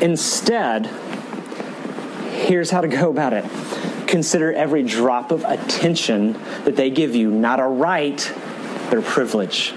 Instead, 0.00 0.86
here's 2.46 2.70
how 2.70 2.80
to 2.80 2.88
go 2.88 3.10
about 3.10 3.32
it 3.32 3.44
consider 4.08 4.52
every 4.52 4.82
drop 4.82 5.30
of 5.30 5.44
attention 5.44 6.32
that 6.64 6.76
they 6.76 6.90
give 6.90 7.14
you 7.14 7.30
not 7.30 7.60
a 7.60 7.64
right, 7.64 8.32
but 8.88 8.98
a 8.98 9.02
privilege. 9.02 9.74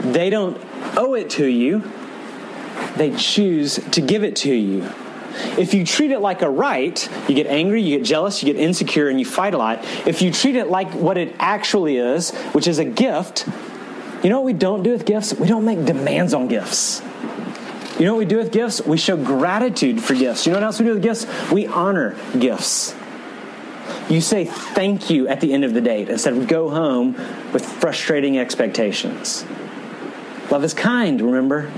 They 0.00 0.30
don't 0.30 0.56
owe 0.96 1.14
it 1.14 1.30
to 1.30 1.46
you, 1.46 1.82
they 2.96 3.14
choose 3.14 3.76
to 3.90 4.00
give 4.00 4.24
it 4.24 4.36
to 4.36 4.54
you. 4.54 4.90
If 5.58 5.74
you 5.74 5.84
treat 5.84 6.10
it 6.10 6.20
like 6.20 6.42
a 6.42 6.50
right, 6.50 7.08
you 7.28 7.34
get 7.34 7.46
angry, 7.46 7.82
you 7.82 7.98
get 7.98 8.06
jealous, 8.06 8.42
you 8.42 8.52
get 8.52 8.60
insecure, 8.60 9.08
and 9.08 9.18
you 9.18 9.26
fight 9.26 9.54
a 9.54 9.58
lot. 9.58 9.84
If 10.06 10.22
you 10.22 10.32
treat 10.32 10.56
it 10.56 10.68
like 10.68 10.92
what 10.94 11.18
it 11.18 11.36
actually 11.38 11.98
is, 11.98 12.30
which 12.52 12.66
is 12.66 12.78
a 12.78 12.84
gift, 12.84 13.46
you 14.24 14.30
know 14.30 14.40
what 14.40 14.46
we 14.46 14.52
don't 14.54 14.82
do 14.82 14.90
with 14.90 15.04
gifts? 15.04 15.34
We 15.34 15.46
don't 15.46 15.64
make 15.64 15.84
demands 15.84 16.34
on 16.34 16.48
gifts. 16.48 17.02
You 17.98 18.06
know 18.06 18.14
what 18.14 18.20
we 18.20 18.24
do 18.24 18.38
with 18.38 18.52
gifts? 18.52 18.80
We 18.84 18.96
show 18.96 19.16
gratitude 19.16 20.02
for 20.02 20.14
gifts. 20.14 20.46
You 20.46 20.52
know 20.52 20.58
what 20.58 20.64
else 20.64 20.78
we 20.78 20.86
do 20.86 20.94
with 20.94 21.02
gifts? 21.02 21.26
We 21.50 21.66
honor 21.66 22.16
gifts. 22.38 22.94
You 24.08 24.20
say 24.20 24.44
thank 24.44 25.10
you 25.10 25.28
at 25.28 25.40
the 25.40 25.52
end 25.52 25.64
of 25.64 25.74
the 25.74 25.80
date 25.80 26.08
instead 26.08 26.36
of 26.36 26.48
go 26.48 26.70
home 26.70 27.14
with 27.52 27.64
frustrating 27.64 28.38
expectations. 28.38 29.44
Love 30.50 30.64
is 30.64 30.74
kind, 30.74 31.20
remember? 31.20 31.70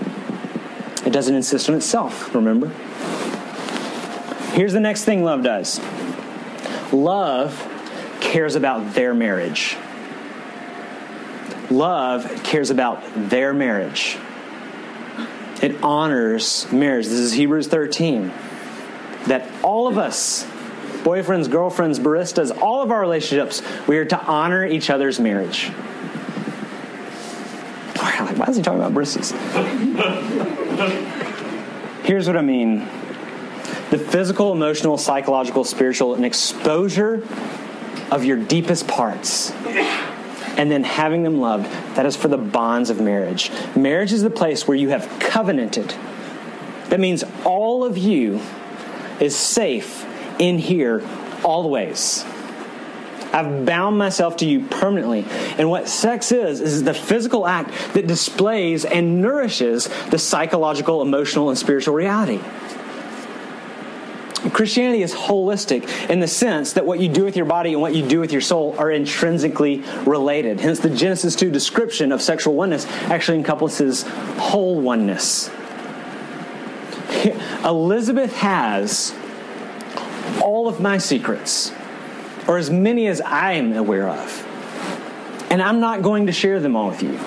It 1.04 1.12
doesn't 1.12 1.34
insist 1.34 1.68
on 1.68 1.74
itself, 1.74 2.34
remember? 2.34 2.68
Here's 4.52 4.72
the 4.72 4.80
next 4.80 5.04
thing 5.04 5.24
love 5.24 5.42
does 5.42 5.80
love 6.92 7.68
cares 8.20 8.54
about 8.54 8.94
their 8.94 9.14
marriage. 9.14 9.76
Love 11.70 12.42
cares 12.44 12.70
about 12.70 13.02
their 13.14 13.52
marriage. 13.52 14.18
It 15.62 15.82
honors 15.82 16.70
marriage. 16.72 17.06
This 17.06 17.14
is 17.14 17.32
Hebrews 17.32 17.68
13. 17.68 18.32
That 19.28 19.48
all 19.62 19.86
of 19.86 19.96
us, 19.96 20.44
boyfriends, 21.04 21.48
girlfriends, 21.48 22.00
baristas, 22.00 22.60
all 22.60 22.82
of 22.82 22.90
our 22.90 23.00
relationships, 23.00 23.62
we 23.86 23.96
are 23.98 24.04
to 24.04 24.20
honor 24.20 24.66
each 24.66 24.90
other's 24.90 25.20
marriage. 25.20 25.68
Why 27.98 28.46
is 28.48 28.56
he 28.56 28.62
talking 28.62 28.80
about 28.80 28.92
baristas? 28.92 29.32
Here's 32.04 32.26
what 32.26 32.36
I 32.36 32.42
mean 32.42 32.88
the 33.90 33.98
physical, 33.98 34.52
emotional, 34.52 34.98
psychological, 34.98 35.62
spiritual, 35.62 36.14
and 36.14 36.24
exposure 36.24 37.24
of 38.10 38.24
your 38.24 38.36
deepest 38.36 38.88
parts 38.88 39.52
and 40.56 40.70
then 40.70 40.84
having 40.84 41.22
them 41.22 41.40
loved, 41.40 41.64
that 41.96 42.06
is 42.06 42.16
for 42.16 42.28
the 42.28 42.38
bonds 42.38 42.90
of 42.90 43.00
marriage. 43.00 43.50
Marriage 43.76 44.12
is 44.12 44.22
the 44.22 44.30
place 44.30 44.66
where 44.66 44.76
you 44.76 44.90
have 44.90 45.08
covenanted. 45.18 45.94
That 46.88 47.00
means 47.00 47.24
all 47.44 47.84
of 47.84 47.96
you 47.96 48.40
is 49.20 49.36
safe 49.36 50.06
in 50.38 50.58
here 50.58 51.02
always. 51.44 52.24
I've 53.32 53.64
bound 53.64 53.96
myself 53.96 54.36
to 54.38 54.46
you 54.46 54.66
permanently. 54.66 55.24
And 55.56 55.70
what 55.70 55.88
sex 55.88 56.32
is, 56.32 56.60
is 56.60 56.84
the 56.84 56.92
physical 56.92 57.46
act 57.46 57.70
that 57.94 58.06
displays 58.06 58.84
and 58.84 59.22
nourishes 59.22 59.88
the 60.10 60.18
psychological, 60.18 61.00
emotional, 61.00 61.48
and 61.48 61.58
spiritual 61.58 61.94
reality. 61.94 62.40
Christianity 64.52 65.02
is 65.02 65.14
holistic 65.14 66.10
in 66.10 66.20
the 66.20 66.28
sense 66.28 66.74
that 66.74 66.84
what 66.84 67.00
you 67.00 67.08
do 67.08 67.24
with 67.24 67.36
your 67.36 67.46
body 67.46 67.72
and 67.72 67.80
what 67.80 67.94
you 67.94 68.06
do 68.06 68.20
with 68.20 68.32
your 68.32 68.40
soul 68.40 68.74
are 68.78 68.90
intrinsically 68.90 69.82
related. 70.04 70.60
Hence, 70.60 70.80
the 70.80 70.90
Genesis 70.90 71.34
2 71.36 71.50
description 71.50 72.12
of 72.12 72.20
sexual 72.20 72.54
oneness 72.54 72.86
actually 72.86 73.38
encompasses 73.38 74.02
whole 74.38 74.80
oneness. 74.80 75.50
Elizabeth 77.64 78.34
has 78.36 79.14
all 80.42 80.68
of 80.68 80.80
my 80.80 80.98
secrets, 80.98 81.72
or 82.46 82.58
as 82.58 82.70
many 82.70 83.06
as 83.06 83.20
I 83.20 83.52
am 83.52 83.72
aware 83.74 84.08
of. 84.08 84.48
And 85.50 85.62
I'm 85.62 85.80
not 85.80 86.02
going 86.02 86.26
to 86.26 86.32
share 86.32 86.60
them 86.60 86.76
all 86.76 86.88
with 86.88 87.02
you. 87.02 87.18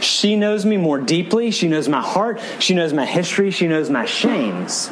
She 0.00 0.36
knows 0.36 0.64
me 0.64 0.76
more 0.76 0.98
deeply. 0.98 1.50
She 1.50 1.68
knows 1.68 1.88
my 1.88 2.00
heart. 2.00 2.40
She 2.58 2.74
knows 2.74 2.92
my 2.92 3.04
history. 3.04 3.50
She 3.50 3.66
knows 3.66 3.90
my 3.90 4.04
shames. 4.04 4.90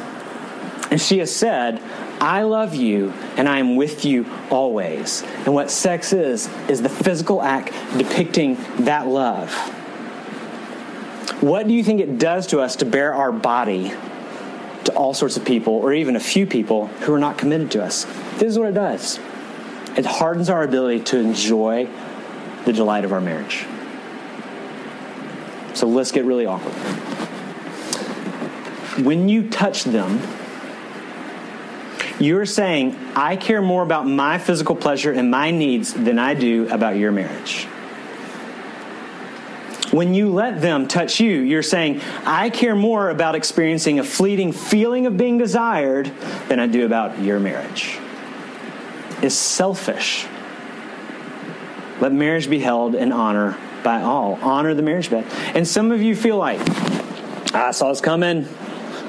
And 0.91 1.01
she 1.01 1.17
has 1.19 1.35
said, 1.35 1.81
I 2.21 2.43
love 2.43 2.75
you 2.75 3.11
and 3.37 3.49
I 3.49 3.59
am 3.59 3.75
with 3.75 4.05
you 4.05 4.25
always. 4.49 5.23
And 5.45 5.53
what 5.53 5.71
sex 5.71 6.13
is, 6.13 6.49
is 6.69 6.81
the 6.81 6.89
physical 6.89 7.41
act 7.41 7.73
depicting 7.97 8.57
that 8.85 9.07
love. 9.07 9.53
What 11.41 11.67
do 11.67 11.73
you 11.73 11.83
think 11.83 11.99
it 11.99 12.17
does 12.17 12.47
to 12.47 12.59
us 12.59 12.77
to 12.77 12.85
bear 12.85 13.13
our 13.13 13.31
body 13.31 13.93
to 14.85 14.93
all 14.93 15.13
sorts 15.13 15.35
of 15.35 15.43
people, 15.43 15.73
or 15.73 15.93
even 15.93 16.15
a 16.15 16.19
few 16.19 16.45
people 16.45 16.87
who 16.87 17.13
are 17.13 17.19
not 17.19 17.37
committed 17.37 17.71
to 17.71 17.83
us? 17.83 18.05
This 18.37 18.43
is 18.43 18.59
what 18.59 18.69
it 18.69 18.75
does 18.75 19.19
it 19.97 20.05
hardens 20.05 20.49
our 20.49 20.63
ability 20.63 20.99
to 20.99 21.17
enjoy 21.17 21.87
the 22.65 22.73
delight 22.73 23.05
of 23.05 23.13
our 23.13 23.21
marriage. 23.21 23.65
So 25.73 25.87
let's 25.87 26.11
get 26.11 26.25
really 26.25 26.45
awkward. 26.45 26.73
When 29.05 29.29
you 29.29 29.49
touch 29.49 29.83
them, 29.83 30.19
you're 32.19 32.45
saying, 32.45 32.95
I 33.15 33.35
care 33.35 33.61
more 33.61 33.83
about 33.83 34.07
my 34.07 34.37
physical 34.37 34.75
pleasure 34.75 35.11
and 35.11 35.29
my 35.29 35.51
needs 35.51 35.93
than 35.93 36.17
I 36.17 36.33
do 36.33 36.67
about 36.69 36.95
your 36.95 37.11
marriage. 37.11 37.67
When 39.91 40.13
you 40.13 40.33
let 40.33 40.61
them 40.61 40.87
touch 40.87 41.19
you, 41.19 41.39
you're 41.39 41.63
saying, 41.63 42.01
I 42.25 42.49
care 42.49 42.75
more 42.75 43.09
about 43.09 43.35
experiencing 43.35 43.99
a 43.99 44.03
fleeting 44.03 44.51
feeling 44.51 45.05
of 45.05 45.15
being 45.15 45.37
desired 45.37 46.11
than 46.47 46.59
I 46.59 46.67
do 46.67 46.85
about 46.85 47.19
your 47.19 47.39
marriage. 47.39 47.97
It's 49.21 49.35
selfish. 49.35 50.25
Let 52.01 52.11
marriage 52.11 52.49
be 52.49 52.59
held 52.59 52.95
in 52.95 53.11
honor 53.11 53.57
by 53.83 54.01
all. 54.01 54.37
Honor 54.41 54.73
the 54.73 54.81
marriage 54.81 55.09
bed. 55.09 55.25
And 55.55 55.65
some 55.65 55.91
of 55.91 56.01
you 56.01 56.15
feel 56.15 56.37
like, 56.37 56.59
I 57.53 57.71
saw 57.71 57.89
this 57.89 58.01
coming. 58.01 58.47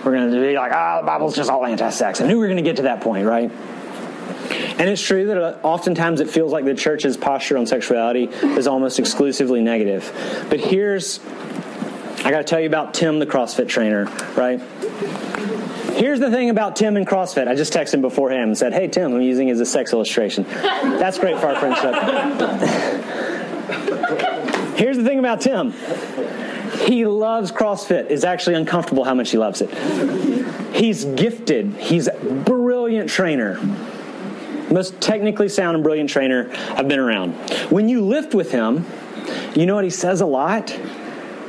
We're 0.07 0.13
going 0.13 0.31
to 0.31 0.41
be 0.41 0.55
like, 0.55 0.71
ah, 0.71 1.01
the 1.01 1.07
Bible's 1.07 1.35
just 1.35 1.51
all 1.51 1.67
anti 1.67 1.91
sex. 1.91 2.21
I 2.21 2.29
knew 2.29 2.35
we 2.35 2.43
were 2.43 2.47
going 2.47 2.59
to 2.59 2.63
get 2.63 2.77
to 2.77 2.83
that 2.83 3.01
point, 3.01 3.27
right? 3.27 3.51
And 3.51 4.89
it's 4.89 5.03
true 5.03 5.27
that 5.27 5.37
uh, 5.37 5.59
oftentimes 5.65 6.21
it 6.21 6.31
feels 6.31 6.53
like 6.53 6.65
the 6.65 6.77
church's 6.77 7.17
posture 7.17 7.59
on 7.59 7.67
sexuality 7.67 8.27
is 8.57 8.69
almost 8.69 9.01
exclusively 9.01 9.63
negative. 9.63 10.09
But 10.49 10.61
here's, 10.61 11.19
I 12.19 12.31
got 12.31 12.39
to 12.39 12.45
tell 12.45 12.61
you 12.61 12.69
about 12.69 12.95
Tim, 12.95 13.19
the 13.19 13.27
CrossFit 13.27 13.69
trainer, 13.69 14.05
right? 14.37 14.61
Here's 15.97 16.21
the 16.21 16.31
thing 16.31 16.51
about 16.51 16.77
Tim 16.77 16.97
and 16.97 17.05
CrossFit. 17.05 17.49
I 17.49 17.57
just 17.57 17.73
texted 17.73 17.95
him 17.95 18.03
beforehand 18.03 18.45
and 18.45 18.57
said, 18.57 18.75
hey, 18.75 18.87
Tim, 18.87 19.13
I'm 19.13 19.23
using 19.23 19.49
it 19.49 19.53
as 19.53 19.61
a 19.61 19.67
sex 19.67 19.93
illustration. 19.93 20.45
That's 20.45 21.19
great 21.19 21.41
for 21.41 21.49
our 21.49 21.57
friendship. 21.57 21.95
Here's 24.77 24.99
the 24.99 25.05
thing 25.05 25.19
about 25.19 25.41
Tim 25.41 25.73
he 26.85 27.07
loves 27.07 27.53
CrossFit. 27.53 28.11
It's 28.11 28.25
actually 28.25 28.57
uncomfortable 28.57 29.05
how 29.05 29.15
much 29.15 29.31
he 29.31 29.39
loves 29.39 29.63
it. 29.63 30.75
He's 30.75 31.05
gifted. 31.05 31.73
He's 31.75 32.07
a 32.07 32.15
brilliant 32.15 33.09
trainer. 33.09 33.59
Most 34.71 35.01
technically 35.01 35.49
sound 35.49 35.77
and 35.77 35.85
brilliant 35.85 36.11
trainer 36.11 36.51
I've 36.71 36.89
been 36.89 36.99
around. 36.99 37.33
When 37.71 37.89
you 37.89 38.05
lift 38.05 38.35
with 38.35 38.51
him, 38.51 38.85
you 39.55 39.67
know 39.67 39.75
what 39.75 39.85
he 39.85 39.91
says 39.91 40.21
a 40.21 40.27
lot? 40.27 40.71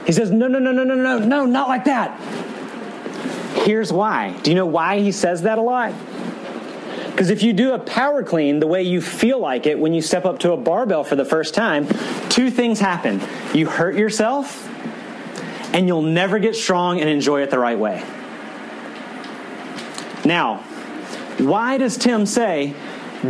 He 0.05 0.11
says, 0.13 0.31
No, 0.31 0.47
no, 0.47 0.59
no, 0.59 0.71
no, 0.71 0.83
no, 0.83 0.95
no, 0.95 1.19
no, 1.19 1.45
not 1.45 1.67
like 1.67 1.85
that. 1.85 2.19
Here's 3.65 3.91
why. 3.91 4.31
Do 4.43 4.51
you 4.51 4.55
know 4.55 4.65
why 4.65 4.99
he 4.99 5.11
says 5.11 5.41
that 5.41 5.57
a 5.57 5.61
lot? 5.61 5.93
Because 7.09 7.31
if 7.31 7.41
you 7.41 7.51
do 7.51 7.73
a 7.73 7.79
power 7.79 8.21
clean 8.21 8.59
the 8.59 8.67
way 8.67 8.83
you 8.83 9.01
feel 9.01 9.39
like 9.39 9.65
it 9.65 9.79
when 9.79 9.93
you 9.93 10.03
step 10.03 10.23
up 10.23 10.39
to 10.39 10.51
a 10.51 10.57
barbell 10.57 11.03
for 11.03 11.15
the 11.15 11.25
first 11.25 11.55
time, 11.55 11.87
two 12.29 12.51
things 12.51 12.79
happen. 12.79 13.19
You 13.55 13.67
hurt 13.67 13.95
yourself 13.95 14.71
and 15.73 15.87
you'll 15.87 16.01
never 16.01 16.39
get 16.39 16.55
strong 16.55 16.99
and 16.99 17.09
enjoy 17.09 17.41
it 17.41 17.49
the 17.49 17.59
right 17.59 17.77
way. 17.77 18.03
Now, 20.25 20.57
why 21.37 21.77
does 21.77 21.97
Tim 21.97 22.25
say, 22.25 22.73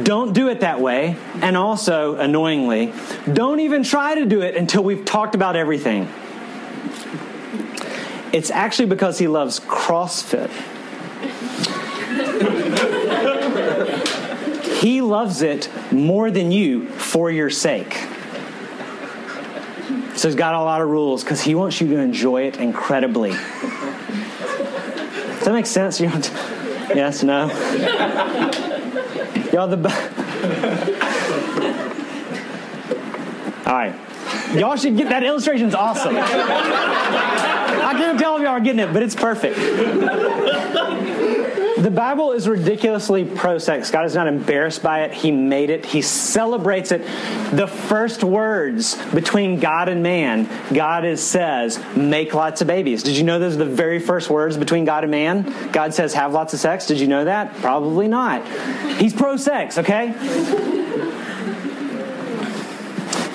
don't 0.04 0.34
do 0.34 0.50
it 0.50 0.62
that 0.62 0.82
way, 0.82 1.18
and 1.42 1.56
also, 1.56 2.16
annoyingly, 2.16 2.94
don't 3.32 3.60
even 3.60 3.84
try 3.84 4.16
to 4.16 4.26
do 4.26 4.42
it 4.42 4.56
until 4.56 4.84
we've 4.84 5.06
talked 5.06 5.36
about 5.36 5.56
everything? 5.56 6.10
It's 8.34 8.52
actually 8.52 8.88
because 8.88 9.18
he 9.18 9.28
loves 9.28 9.60
CrossFit. 9.60 10.50
he 14.82 15.02
loves 15.02 15.42
it 15.42 15.70
more 15.92 16.30
than 16.30 16.52
you 16.52 16.88
for 16.88 17.32
your 17.32 17.50
sake. 17.50 18.08
So 20.18 20.28
he's 20.28 20.36
got 20.36 20.56
a 20.56 20.60
lot 20.60 20.82
of 20.82 20.90
rules 20.90 21.24
because 21.24 21.42
he 21.42 21.54
wants 21.54 21.80
you 21.80 21.90
to 21.90 21.98
enjoy 21.98 22.48
it 22.48 22.58
incredibly. 22.58 23.30
Does 23.30 23.40
that 25.46 25.54
make 25.54 25.68
sense? 25.68 26.02
You 26.02 26.10
to, 26.10 26.32
yes, 26.96 27.22
no? 27.22 27.50
Y'all 29.54 29.68
the 29.68 29.78
All 33.68 33.74
right. 33.74 33.94
Y'all 34.54 34.76
should 34.76 34.98
get 34.98 35.10
that 35.10 35.24
illustration's 35.24 35.76
awesome. 35.76 36.16
I 36.16 37.94
can't 37.98 38.20
tell 38.20 38.36
if 38.36 38.42
y'all 38.42 38.52
are 38.52 38.60
getting 38.60 38.80
it, 38.80 38.94
but 38.94 39.04
it's 39.04 39.16
perfect. 39.16 39.58
The 41.78 41.92
Bible 41.92 42.32
is 42.32 42.48
ridiculously 42.48 43.24
pro 43.24 43.60
sex. 43.60 43.92
God 43.92 44.06
is 44.06 44.16
not 44.16 44.28
embarrassed 44.28 44.82
by 44.82 45.04
it. 45.04 45.14
He 45.14 45.30
made 45.30 45.70
it, 45.70 45.86
He 45.86 46.02
celebrates 46.02 46.92
it. 46.92 47.04
The 47.56 47.68
first 47.68 48.24
words 48.24 48.96
between 49.12 49.60
God 49.60 49.88
and 49.88 50.02
man, 50.02 50.50
God 50.74 51.06
is, 51.06 51.22
says, 51.22 51.80
make 51.96 52.34
lots 52.34 52.62
of 52.62 52.68
babies. 52.68 53.04
Did 53.04 53.16
you 53.16 53.24
know 53.24 53.38
those 53.38 53.54
are 53.56 53.60
the 53.60 53.66
very 53.66 54.00
first 54.00 54.30
words 54.30 54.58
between 54.58 54.86
God 54.86 55.04
and 55.04 55.12
man? 55.12 55.72
God 55.72 55.94
says, 55.94 56.16
have 56.16 56.34
lots 56.34 56.54
of 56.56 56.60
sex. 56.60 56.88
Did 56.88 57.00
you 57.00 57.08
know 57.08 57.26
that? 57.26 57.54
Probably 57.58 58.08
not. 58.08 58.48
He's 58.98 59.14
pro 59.14 59.38
sex, 59.38 59.78
okay? 59.78 60.14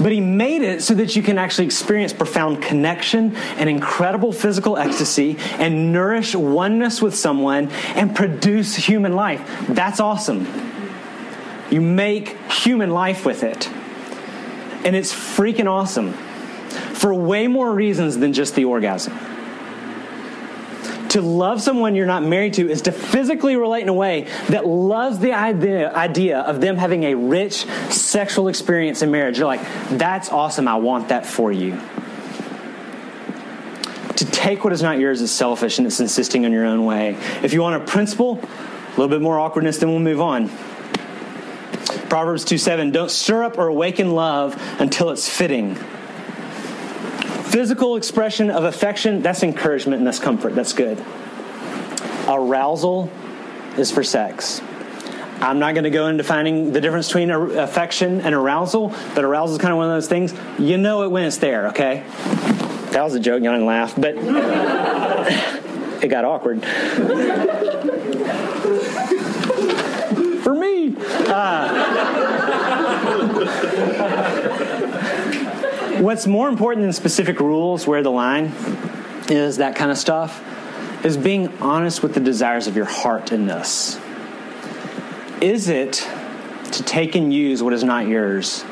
But 0.02 0.12
he 0.12 0.20
made 0.20 0.62
it 0.62 0.82
so 0.82 0.94
that 0.94 1.14
you 1.14 1.22
can 1.22 1.38
actually 1.38 1.66
experience 1.66 2.12
profound 2.12 2.62
connection 2.62 3.36
and 3.36 3.70
incredible 3.70 4.32
physical 4.32 4.76
ecstasy 4.76 5.36
and 5.58 5.92
nourish 5.92 6.34
oneness 6.34 7.00
with 7.00 7.14
someone 7.14 7.70
and 7.94 8.14
produce 8.14 8.74
human 8.74 9.14
life. 9.14 9.66
That's 9.68 10.00
awesome. 10.00 10.46
You 11.70 11.80
make 11.80 12.36
human 12.50 12.90
life 12.90 13.24
with 13.24 13.44
it. 13.44 13.68
And 14.84 14.96
it's 14.96 15.12
freaking 15.12 15.66
awesome 15.66 16.12
for 16.12 17.14
way 17.14 17.46
more 17.46 17.72
reasons 17.72 18.18
than 18.18 18.32
just 18.32 18.54
the 18.54 18.64
orgasm 18.64 19.16
to 21.12 21.20
love 21.20 21.60
someone 21.60 21.94
you're 21.94 22.06
not 22.06 22.22
married 22.22 22.54
to 22.54 22.70
is 22.70 22.82
to 22.82 22.92
physically 22.92 23.54
relate 23.54 23.82
in 23.82 23.90
a 23.90 23.94
way 23.94 24.22
that 24.48 24.66
loves 24.66 25.18
the 25.18 25.34
idea, 25.34 25.90
of 26.40 26.60
them 26.62 26.78
having 26.78 27.04
a 27.04 27.14
rich 27.14 27.66
sexual 27.90 28.48
experience 28.48 29.02
in 29.02 29.10
marriage. 29.10 29.36
You're 29.36 29.46
like, 29.46 29.60
that's 29.90 30.30
awesome. 30.30 30.66
I 30.66 30.76
want 30.76 31.08
that 31.08 31.26
for 31.26 31.52
you. 31.52 31.78
To 34.16 34.24
take 34.24 34.64
what 34.64 34.72
is 34.72 34.80
not 34.80 34.98
yours 34.98 35.20
is 35.20 35.30
selfish 35.30 35.76
and 35.76 35.86
it's 35.86 36.00
insisting 36.00 36.46
on 36.46 36.52
your 36.52 36.64
own 36.64 36.86
way. 36.86 37.18
If 37.42 37.52
you 37.52 37.60
want 37.60 37.82
a 37.82 37.84
principle, 37.84 38.38
a 38.42 38.90
little 38.90 39.08
bit 39.08 39.20
more 39.20 39.38
awkwardness, 39.38 39.78
then 39.78 39.90
we'll 39.90 40.00
move 40.00 40.20
on. 40.20 40.48
Proverbs 42.08 42.44
2 42.44 42.56
7, 42.56 42.90
don't 42.90 43.10
stir 43.10 43.44
up 43.44 43.58
or 43.58 43.66
awaken 43.66 44.12
love 44.12 44.56
until 44.78 45.10
it's 45.10 45.28
fitting 45.28 45.76
Physical 47.52 47.96
expression 47.96 48.48
of 48.48 48.64
affection, 48.64 49.20
that's 49.20 49.42
encouragement 49.42 49.98
and 49.98 50.06
that's 50.06 50.18
comfort. 50.18 50.54
That's 50.54 50.72
good. 50.72 50.98
Arousal 52.26 53.10
is 53.76 53.90
for 53.90 54.02
sex. 54.02 54.62
I'm 55.38 55.58
not 55.58 55.74
going 55.74 55.84
to 55.84 55.90
go 55.90 56.06
into 56.06 56.22
defining 56.22 56.72
the 56.72 56.80
difference 56.80 57.08
between 57.08 57.30
affection 57.30 58.22
and 58.22 58.34
arousal, 58.34 58.94
but 59.14 59.22
arousal 59.22 59.56
is 59.56 59.60
kind 59.60 59.70
of 59.70 59.76
one 59.76 59.88
of 59.88 59.92
those 59.92 60.08
things. 60.08 60.32
You 60.58 60.78
know 60.78 61.02
it 61.02 61.10
when 61.10 61.24
it's 61.24 61.36
there, 61.36 61.68
okay? 61.68 62.04
That 62.92 63.02
was 63.02 63.14
a 63.14 63.20
joke, 63.20 63.42
y'all 63.42 63.52
didn't 63.52 63.66
laugh, 63.66 63.94
but 63.96 64.14
it 66.02 66.08
got 66.08 66.24
awkward. 66.24 66.64
For 70.42 70.54
me. 70.54 70.96
Uh, 71.28 71.68
What's 76.02 76.26
more 76.26 76.48
important 76.48 76.82
than 76.82 76.92
specific 76.92 77.38
rules, 77.38 77.86
where 77.86 78.02
the 78.02 78.10
line 78.10 78.46
is, 79.28 79.58
that 79.58 79.76
kind 79.76 79.88
of 79.88 79.96
stuff, 79.96 80.44
is 81.04 81.16
being 81.16 81.46
honest 81.62 82.02
with 82.02 82.12
the 82.12 82.18
desires 82.18 82.66
of 82.66 82.74
your 82.74 82.86
heart 82.86 83.30
in 83.30 83.46
this. 83.46 84.00
Is 85.40 85.68
it 85.68 86.04
to 86.72 86.82
take 86.82 87.14
and 87.14 87.32
use 87.32 87.62
what 87.62 87.72
is 87.72 87.84
not 87.84 88.08
yours, 88.08 88.64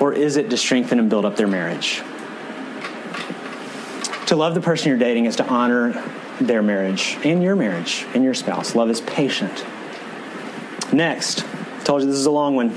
or 0.00 0.12
is 0.12 0.36
it 0.36 0.50
to 0.50 0.56
strengthen 0.56 0.98
and 0.98 1.08
build 1.08 1.24
up 1.24 1.36
their 1.36 1.46
marriage? 1.46 2.02
To 4.26 4.34
love 4.34 4.56
the 4.56 4.60
person 4.60 4.88
you're 4.88 4.98
dating 4.98 5.26
is 5.26 5.36
to 5.36 5.46
honor 5.46 5.92
their 6.40 6.64
marriage 6.64 7.16
and 7.22 7.44
your 7.44 7.54
marriage 7.54 8.04
and 8.12 8.24
your 8.24 8.34
spouse. 8.34 8.74
Love 8.74 8.90
is 8.90 9.00
patient. 9.02 9.64
Next, 10.92 11.44
told 11.84 12.02
you 12.02 12.08
this 12.08 12.16
is 12.16 12.26
a 12.26 12.32
long 12.32 12.56
one, 12.56 12.70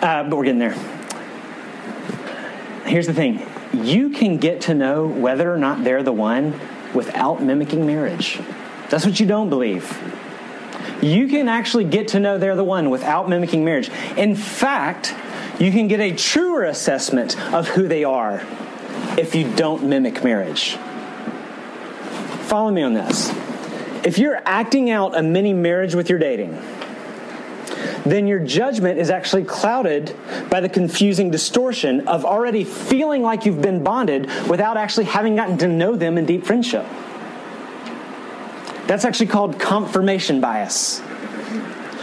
uh, 0.00 0.24
but 0.28 0.36
we're 0.36 0.44
getting 0.44 0.60
there 0.60 0.95
here's 2.96 3.06
the 3.06 3.12
thing 3.12 3.46
you 3.74 4.08
can 4.08 4.38
get 4.38 4.62
to 4.62 4.72
know 4.72 5.06
whether 5.06 5.52
or 5.52 5.58
not 5.58 5.84
they're 5.84 6.02
the 6.02 6.10
one 6.10 6.58
without 6.94 7.42
mimicking 7.42 7.84
marriage. 7.84 8.40
That's 8.88 9.04
what 9.04 9.20
you 9.20 9.26
don't 9.26 9.50
believe. 9.50 9.84
You 11.02 11.28
can 11.28 11.46
actually 11.46 11.84
get 11.84 12.08
to 12.08 12.20
know 12.20 12.38
they're 12.38 12.56
the 12.56 12.64
one 12.64 12.88
without 12.88 13.28
mimicking 13.28 13.66
marriage. 13.66 13.90
In 14.16 14.34
fact, 14.34 15.14
you 15.60 15.70
can 15.72 15.88
get 15.88 16.00
a 16.00 16.14
truer 16.14 16.64
assessment 16.64 17.38
of 17.52 17.68
who 17.68 17.86
they 17.86 18.02
are 18.02 18.42
if 19.18 19.34
you 19.34 19.54
don't 19.56 19.84
mimic 19.84 20.24
marriage. 20.24 20.76
Follow 22.46 22.70
me 22.70 22.80
on 22.80 22.94
this. 22.94 23.28
If 24.06 24.16
you're 24.16 24.40
acting 24.46 24.88
out 24.88 25.14
a 25.14 25.22
mini 25.22 25.52
marriage 25.52 25.94
with 25.94 26.08
your 26.08 26.18
dating, 26.18 26.56
then 28.10 28.26
your 28.26 28.38
judgment 28.38 28.98
is 28.98 29.10
actually 29.10 29.44
clouded 29.44 30.16
by 30.50 30.60
the 30.60 30.68
confusing 30.68 31.30
distortion 31.30 32.06
of 32.08 32.24
already 32.24 32.64
feeling 32.64 33.22
like 33.22 33.46
you've 33.46 33.62
been 33.62 33.82
bonded 33.82 34.26
without 34.48 34.76
actually 34.76 35.04
having 35.04 35.36
gotten 35.36 35.58
to 35.58 35.68
know 35.68 35.96
them 35.96 36.18
in 36.18 36.26
deep 36.26 36.44
friendship. 36.44 36.86
That's 38.86 39.04
actually 39.04 39.26
called 39.26 39.58
confirmation 39.58 40.40
bias. 40.40 41.02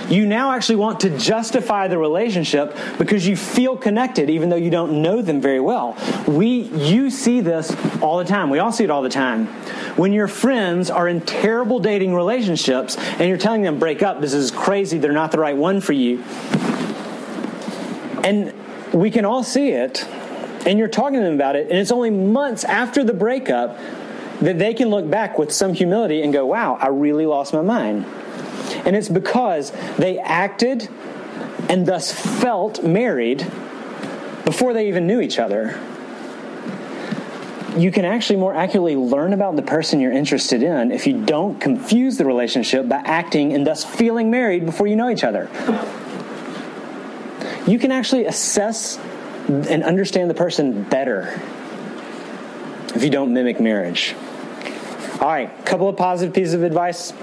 You 0.10 0.26
now 0.26 0.52
actually 0.52 0.76
want 0.78 1.00
to 1.02 1.18
justify 1.18 1.88
the 1.88 1.98
relationship 1.98 2.76
because 2.98 3.26
you 3.26 3.36
feel 3.36 3.78
connected 3.78 4.30
even 4.30 4.50
though 4.50 4.56
you 4.56 4.70
don't 4.70 5.02
know 5.02 5.22
them 5.22 5.42
very 5.42 5.60
well. 5.60 5.98
We 6.28 6.62
you 6.62 7.10
see 7.10 7.42
this 7.42 7.76
all 8.02 8.18
the 8.18 8.26
time. 8.26 8.50
We 8.50 8.60
all 8.60 8.72
see 8.72 8.84
it 8.84 8.90
all 8.90 9.02
the 9.02 9.10
time 9.10 9.48
when 9.96 10.12
your 10.12 10.28
friends 10.28 10.90
are 10.90 11.08
in 11.08 11.22
terrible 11.22 11.80
dating 11.80 12.16
relationships 12.16 12.98
and 12.98 13.30
you're 13.30 13.38
telling 13.38 13.62
them, 13.62 13.78
break 13.78 14.02
up, 14.02 14.22
this 14.22 14.34
is 14.34 14.52
crazy, 14.52 14.98
they're 14.98 15.12
not 15.12 15.32
the 15.32 15.40
right 15.40 15.56
one 15.56 15.82
for 15.82 15.94
you. 15.94 16.24
And 18.24 18.54
we 18.94 19.12
can 19.12 19.26
all 19.26 19.44
see 19.44 19.70
it, 19.70 20.08
and 20.66 20.80
you're 20.80 20.88
talking 20.88 21.20
to 21.20 21.26
them 21.26 21.36
about 21.36 21.56
it, 21.56 21.70
and 21.70 21.78
it's 21.78 21.92
only 21.92 22.10
months 22.10 22.64
after 22.64 23.04
the 23.04 23.14
breakup 23.14 23.78
that 24.40 24.58
they 24.58 24.74
can 24.74 24.90
look 24.90 25.10
back 25.10 25.38
with 25.38 25.52
some 25.52 25.74
humility 25.74 26.22
and 26.22 26.34
go, 26.34 26.46
wow, 26.46 26.76
I 26.80 26.88
really 26.88 27.26
lost 27.26 27.54
my 27.54 27.62
mind. 27.62 28.06
And 28.86 28.96
it's 28.96 29.10
because 29.10 29.72
they 29.98 30.20
acted 30.20 30.90
and 31.70 31.86
thus 31.86 32.12
felt 32.12 32.84
married 32.84 33.40
before 34.46 34.74
they 34.74 34.88
even 34.88 35.08
knew 35.08 35.22
each 35.22 35.40
other 35.40 35.80
you 37.78 37.92
can 37.92 38.06
actually 38.06 38.38
more 38.38 38.54
accurately 38.54 38.96
learn 38.96 39.34
about 39.34 39.56
the 39.56 39.62
person 39.62 40.00
you're 40.00 40.12
interested 40.12 40.62
in 40.62 40.92
if 40.92 41.08
you 41.08 41.26
don't 41.26 41.60
confuse 41.60 42.18
the 42.18 42.26
relationship 42.26 42.88
by 42.88 42.98
acting 42.98 43.54
and 43.54 43.66
thus 43.66 43.84
feeling 43.84 44.30
married 44.30 44.66
before 44.66 44.88
you 44.88 44.96
know 44.96 45.10
each 45.10 45.24
other. 45.24 45.50
You 47.66 47.80
can 47.80 47.92
actually 47.92 48.26
assess 48.26 48.98
and 49.48 49.84
understand 49.84 50.30
the 50.30 50.36
person 50.36 50.84
better 50.84 51.42
if 52.96 53.04
you 53.04 53.10
don't 53.10 53.34
mimic 53.34 53.60
marriage. 53.60 54.16
All 55.20 55.28
right, 55.28 55.50
a 55.58 55.64
couple 55.64 55.88
of 55.88 55.98
positive 55.98 56.34
pieces 56.34 56.54
of 56.54 56.64
advice. 56.64 57.14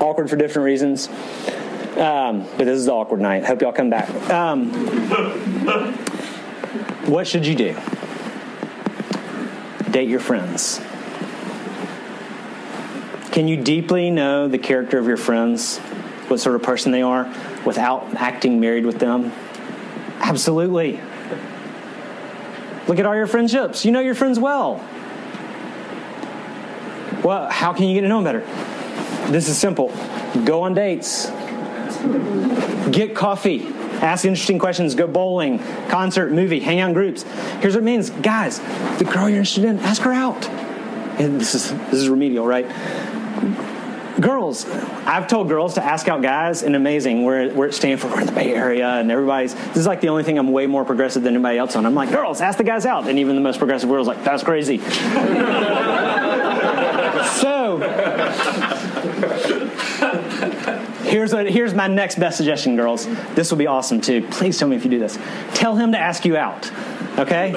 Awkward 0.00 0.30
for 0.30 0.36
different 0.36 0.64
reasons. 0.66 1.08
Um, 1.96 2.46
but 2.56 2.64
this 2.64 2.78
is 2.78 2.86
the 2.86 2.92
awkward 2.92 3.20
night. 3.20 3.44
Hope 3.44 3.62
y'all 3.62 3.72
come 3.72 3.90
back. 3.90 4.08
Um, 4.30 4.70
what 7.06 7.26
should 7.26 7.46
you 7.46 7.54
do? 7.54 7.76
date 9.96 10.10
your 10.10 10.20
friends? 10.20 10.78
Can 13.30 13.48
you 13.48 13.56
deeply 13.56 14.10
know 14.10 14.46
the 14.46 14.58
character 14.58 14.98
of 14.98 15.06
your 15.06 15.16
friends, 15.16 15.78
what 16.28 16.38
sort 16.38 16.54
of 16.54 16.62
person 16.62 16.92
they 16.92 17.00
are, 17.00 17.32
without 17.64 18.14
acting 18.14 18.60
married 18.60 18.84
with 18.84 18.98
them? 18.98 19.32
Absolutely. 20.20 21.00
Look 22.86 22.98
at 22.98 23.06
all 23.06 23.16
your 23.16 23.26
friendships. 23.26 23.86
You 23.86 23.92
know 23.92 24.00
your 24.00 24.14
friends 24.14 24.38
well. 24.38 24.86
Well, 27.24 27.50
how 27.50 27.72
can 27.72 27.88
you 27.88 27.94
get 27.94 28.02
to 28.02 28.08
know 28.08 28.22
them 28.22 28.24
better? 28.24 28.75
This 29.28 29.48
is 29.48 29.58
simple 29.58 29.92
go 30.44 30.62
on 30.62 30.74
dates, 30.74 31.26
get 32.90 33.14
coffee, 33.14 33.66
ask 34.00 34.24
interesting 34.24 34.58
questions, 34.58 34.94
go 34.94 35.06
bowling, 35.06 35.58
concert, 35.88 36.32
movie, 36.32 36.60
hang 36.60 36.80
out 36.80 36.88
in 36.88 36.94
groups. 36.94 37.24
Here's 37.60 37.74
what 37.74 37.82
it 37.82 37.84
means, 37.84 38.10
guys. 38.10 38.60
The 38.98 39.04
girl 39.04 39.28
you're 39.28 39.38
interested 39.38 39.64
in, 39.64 39.78
ask 39.80 40.02
her 40.02 40.12
out. 40.12 40.48
And 41.18 41.40
this 41.40 41.54
is 41.54 41.72
this 41.72 41.94
is 41.94 42.08
remedial, 42.08 42.46
right? 42.46 42.66
Girls, 44.20 44.64
I've 45.04 45.28
told 45.28 45.48
girls 45.48 45.74
to 45.74 45.84
ask 45.84 46.08
out 46.08 46.22
guys, 46.22 46.62
and 46.62 46.74
amazing. 46.74 47.24
We're, 47.24 47.52
we're 47.52 47.68
at 47.68 47.74
Stanford, 47.74 48.12
we're 48.12 48.20
in 48.20 48.26
the 48.26 48.32
Bay 48.32 48.54
Area, 48.54 48.88
and 48.88 49.10
everybody's. 49.10 49.54
This 49.54 49.76
is 49.76 49.86
like 49.86 50.00
the 50.00 50.08
only 50.08 50.22
thing 50.22 50.38
I'm 50.38 50.52
way 50.52 50.66
more 50.66 50.86
progressive 50.86 51.22
than 51.22 51.34
anybody 51.34 51.58
else 51.58 51.76
on. 51.76 51.84
I'm 51.84 51.94
like, 51.94 52.10
girls, 52.10 52.40
ask 52.40 52.56
the 52.56 52.64
guys 52.64 52.86
out, 52.86 53.08
and 53.08 53.18
even 53.18 53.34
the 53.34 53.42
most 53.42 53.58
progressive 53.58 53.90
girls 53.90 54.06
like, 54.06 54.24
that's 54.24 54.42
crazy. 54.42 54.78
so, 57.40 57.78
Here's, 61.06 61.32
here's 61.32 61.72
my 61.72 61.86
next 61.86 62.18
best 62.18 62.36
suggestion, 62.36 62.76
girls. 62.76 63.06
This 63.34 63.50
will 63.50 63.58
be 63.58 63.66
awesome 63.66 64.00
too. 64.00 64.26
Please 64.30 64.58
tell 64.58 64.68
me 64.68 64.76
if 64.76 64.84
you 64.84 64.90
do 64.90 64.98
this. 64.98 65.16
Tell 65.54 65.76
him 65.76 65.92
to 65.92 65.98
ask 65.98 66.24
you 66.24 66.36
out, 66.36 66.70
okay? 67.18 67.54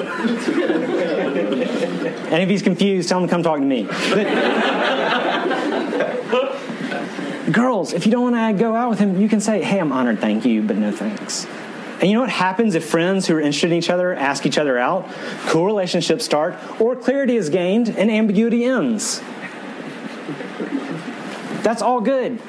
and 2.30 2.42
if 2.42 2.48
he's 2.48 2.62
confused, 2.62 3.08
tell 3.08 3.18
him 3.18 3.26
to 3.26 3.30
come 3.30 3.42
talk 3.42 3.58
to 3.58 3.64
me. 3.64 3.84
But, 6.30 6.56
Girls, 7.52 7.92
if 7.92 8.06
you 8.06 8.12
don't 8.12 8.30
want 8.32 8.36
to 8.36 8.62
go 8.62 8.76
out 8.76 8.90
with 8.90 9.00
him, 9.00 9.20
you 9.20 9.28
can 9.28 9.40
say, 9.40 9.60
hey, 9.60 9.80
I'm 9.80 9.90
honored, 9.90 10.20
thank 10.20 10.44
you, 10.44 10.62
but 10.62 10.76
no 10.76 10.92
thanks. 10.92 11.46
And 12.00 12.08
you 12.08 12.14
know 12.14 12.20
what 12.20 12.30
happens 12.30 12.76
if 12.76 12.84
friends 12.88 13.26
who 13.26 13.34
are 13.36 13.40
interested 13.40 13.72
in 13.72 13.78
each 13.78 13.90
other 13.90 14.14
ask 14.14 14.46
each 14.46 14.56
other 14.56 14.78
out? 14.78 15.08
Cool 15.46 15.66
relationships 15.66 16.24
start, 16.24 16.54
or 16.80 16.94
clarity 16.94 17.36
is 17.36 17.48
gained 17.48 17.88
and 17.88 18.10
ambiguity 18.10 18.64
ends. 18.64 19.20
That's 21.62 21.82
all 21.82 22.00
good. 22.00 22.40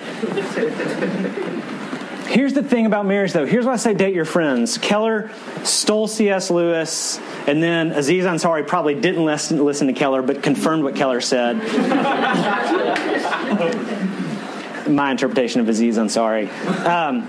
Here's 2.32 2.54
the 2.54 2.64
thing 2.64 2.86
about 2.86 3.06
marriage, 3.06 3.34
though. 3.34 3.46
Here's 3.46 3.66
why 3.66 3.74
I 3.74 3.76
say 3.76 3.94
date 3.94 4.16
your 4.16 4.24
friends. 4.24 4.78
Keller 4.78 5.32
stole 5.66 6.08
C.S. 6.08 6.50
Lewis, 6.50 7.20
and 7.46 7.62
then 7.62 7.92
Aziz 7.92 8.24
Ansari 8.24 8.66
probably 8.66 8.96
didn't 8.96 9.26
listen, 9.26 9.62
listen 9.66 9.88
to 9.88 9.94
Keller, 9.94 10.22
but 10.22 10.42
confirmed 10.42 10.86
what 10.86 10.96
Keller 10.96 11.20
said. 11.20 11.58
My 14.90 15.12
interpretation 15.12 15.60
of 15.60 15.68
Aziz 15.68 15.98
Ansari. 15.98 16.48
Um, 16.86 17.28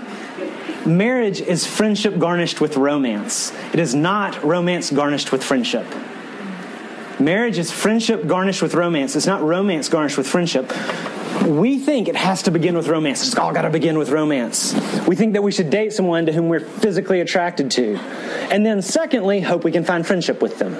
marriage 0.85 1.41
is 1.41 1.67
friendship 1.67 2.17
garnished 2.17 2.61
with 2.61 2.77
romance. 2.77 3.51
It 3.73 3.81
is 3.81 3.93
not 3.93 4.41
romance 4.41 4.89
garnished 4.89 5.33
with 5.33 5.43
friendship. 5.43 5.85
Marriage 7.19 7.57
is 7.57 7.71
friendship 7.71 8.25
garnished 8.25 8.61
with 8.61 8.73
romance. 8.73 9.17
It's 9.17 9.27
not 9.27 9.41
romance 9.41 9.89
garnished 9.89 10.17
with 10.17 10.27
friendship 10.27 10.71
we 11.41 11.79
think 11.79 12.07
it 12.07 12.15
has 12.15 12.43
to 12.43 12.51
begin 12.51 12.75
with 12.75 12.87
romance. 12.87 13.25
It's 13.25 13.37
all 13.37 13.53
got 13.53 13.63
to 13.63 13.69
begin 13.69 13.97
with 13.97 14.09
romance. 14.09 14.73
We 15.07 15.15
think 15.15 15.33
that 15.33 15.43
we 15.43 15.51
should 15.51 15.69
date 15.69 15.93
someone 15.93 16.25
to 16.27 16.33
whom 16.33 16.49
we're 16.49 16.59
physically 16.59 17.21
attracted 17.21 17.71
to. 17.71 17.97
And 18.51 18.65
then, 18.65 18.81
secondly, 18.81 19.41
hope 19.41 19.63
we 19.63 19.71
can 19.71 19.83
find 19.83 20.05
friendship 20.05 20.41
with 20.41 20.59
them. 20.59 20.75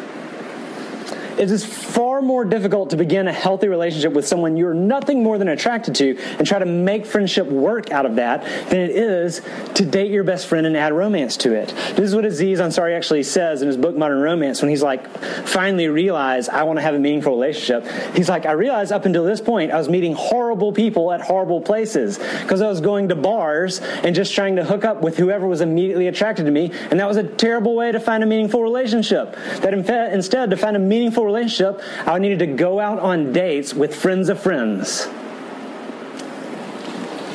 It 1.38 1.52
is 1.52 1.66
far 1.66 2.22
more 2.22 2.46
difficult 2.46 2.92
to 2.92 2.98
begin 2.98 3.28
a 3.28 3.34
healthy 3.34 3.68
relationship 3.68 4.14
with 4.14 4.28
someone 4.28 4.58
you're 4.58 4.74
nothing 4.74 5.24
more 5.24 5.38
than 5.38 5.48
attracted 5.48 5.96
to 5.96 6.18
and 6.38 6.48
try 6.48 6.60
to 6.60 6.66
make 6.66 7.06
friendship 7.06 7.48
work 7.48 7.92
out 7.92 8.06
of 8.06 8.16
that 8.16 8.44
than 8.70 8.80
it 8.80 8.92
is 8.92 9.42
to 9.76 9.86
date 9.86 10.12
your 10.12 10.24
best 10.24 10.48
friend 10.48 10.66
and 10.66 10.78
add 10.78 10.94
romance 10.94 11.38
to 11.38 11.54
it. 11.54 11.70
This 11.96 12.06
is 12.06 12.16
what 12.16 12.26
Aziz 12.26 12.60
Ansari 12.60 12.96
actually 12.96 13.24
says 13.24 13.62
in 13.62 13.68
his 13.68 13.78
book 13.78 13.96
Modern 13.96 14.20
Romance 14.20 14.62
when 14.62 14.70
he's 14.70 14.84
like, 14.84 15.08
finally 15.46 15.88
realize 15.88 16.50
I 16.50 16.64
want 16.64 16.78
to 16.78 16.84
have 16.84 16.96
a 16.96 17.00
meaningful 17.00 17.34
relationship. 17.34 17.86
He's 18.16 18.30
like, 18.30 18.46
I 18.46 18.52
realized 18.52 18.92
up 18.92 19.06
until 19.06 19.24
this 19.24 19.42
point 19.42 19.72
I 19.72 19.78
was 19.78 19.90
meeting 19.90 20.14
horrible 20.14 20.72
people 20.72 21.12
at 21.12 21.22
horrible 21.22 21.62
places 21.62 22.18
because 22.18 22.62
I 22.62 22.68
was 22.68 22.82
going 22.82 23.10
to 23.10 23.16
bars 23.16 23.80
and 23.80 24.16
just 24.16 24.34
trying 24.34 24.56
to 24.58 24.64
hook 24.64 24.86
up 24.86 25.02
with 25.02 25.18
whoever 25.18 25.48
was 25.48 25.62
immediately 25.62 26.08
attracted 26.08 26.46
to 26.46 26.52
me, 26.52 26.72
and 26.92 27.00
that 27.00 27.08
was 27.08 27.18
a 27.18 27.24
terrible 27.24 27.76
way 27.76 27.92
to 27.92 28.00
find 28.00 28.24
a 28.24 28.26
meaningful 28.26 28.62
relationship. 28.62 29.36
That 29.62 29.74
instead, 29.74 30.50
to 30.50 30.58
find 30.58 30.76
a 30.76 30.80
meaningful 30.80 31.26
relationship, 31.34 31.82
I 32.06 32.20
needed 32.20 32.40
to 32.40 32.48
go 32.48 32.80
out 32.80 33.00
on 33.00 33.34
dates 33.34 33.74
with 33.74 33.96
friends 33.96 34.30
of 34.30 34.42
friends. 34.42 35.06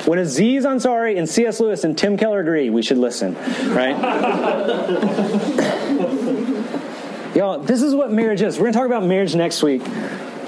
When 0.07 0.19
Aziz 0.19 0.65
Ansari 0.65 1.19
and 1.19 1.29
C.S. 1.29 1.61
Lewis 1.61 1.85
and 1.85 1.99
Tim 1.99 2.17
Keller 2.17 2.41
agree, 2.41 2.71
we 2.71 2.83
should 2.83 2.97
listen, 2.97 3.35
right? 3.75 3.95
Y'all, 7.35 7.59
this 7.59 7.83
is 7.83 7.95
what 7.95 8.11
marriage 8.11 8.41
is. 8.41 8.57
We're 8.57 8.65
going 8.65 8.73
to 8.73 8.79
talk 8.79 8.87
about 8.87 9.05
marriage 9.05 9.35
next 9.35 9.63
week. 9.63 9.83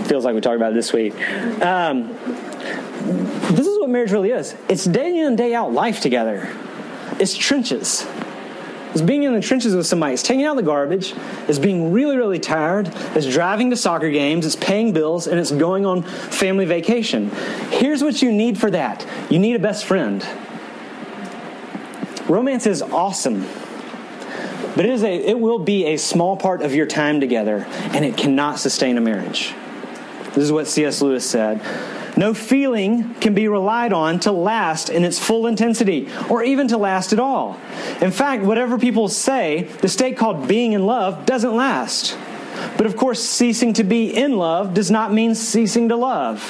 Feels 0.04 0.24
like 0.24 0.34
we 0.34 0.40
talked 0.40 0.56
about 0.56 0.72
it 0.72 0.76
this 0.76 0.94
week. 0.94 1.12
Um, 1.62 2.08
this 3.52 3.66
is 3.66 3.78
what 3.78 3.90
marriage 3.90 4.12
really 4.12 4.30
is 4.30 4.54
it's 4.68 4.84
day 4.84 5.18
in 5.18 5.26
and 5.26 5.38
day 5.38 5.54
out 5.54 5.72
life 5.72 6.00
together, 6.00 6.48
it's 7.18 7.36
trenches. 7.36 8.06
It's 8.92 9.02
being 9.02 9.22
in 9.22 9.32
the 9.32 9.40
trenches 9.40 9.74
with 9.74 9.86
somebody. 9.86 10.14
It's 10.14 10.22
taking 10.22 10.44
out 10.44 10.56
the 10.56 10.62
garbage. 10.62 11.14
It's 11.46 11.58
being 11.58 11.92
really, 11.92 12.16
really 12.16 12.40
tired. 12.40 12.90
It's 13.14 13.26
driving 13.26 13.70
to 13.70 13.76
soccer 13.76 14.10
games. 14.10 14.44
It's 14.44 14.56
paying 14.56 14.92
bills. 14.92 15.28
And 15.28 15.38
it's 15.38 15.52
going 15.52 15.86
on 15.86 16.02
family 16.02 16.64
vacation. 16.64 17.30
Here's 17.70 18.02
what 18.02 18.20
you 18.20 18.32
need 18.32 18.58
for 18.58 18.70
that 18.72 19.06
you 19.30 19.38
need 19.38 19.54
a 19.54 19.60
best 19.60 19.84
friend. 19.84 20.26
Romance 22.28 22.66
is 22.66 22.82
awesome. 22.82 23.46
But 24.76 24.84
it, 24.84 24.90
is 24.90 25.02
a, 25.02 25.12
it 25.12 25.38
will 25.38 25.58
be 25.58 25.86
a 25.86 25.96
small 25.96 26.36
part 26.36 26.62
of 26.62 26.74
your 26.74 26.86
time 26.86 27.20
together, 27.20 27.66
and 27.92 28.04
it 28.04 28.16
cannot 28.16 28.60
sustain 28.60 28.96
a 28.98 29.00
marriage. 29.00 29.52
This 30.26 30.44
is 30.44 30.52
what 30.52 30.68
C.S. 30.68 31.02
Lewis 31.02 31.28
said. 31.28 31.60
No 32.20 32.34
feeling 32.34 33.14
can 33.14 33.32
be 33.32 33.48
relied 33.48 33.94
on 33.94 34.20
to 34.20 34.30
last 34.30 34.90
in 34.90 35.04
its 35.04 35.18
full 35.18 35.46
intensity 35.46 36.06
or 36.28 36.44
even 36.44 36.68
to 36.68 36.76
last 36.76 37.14
at 37.14 37.18
all. 37.18 37.58
In 38.02 38.10
fact, 38.10 38.42
whatever 38.42 38.76
people 38.76 39.08
say, 39.08 39.62
the 39.80 39.88
state 39.88 40.18
called 40.18 40.46
being 40.46 40.74
in 40.74 40.84
love 40.84 41.24
doesn't 41.24 41.56
last. 41.56 42.18
But 42.76 42.84
of 42.84 42.94
course, 42.94 43.24
ceasing 43.24 43.72
to 43.72 43.84
be 43.84 44.14
in 44.14 44.36
love 44.36 44.74
does 44.74 44.90
not 44.90 45.14
mean 45.14 45.34
ceasing 45.34 45.88
to 45.88 45.96
love. 45.96 46.42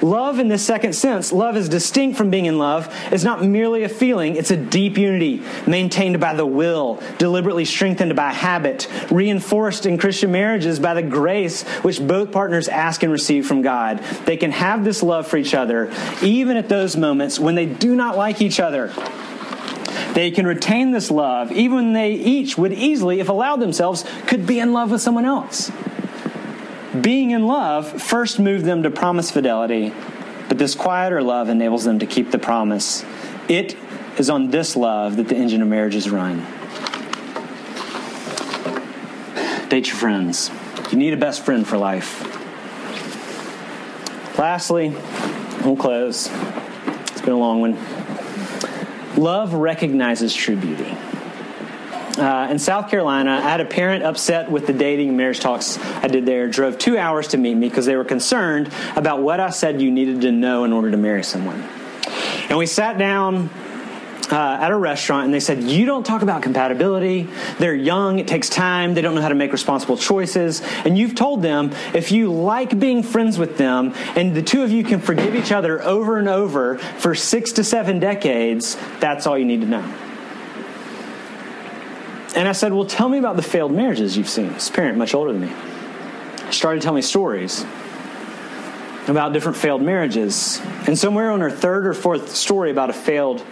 Love, 0.00 0.38
in 0.38 0.48
this 0.48 0.64
second 0.64 0.94
sense, 0.94 1.32
love 1.32 1.56
is 1.56 1.68
distinct 1.68 2.16
from 2.16 2.30
being 2.30 2.46
in 2.46 2.58
love. 2.58 2.92
It's 3.10 3.24
not 3.24 3.44
merely 3.44 3.82
a 3.82 3.88
feeling, 3.88 4.36
it's 4.36 4.50
a 4.50 4.56
deep 4.56 4.96
unity 4.96 5.42
maintained 5.66 6.20
by 6.20 6.34
the 6.34 6.46
will, 6.46 7.02
deliberately 7.18 7.64
strengthened 7.64 8.14
by 8.16 8.32
habit, 8.32 8.88
reinforced 9.10 9.86
in 9.86 9.98
Christian 9.98 10.32
marriages 10.32 10.78
by 10.78 10.94
the 10.94 11.02
grace 11.02 11.62
which 11.82 12.00
both 12.00 12.32
partners 12.32 12.68
ask 12.68 13.02
and 13.02 13.12
receive 13.12 13.46
from 13.46 13.62
God. 13.62 13.98
They 14.24 14.36
can 14.36 14.52
have 14.52 14.84
this 14.84 15.02
love 15.02 15.26
for 15.26 15.36
each 15.36 15.54
other, 15.54 15.92
even 16.22 16.56
at 16.56 16.68
those 16.68 16.96
moments 16.96 17.38
when 17.38 17.54
they 17.54 17.66
do 17.66 17.94
not 17.94 18.16
like 18.16 18.40
each 18.40 18.60
other. 18.60 18.92
They 20.14 20.30
can 20.30 20.46
retain 20.46 20.90
this 20.90 21.10
love, 21.10 21.52
even 21.52 21.76
when 21.76 21.92
they 21.94 22.12
each 22.12 22.58
would 22.58 22.72
easily, 22.72 23.20
if 23.20 23.28
allowed 23.28 23.60
themselves, 23.60 24.04
could 24.26 24.46
be 24.46 24.60
in 24.60 24.72
love 24.72 24.90
with 24.90 25.00
someone 25.00 25.24
else. 25.24 25.70
Being 27.00 27.30
in 27.30 27.46
love 27.46 28.02
first 28.02 28.38
moved 28.38 28.66
them 28.66 28.82
to 28.82 28.90
promise 28.90 29.30
fidelity, 29.30 29.94
but 30.48 30.58
this 30.58 30.74
quieter 30.74 31.22
love 31.22 31.48
enables 31.48 31.84
them 31.84 31.98
to 32.00 32.06
keep 32.06 32.30
the 32.30 32.38
promise. 32.38 33.02
It 33.48 33.76
is 34.18 34.28
on 34.28 34.50
this 34.50 34.76
love 34.76 35.16
that 35.16 35.28
the 35.28 35.34
engine 35.34 35.62
of 35.62 35.68
marriage 35.68 35.94
is 35.94 36.10
run. 36.10 36.46
Date 39.70 39.86
your 39.86 39.96
friends. 39.96 40.50
You 40.90 40.98
need 40.98 41.14
a 41.14 41.16
best 41.16 41.46
friend 41.46 41.66
for 41.66 41.78
life. 41.78 42.28
Lastly, 44.38 44.94
we'll 45.64 45.76
close. 45.76 46.28
It's 46.30 47.22
been 47.22 47.32
a 47.32 47.38
long 47.38 47.62
one. 47.62 47.78
Love 49.16 49.54
recognizes 49.54 50.34
true 50.34 50.56
beauty. 50.56 50.94
Uh, 52.18 52.48
in 52.50 52.58
South 52.58 52.90
Carolina, 52.90 53.40
I 53.42 53.48
had 53.48 53.60
a 53.60 53.64
parent 53.64 54.04
upset 54.04 54.50
with 54.50 54.66
the 54.66 54.74
dating 54.74 55.16
marriage 55.16 55.40
talks 55.40 55.78
I 55.78 56.08
did 56.08 56.26
there, 56.26 56.46
drove 56.46 56.76
two 56.76 56.98
hours 56.98 57.28
to 57.28 57.38
meet 57.38 57.54
me 57.54 57.68
because 57.68 57.86
they 57.86 57.96
were 57.96 58.04
concerned 58.04 58.70
about 58.96 59.22
what 59.22 59.40
I 59.40 59.50
said 59.50 59.80
you 59.80 59.90
needed 59.90 60.20
to 60.22 60.32
know 60.32 60.64
in 60.64 60.72
order 60.72 60.90
to 60.90 60.98
marry 60.98 61.24
someone. 61.24 61.62
And 62.50 62.58
we 62.58 62.66
sat 62.66 62.98
down 62.98 63.48
uh, 64.30 64.58
at 64.60 64.70
a 64.70 64.76
restaurant 64.76 65.24
and 65.26 65.34
they 65.34 65.40
said, 65.40 65.62
You 65.62 65.86
don't 65.86 66.04
talk 66.04 66.20
about 66.20 66.42
compatibility. 66.42 67.28
They're 67.58 67.74
young, 67.74 68.18
it 68.18 68.28
takes 68.28 68.50
time, 68.50 68.92
they 68.92 69.00
don't 69.00 69.14
know 69.14 69.22
how 69.22 69.28
to 69.28 69.34
make 69.34 69.52
responsible 69.52 69.96
choices. 69.96 70.60
And 70.84 70.98
you've 70.98 71.14
told 71.14 71.42
them 71.42 71.72
if 71.94 72.12
you 72.12 72.30
like 72.30 72.78
being 72.78 73.02
friends 73.02 73.38
with 73.38 73.56
them 73.56 73.94
and 74.16 74.34
the 74.34 74.42
two 74.42 74.62
of 74.62 74.70
you 74.70 74.84
can 74.84 75.00
forgive 75.00 75.34
each 75.34 75.50
other 75.50 75.82
over 75.82 76.18
and 76.18 76.28
over 76.28 76.76
for 76.76 77.14
six 77.14 77.52
to 77.52 77.64
seven 77.64 78.00
decades, 78.00 78.76
that's 79.00 79.26
all 79.26 79.38
you 79.38 79.46
need 79.46 79.62
to 79.62 79.66
know. 79.66 80.11
And 82.34 82.48
I 82.48 82.52
said, 82.52 82.72
Well, 82.72 82.86
tell 82.86 83.08
me 83.08 83.18
about 83.18 83.36
the 83.36 83.42
failed 83.42 83.72
marriages 83.72 84.16
you've 84.16 84.28
seen. 84.28 84.52
This 84.52 84.70
parent, 84.70 84.96
much 84.96 85.14
older 85.14 85.32
than 85.32 85.42
me, 85.42 85.52
started 86.50 86.82
telling 86.82 86.96
me 86.96 87.02
stories 87.02 87.64
about 89.06 89.32
different 89.32 89.56
failed 89.56 89.82
marriages. 89.82 90.60
And 90.86 90.98
somewhere 90.98 91.30
on 91.30 91.40
her 91.40 91.50
third 91.50 91.86
or 91.86 91.94
fourth 91.94 92.34
story 92.34 92.70
about 92.70 92.88
a 92.88 92.94
failed 92.94 93.44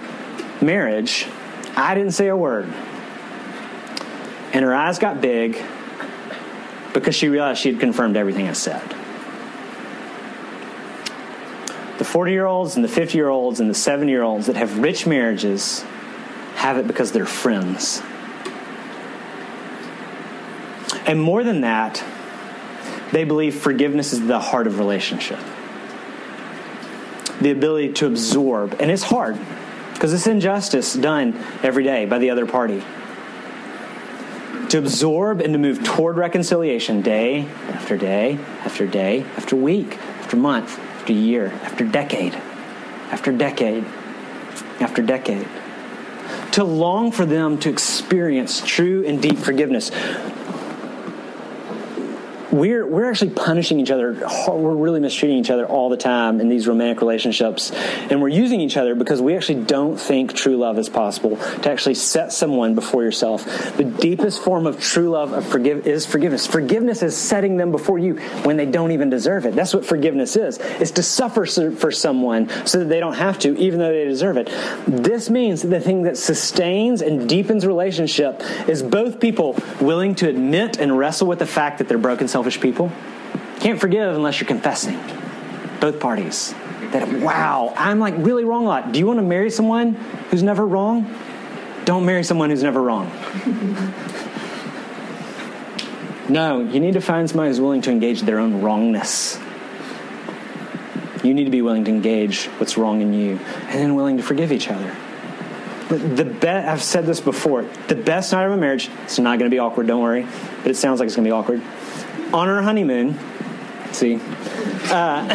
marriage, 0.62 1.26
I 1.76 1.95
didn't 1.95 2.12
say 2.12 2.28
a 2.28 2.37
word. 2.37 2.72
And 4.53 4.64
her 4.64 4.74
eyes 4.74 4.99
got 4.99 5.20
big 5.20 5.62
because 6.95 7.14
she 7.14 7.28
realized 7.28 7.61
she 7.61 7.70
had 7.70 7.81
confirmed 7.81 8.16
everything 8.16 8.49
I 8.49 8.53
said. 8.53 8.83
The 11.99 12.05
40 12.05 12.33
year 12.33 12.47
olds 12.47 12.76
and 12.76 12.85
the 12.85 12.89
50 12.89 13.16
year 13.18 13.28
olds 13.28 13.61
and 13.61 13.68
the 13.68 13.74
70 13.74 14.11
year 14.11 14.22
olds 14.22 14.47
that 14.47 14.57
have 14.57 14.78
rich 14.78 15.07
marriages 15.07 15.83
have 16.55 16.78
it 16.78 16.87
because 16.87 17.12
they're 17.12 17.26
friends 17.26 18.03
and 21.11 21.20
more 21.20 21.42
than 21.42 21.62
that, 21.62 22.04
they 23.11 23.24
believe 23.24 23.56
forgiveness 23.56 24.12
is 24.12 24.24
the 24.28 24.38
heart 24.38 24.68
of 24.68 24.78
relationship. 24.78 25.40
The 27.40 27.50
ability 27.50 27.94
to 27.94 28.06
absorb, 28.06 28.76
and 28.78 28.92
it's 28.92 29.02
hard 29.02 29.36
because 29.92 30.12
it's 30.12 30.28
injustice 30.28 30.94
done 30.94 31.36
every 31.64 31.82
day 31.82 32.06
by 32.06 32.18
the 32.18 32.30
other 32.30 32.46
party. 32.46 32.84
To 34.68 34.78
absorb 34.78 35.40
and 35.40 35.52
to 35.52 35.58
move 35.58 35.82
toward 35.82 36.16
reconciliation 36.16 37.02
day 37.02 37.46
after 37.70 37.96
day 37.96 38.38
after 38.61 38.86
day 38.86 39.24
after 39.36 39.56
week 39.56 39.98
after 40.20 40.36
month 40.36 40.78
after 40.78 41.12
year 41.12 41.48
after 41.64 41.84
decade 41.84 42.34
after 43.11 43.32
decade 43.32 43.84
after 44.78 45.02
decade. 45.02 45.48
To 46.52 46.62
long 46.62 47.11
for 47.11 47.26
them 47.26 47.58
to 47.58 47.68
experience 47.68 48.61
true 48.64 49.04
and 49.04 49.20
deep 49.20 49.38
forgiveness 49.38 49.90
we're 52.53 52.86
we're 52.86 53.09
actually 53.09 53.30
punishing 53.30 53.80
each 53.80 53.90
other. 53.90 54.12
We're 54.48 54.74
really 54.74 55.01
mistreating 55.01 55.38
each 55.38 55.51
other 55.51 55.66
all 55.66 55.88
the 55.88 55.96
time 55.96 56.40
in 56.40 56.48
these 56.48 56.66
romantic 56.66 57.01
relationships, 57.01 57.70
and 57.72 58.20
we're 58.20 58.28
using 58.28 58.61
each 58.61 58.76
other 58.76 58.94
because 58.94 59.22
we 59.22 59.36
actually 59.36 59.64
don't 59.64 59.98
think 59.98 60.34
true 60.34 60.57
love 60.57 60.78
is 60.78 60.88
possible. 60.88 61.36
To 61.36 61.70
actually 61.70 61.94
set 61.94 62.32
someone 62.32 62.74
before 62.74 63.03
yourself, 63.03 63.44
the 63.76 63.84
deepest 63.84 64.42
form 64.42 64.66
of 64.66 64.80
true 64.80 65.11
love 65.11 65.32
of 65.32 65.46
forgive 65.46 65.86
is 65.86 66.07
forgiveness. 66.07 66.46
Forgiveness 66.46 67.03
is 67.03 67.16
setting 67.16 67.57
them 67.57 67.70
before 67.70 67.98
you 67.98 68.14
when 68.44 68.57
they 68.57 68.66
don't 68.66 68.92
even 68.92 69.11
deserve 69.11 69.46
it. 69.46 69.55
That's 69.55 69.74
what 69.74 69.84
forgiveness 69.84 70.36
is. 70.36 70.59
It's 70.59 70.92
to 70.92 71.03
suffer 71.03 71.46
for 71.46 71.90
someone 71.90 72.48
so 72.66 72.80
that 72.80 72.86
they 72.86 73.01
don't 73.01 73.14
have 73.14 73.38
to, 73.40 73.57
even 73.59 73.78
though 73.78 73.92
they 73.92 74.05
deserve 74.05 74.36
it. 74.36 74.51
This 74.86 75.30
means 75.30 75.62
that 75.62 75.68
the 75.68 75.80
thing 75.80 76.03
that 76.03 76.16
sustains 76.16 77.03
and 77.03 77.28
deepens 77.28 77.66
relationship 77.66 78.42
is 78.68 78.82
both 78.82 79.20
people 79.20 79.57
willing 79.80 80.14
to 80.16 80.28
admit 80.28 80.78
and 80.78 80.96
wrestle 80.96 81.26
with 81.26 81.38
the 81.38 81.46
fact 81.46 81.78
that 81.78 81.88
they're 81.88 81.98
broken 81.98 82.28
selfish 82.41 82.59
people. 82.59 82.91
Can't 83.61 83.78
forgive 83.78 84.16
unless 84.16 84.41
you're 84.41 84.49
confessing. 84.49 84.99
Both 85.78 86.01
parties. 86.01 86.55
That, 86.93 87.07
wow, 87.20 87.74
I'm 87.76 87.99
like 87.99 88.14
really 88.16 88.45
wrong 88.45 88.64
a 88.64 88.68
lot. 88.68 88.93
Do 88.93 88.99
you 88.99 89.07
want 89.07 89.18
to 89.18 89.22
marry 89.22 89.51
someone 89.51 89.93
who's 90.30 90.43
never 90.43 90.66
wrong? 90.66 91.14
Don't 91.84 92.07
marry 92.07 92.24
someone 92.24 92.49
who's 92.49 92.62
never 92.62 92.80
wrong. 92.80 93.12
no, 96.30 96.61
you 96.61 96.80
need 96.80 96.95
to 96.95 97.03
find 97.03 97.28
somebody 97.28 97.51
who's 97.51 97.61
willing 97.61 97.82
to 97.82 97.91
engage 97.91 98.22
their 98.22 98.38
own 98.38 98.62
wrongness. 98.62 99.38
You 101.22 101.34
need 101.34 101.45
to 101.45 101.51
be 101.51 101.61
willing 101.61 101.84
to 101.84 101.91
engage 101.91 102.47
what's 102.57 102.78
wrong 102.78 103.03
in 103.03 103.12
you 103.12 103.32
and 103.32 103.78
then 103.78 103.97
willing 103.97 104.16
to 104.16 104.22
forgive 104.22 104.51
each 104.51 104.70
other. 104.70 104.97
The 105.91 106.24
be- 106.24 106.49
I've 106.49 106.82
said 106.82 107.05
this 107.05 107.20
before. 107.20 107.66
The 107.88 107.97
best 107.97 108.32
night 108.32 108.47
of 108.47 108.53
a 108.53 108.57
marriage, 108.57 108.88
it's 109.05 109.18
not 109.18 109.38
going 109.38 109.51
to 109.51 109.55
be 109.55 109.59
awkward, 109.59 109.88
don't 109.88 110.01
worry, 110.01 110.26
but 110.62 110.70
it 110.70 110.76
sounds 110.76 111.01
like 111.01 111.09
it's 111.09 111.16
going 111.16 111.24
to 111.24 111.28
be 111.28 111.32
awkward 111.32 111.61
on 112.33 112.49
our 112.49 112.62
honeymoon, 112.62 113.18
see, 113.93 114.20
uh, 114.91 115.26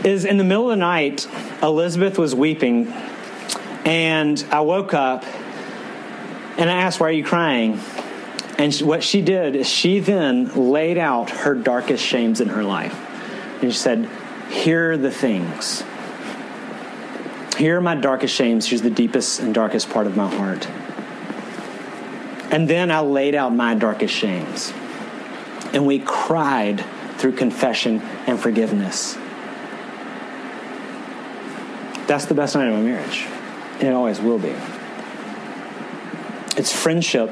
is 0.04 0.24
in 0.24 0.38
the 0.38 0.44
middle 0.44 0.70
of 0.70 0.70
the 0.70 0.76
night, 0.76 1.28
Elizabeth 1.62 2.18
was 2.18 2.34
weeping, 2.34 2.88
and 3.84 4.44
I 4.50 4.60
woke 4.60 4.94
up 4.94 5.24
and 6.56 6.70
I 6.70 6.74
asked, 6.74 7.00
Why 7.00 7.08
are 7.08 7.12
you 7.12 7.24
crying? 7.24 7.80
And 8.58 8.74
what 8.76 9.02
she 9.02 9.22
did 9.22 9.56
is 9.56 9.68
she 9.68 10.00
then 10.00 10.54
laid 10.54 10.98
out 10.98 11.30
her 11.30 11.54
darkest 11.54 12.04
shames 12.04 12.40
in 12.40 12.48
her 12.48 12.62
life. 12.62 12.94
And 13.62 13.72
she 13.72 13.78
said, 13.78 14.08
Here 14.50 14.92
are 14.92 14.96
the 14.96 15.10
things. 15.10 15.82
Here 17.56 17.76
are 17.76 17.80
my 17.80 17.94
darkest 17.94 18.34
shames. 18.34 18.66
Here's 18.66 18.82
the 18.82 18.90
deepest 18.90 19.40
and 19.40 19.54
darkest 19.54 19.90
part 19.90 20.06
of 20.06 20.16
my 20.16 20.28
heart. 20.34 20.66
And 22.50 22.68
then 22.68 22.90
I 22.90 23.00
laid 23.00 23.34
out 23.34 23.54
my 23.54 23.74
darkest 23.74 24.14
shames 24.14 24.72
and 25.72 25.86
we 25.86 25.98
cried 25.98 26.84
through 27.18 27.32
confession 27.32 28.00
and 28.26 28.38
forgiveness. 28.38 29.14
That's 32.06 32.24
the 32.24 32.34
best 32.34 32.56
night 32.56 32.68
of 32.68 32.74
a 32.74 32.82
marriage, 32.82 33.26
and 33.74 33.84
it 33.84 33.92
always 33.92 34.20
will 34.20 34.38
be. 34.38 34.54
It's 36.56 36.72
friendship, 36.72 37.30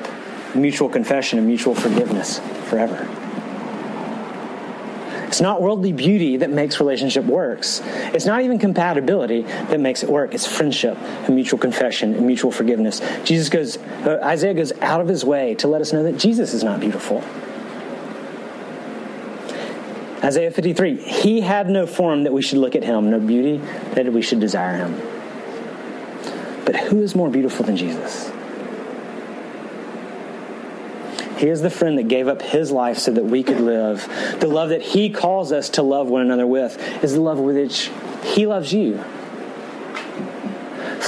mutual 0.54 0.88
confession, 0.88 1.38
and 1.38 1.48
mutual 1.48 1.74
forgiveness 1.74 2.38
forever. 2.68 3.08
It's 5.26 5.42
not 5.42 5.60
worldly 5.60 5.92
beauty 5.92 6.38
that 6.38 6.50
makes 6.50 6.80
relationship 6.80 7.24
works. 7.24 7.82
It's 7.84 8.24
not 8.24 8.42
even 8.42 8.58
compatibility 8.58 9.42
that 9.42 9.78
makes 9.78 10.02
it 10.02 10.08
work. 10.08 10.32
It's 10.32 10.46
friendship 10.46 10.96
and 10.96 11.34
mutual 11.34 11.58
confession 11.58 12.14
and 12.14 12.26
mutual 12.26 12.50
forgiveness. 12.50 13.02
Jesus 13.24 13.50
goes, 13.50 13.76
uh, 13.76 14.20
Isaiah 14.22 14.54
goes 14.54 14.72
out 14.80 15.02
of 15.02 15.08
his 15.08 15.26
way 15.26 15.54
to 15.56 15.68
let 15.68 15.82
us 15.82 15.92
know 15.92 16.02
that 16.04 16.16
Jesus 16.16 16.54
is 16.54 16.64
not 16.64 16.80
beautiful. 16.80 17.22
Isaiah 20.22 20.50
53 20.50 20.96
He 20.96 21.40
had 21.40 21.68
no 21.68 21.86
form 21.86 22.24
that 22.24 22.32
we 22.32 22.42
should 22.42 22.58
look 22.58 22.74
at 22.74 22.82
him, 22.82 23.10
no 23.10 23.20
beauty 23.20 23.58
that 23.94 24.12
we 24.12 24.22
should 24.22 24.40
desire 24.40 24.76
him. 24.76 25.00
But 26.64 26.76
who 26.76 27.00
is 27.02 27.14
more 27.14 27.30
beautiful 27.30 27.64
than 27.64 27.76
Jesus? 27.76 28.30
He 31.38 31.46
is 31.46 31.62
the 31.62 31.70
friend 31.70 31.96
that 31.98 32.08
gave 32.08 32.26
up 32.26 32.42
his 32.42 32.72
life 32.72 32.98
so 32.98 33.12
that 33.12 33.24
we 33.24 33.44
could 33.44 33.60
live. 33.60 34.06
The 34.40 34.48
love 34.48 34.70
that 34.70 34.82
he 34.82 35.08
calls 35.08 35.52
us 35.52 35.68
to 35.70 35.82
love 35.82 36.08
one 36.08 36.22
another 36.22 36.46
with 36.46 36.76
is 37.04 37.12
the 37.12 37.20
love 37.20 37.38
with 37.38 37.56
which 37.56 37.90
he 38.24 38.46
loves 38.46 38.72
you. 38.72 39.02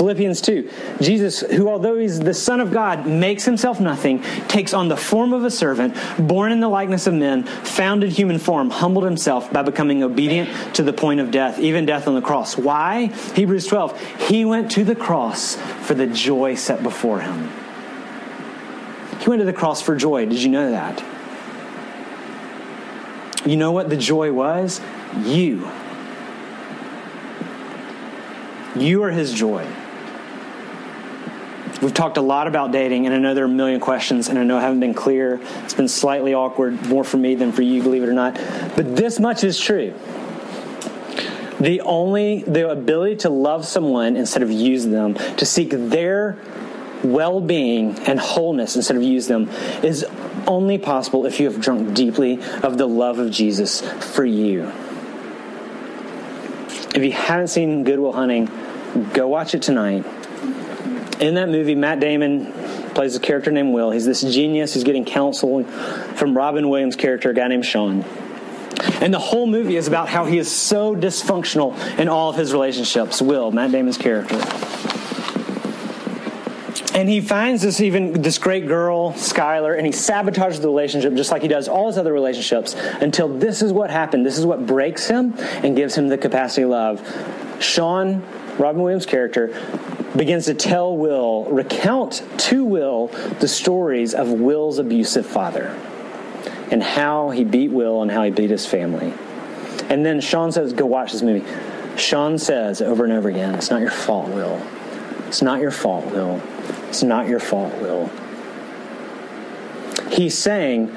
Philippians 0.01 0.41
2. 0.41 0.71
Jesus, 1.03 1.41
who 1.41 1.69
although 1.69 1.99
he's 1.99 2.19
the 2.19 2.33
Son 2.33 2.61
of 2.61 2.73
God, 2.73 3.07
makes 3.07 3.45
himself 3.45 3.81
nothing, 3.81 4.23
takes 4.49 4.73
on 4.73 4.89
the 4.89 4.97
form 4.97 5.35
of 5.35 5.45
a 5.45 5.51
servant, 5.51 5.95
born 6.19 6.53
in 6.53 6.61
the 6.61 6.71
likeness 6.71 7.07
of 7.07 7.13
men, 7.13 7.45
found 7.45 8.03
in 8.03 8.09
human 8.09 8.39
form, 8.39 8.71
humbled 8.71 9.05
himself 9.05 9.53
by 9.53 9.61
becoming 9.63 10.03
obedient 10.03 10.49
to 10.75 10.83
the 10.83 10.95
point 10.95 11.21
of 11.21 11.31
death, 11.31 11.59
even 11.59 11.85
death 11.85 12.09
on 12.09 12.15
the 12.15 12.23
cross. 12.23 12.57
Why? 12.57 13.09
Hebrews 13.35 13.67
12. 13.67 14.01
He 14.27 14.47
went 14.47 14.71
to 14.71 14.85
the 14.85 14.97
cross 14.97 15.57
for 15.83 15.93
the 15.93 16.07
joy 16.07 16.55
set 16.55 16.83
before 16.83 17.21
him. 17.21 17.51
He 19.21 19.29
went 19.29 19.41
to 19.41 19.45
the 19.45 19.53
cross 19.53 19.83
for 19.83 19.95
joy. 19.95 20.25
Did 20.25 20.43
you 20.43 20.49
know 20.49 20.71
that? 20.71 21.05
You 23.45 23.59
know 23.59 23.73
what 23.73 23.91
the 23.91 23.99
joy 23.99 24.33
was? 24.33 24.81
You. 25.19 25.71
You 28.75 29.03
are 29.03 29.11
his 29.11 29.35
joy. 29.35 29.71
We've 31.81 31.95
talked 31.95 32.19
a 32.19 32.23
lot 32.23 32.47
about 32.47 32.73
dating, 32.73 33.07
and 33.07 33.15
I 33.15 33.19
know 33.19 33.33
there 33.33 33.45
are 33.45 33.47
a 33.47 33.51
million 33.51 33.81
questions, 33.81 34.29
and 34.29 34.39
I 34.39 34.45
know 34.45 34.59
I 34.59 34.61
haven't 34.61 34.81
been 34.81 34.93
clear. 34.93 35.41
It's 35.65 35.73
been 35.73 35.89
slightly 35.89 36.35
awkward, 36.35 36.87
more 36.87 37.05
for 37.05 37.17
me 37.17 37.35
than 37.37 37.53
for 37.53 37.63
you, 37.63 37.83
believe 37.83 38.03
it 38.03 38.09
or 38.09 38.13
not. 38.13 38.35
But 38.77 38.97
this 38.97 39.19
much 39.19 39.45
is 39.45 39.59
true. 39.59 39.95
The 41.59 41.81
only, 41.81 42.43
the 42.43 42.69
ability 42.69 43.17
to 43.17 43.31
love 43.31 43.67
someone 43.67 44.17
instead 44.17 44.43
of 44.43 44.51
use 44.51 44.87
them, 44.87 45.15
to 45.15 45.47
seek 45.47 45.71
their 45.71 46.39
well 47.03 47.41
being 47.41 47.99
and 48.01 48.21
wholeness 48.21 48.77
instead 48.77 48.97
of 48.97 49.03
use 49.03 49.27
them, 49.27 49.49
is 49.83 50.05
only 50.47 50.77
possible 50.77 51.25
if 51.25 51.41
you 51.41 51.51
have 51.51 51.63
drunk 51.63 51.95
deeply 51.95 52.43
of 52.63 52.77
the 52.77 52.87
love 52.87 53.19
of 53.19 53.31
Jesus 53.31 53.81
for 54.15 54.27
you. 54.27 54.71
If 56.95 57.03
you 57.03 57.13
haven't 57.13 57.49
seen 57.49 57.85
Good 57.85 58.01
Will 58.01 58.13
Hunting, 58.13 58.51
go 59.15 59.29
watch 59.29 59.55
it 59.55 59.63
tonight 59.63 60.05
in 61.21 61.35
that 61.35 61.49
movie, 61.49 61.75
Matt 61.75 62.01
Damon 62.01 62.53
plays 62.95 63.15
a 63.15 63.21
character 63.21 63.51
named 63.51 63.73
Will. 63.73 63.91
He's 63.91 64.07
this 64.07 64.23
genius 64.23 64.75
who's 64.75 64.85
getting 64.85 65.05
counsel 65.05 65.65
from 65.65 66.37
Robin 66.37 66.69
Williams' 66.69 66.97
character, 66.97 67.31
a 67.31 67.35
guy 67.35 67.49
named 67.49 67.67
Sean. 67.67 68.05
And 69.01 69.13
the 69.13 69.19
whole 69.19 69.47
movie 69.47 69.77
is 69.77 69.87
about 69.87 70.09
how 70.09 70.25
he 70.25 70.39
is 70.39 70.51
so 70.51 70.97
dysfunctional 70.97 71.77
in 71.99 72.09
all 72.09 72.31
of 72.31 72.37
his 72.37 72.53
relationships. 72.53 73.21
Will, 73.21 73.51
Matt 73.51 73.73
Damon's 73.73 73.99
character. 73.99 74.37
And 76.93 77.09
he 77.09 77.21
finds 77.21 77.63
this 77.63 77.81
even 77.81 78.21
this 78.21 78.39
great 78.39 78.67
girl, 78.67 79.13
Skylar, 79.13 79.77
and 79.77 79.87
he 79.87 79.93
sabotages 79.93 80.61
the 80.61 80.69
relationship 80.69 81.15
just 81.15 81.31
like 81.31 81.41
he 81.41 81.49
does 81.49 81.69
all 81.69 81.87
his 81.87 81.97
other 81.97 82.13
relationships 82.13 82.75
until 82.75 83.29
this 83.29 83.63
is 83.63 83.73
what 83.73 83.91
happened. 83.91 84.27
This 84.27 84.39
is 84.39 84.45
what 84.45 84.67
breaks 84.67 85.07
him 85.07 85.35
and 85.39 85.77
gives 85.77 85.95
him 85.95 86.09
the 86.09 86.19
capacity 86.19 86.63
to 86.63 86.69
love. 86.69 87.63
Sean, 87.63 88.23
Robin 88.59 88.83
Williams' 88.83 89.07
character, 89.07 89.49
begins 90.17 90.47
to 90.47 90.55
tell 90.55 90.97
Will, 90.97 91.45
recount 91.45 92.23
to 92.39 92.65
Will 92.65 93.09
the 93.39 93.49
stories 93.49 94.15
of 94.15 94.29
Will's 94.29 94.79
abusive 94.79 95.27
father 95.27 95.69
and 96.71 96.83
how 96.83 97.31
he 97.31 97.45
beat 97.45 97.71
Will 97.71 98.03
and 98.03 98.11
how 98.11 98.23
he 98.23 98.31
beat 98.31 98.51
his 98.51 98.67
family. 98.67 99.13
And 99.89 100.05
then 100.05 100.21
Sean 100.21 100.53
says, 100.53 100.73
Go 100.73 100.87
watch 100.87 101.13
this 101.13 101.23
movie. 101.23 101.47
Sean 101.97 102.39
says 102.39 102.81
over 102.81 103.05
and 103.05 103.13
over 103.13 103.29
again, 103.29 103.55
It's 103.55 103.71
not 103.71 103.81
your 103.81 103.91
fault, 103.91 104.29
Will. 104.29 104.61
It's 105.27 105.43
not 105.43 105.61
your 105.61 105.71
fault, 105.71 106.07
Will. 106.07 106.41
It's 106.89 107.03
not 107.03 107.29
your 107.29 107.41
fault, 107.41 107.73
Will. 107.81 108.11
He's 110.11 110.37
saying, 110.37 110.95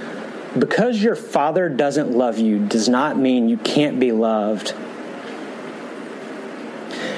because 0.57 1.01
your 1.01 1.15
father 1.15 1.69
doesn't 1.69 2.11
love 2.11 2.37
you 2.37 2.65
does 2.65 2.87
not 2.87 3.17
mean 3.17 3.49
you 3.49 3.57
can't 3.57 3.99
be 3.99 4.11
loved 4.11 4.75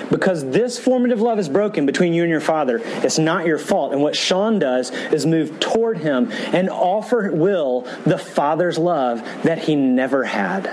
because 0.09 0.49
this 0.49 0.77
formative 0.77 1.21
love 1.21 1.39
is 1.39 1.49
broken 1.49 1.85
between 1.85 2.13
you 2.13 2.23
and 2.23 2.29
your 2.29 2.41
father. 2.41 2.81
It's 2.83 3.17
not 3.17 3.45
your 3.45 3.57
fault. 3.57 3.93
And 3.93 4.01
what 4.01 4.15
Sean 4.15 4.59
does 4.59 4.91
is 4.91 5.25
move 5.25 5.59
toward 5.59 5.97
him 5.97 6.31
and 6.31 6.69
offer 6.69 7.31
Will 7.31 7.81
the 8.05 8.17
father's 8.17 8.77
love 8.77 9.21
that 9.43 9.59
he 9.59 9.75
never 9.75 10.23
had. 10.23 10.67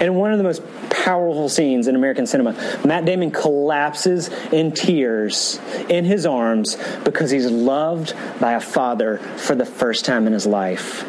And 0.00 0.16
one 0.16 0.32
of 0.32 0.38
the 0.38 0.44
most 0.44 0.62
powerful 0.88 1.48
scenes 1.48 1.86
in 1.86 1.94
American 1.94 2.26
cinema, 2.26 2.52
Matt 2.84 3.04
Damon 3.04 3.30
collapses 3.30 4.28
in 4.50 4.72
tears 4.72 5.60
in 5.88 6.04
his 6.04 6.24
arms 6.24 6.78
because 7.04 7.30
he's 7.30 7.50
loved 7.50 8.14
by 8.40 8.52
a 8.52 8.60
father 8.60 9.18
for 9.18 9.54
the 9.54 9.66
first 9.66 10.06
time 10.06 10.26
in 10.26 10.32
his 10.32 10.46
life. 10.46 11.04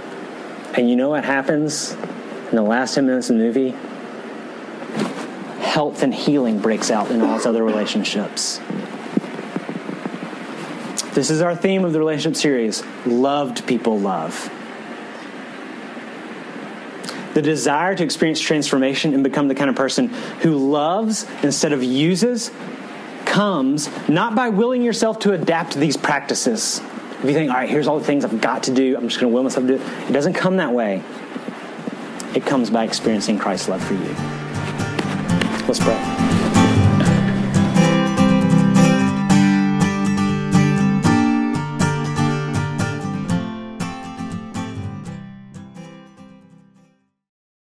And 0.78 0.90
you 0.90 0.96
know 0.96 1.10
what 1.10 1.24
happens 1.24 1.94
in 1.94 2.56
the 2.56 2.62
last 2.62 2.96
10 2.96 3.06
minutes 3.06 3.30
of 3.30 3.38
the 3.38 3.44
movie? 3.44 3.76
Health 5.72 6.04
and 6.04 6.14
healing 6.14 6.60
breaks 6.60 6.92
out 6.92 7.10
in 7.12 7.22
all 7.22 7.36
his 7.36 7.46
other 7.46 7.64
relationships. 7.64 8.60
This 11.14 11.30
is 11.30 11.42
our 11.42 11.56
theme 11.56 11.86
of 11.86 11.94
the 11.94 12.00
relationship 12.00 12.36
series 12.36 12.84
loved 13.06 13.66
people 13.66 13.98
love. 13.98 14.52
the 17.34 17.42
desire 17.42 17.96
to 17.96 18.04
experience 18.04 18.42
transformation 18.42 19.14
and 19.14 19.24
become 19.24 19.48
the 19.48 19.56
kind 19.56 19.70
of 19.70 19.76
person 19.78 20.10
who 20.42 20.58
loves 20.58 21.26
instead 21.44 21.72
of 21.72 21.82
uses 21.82 22.52
comes 23.26 23.90
not 24.10 24.36
by 24.36 24.50
willing 24.50 24.84
yourself 24.84 25.20
to 25.20 25.32
adapt 25.32 25.76
these 25.76 25.96
practices. 25.96 26.82
If 27.20 27.26
you 27.26 27.34
think, 27.34 27.50
all 27.50 27.56
right, 27.58 27.70
here's 27.70 27.88
all 27.88 27.98
the 27.98 28.06
things 28.06 28.26
I've 28.26 28.42
got 28.42 28.64
to 28.64 28.74
do, 28.74 28.98
I'm 28.98 29.08
just 29.08 29.22
going 29.22 29.32
to 29.32 29.34
will 29.34 29.44
myself 29.44 29.66
to 29.68 29.78
do 29.78 29.82
it, 29.82 30.10
it 30.10 30.12
doesn't 30.12 30.34
come 30.34 30.58
that 30.58 30.74
way. 30.74 31.02
It 32.36 32.46
comes 32.46 32.70
by 32.70 32.84
experiencing 32.84 33.40
Christ's 33.40 33.70
love 33.70 33.82
for 33.82 33.94
you. 33.94 34.41
Pray. 35.80 36.21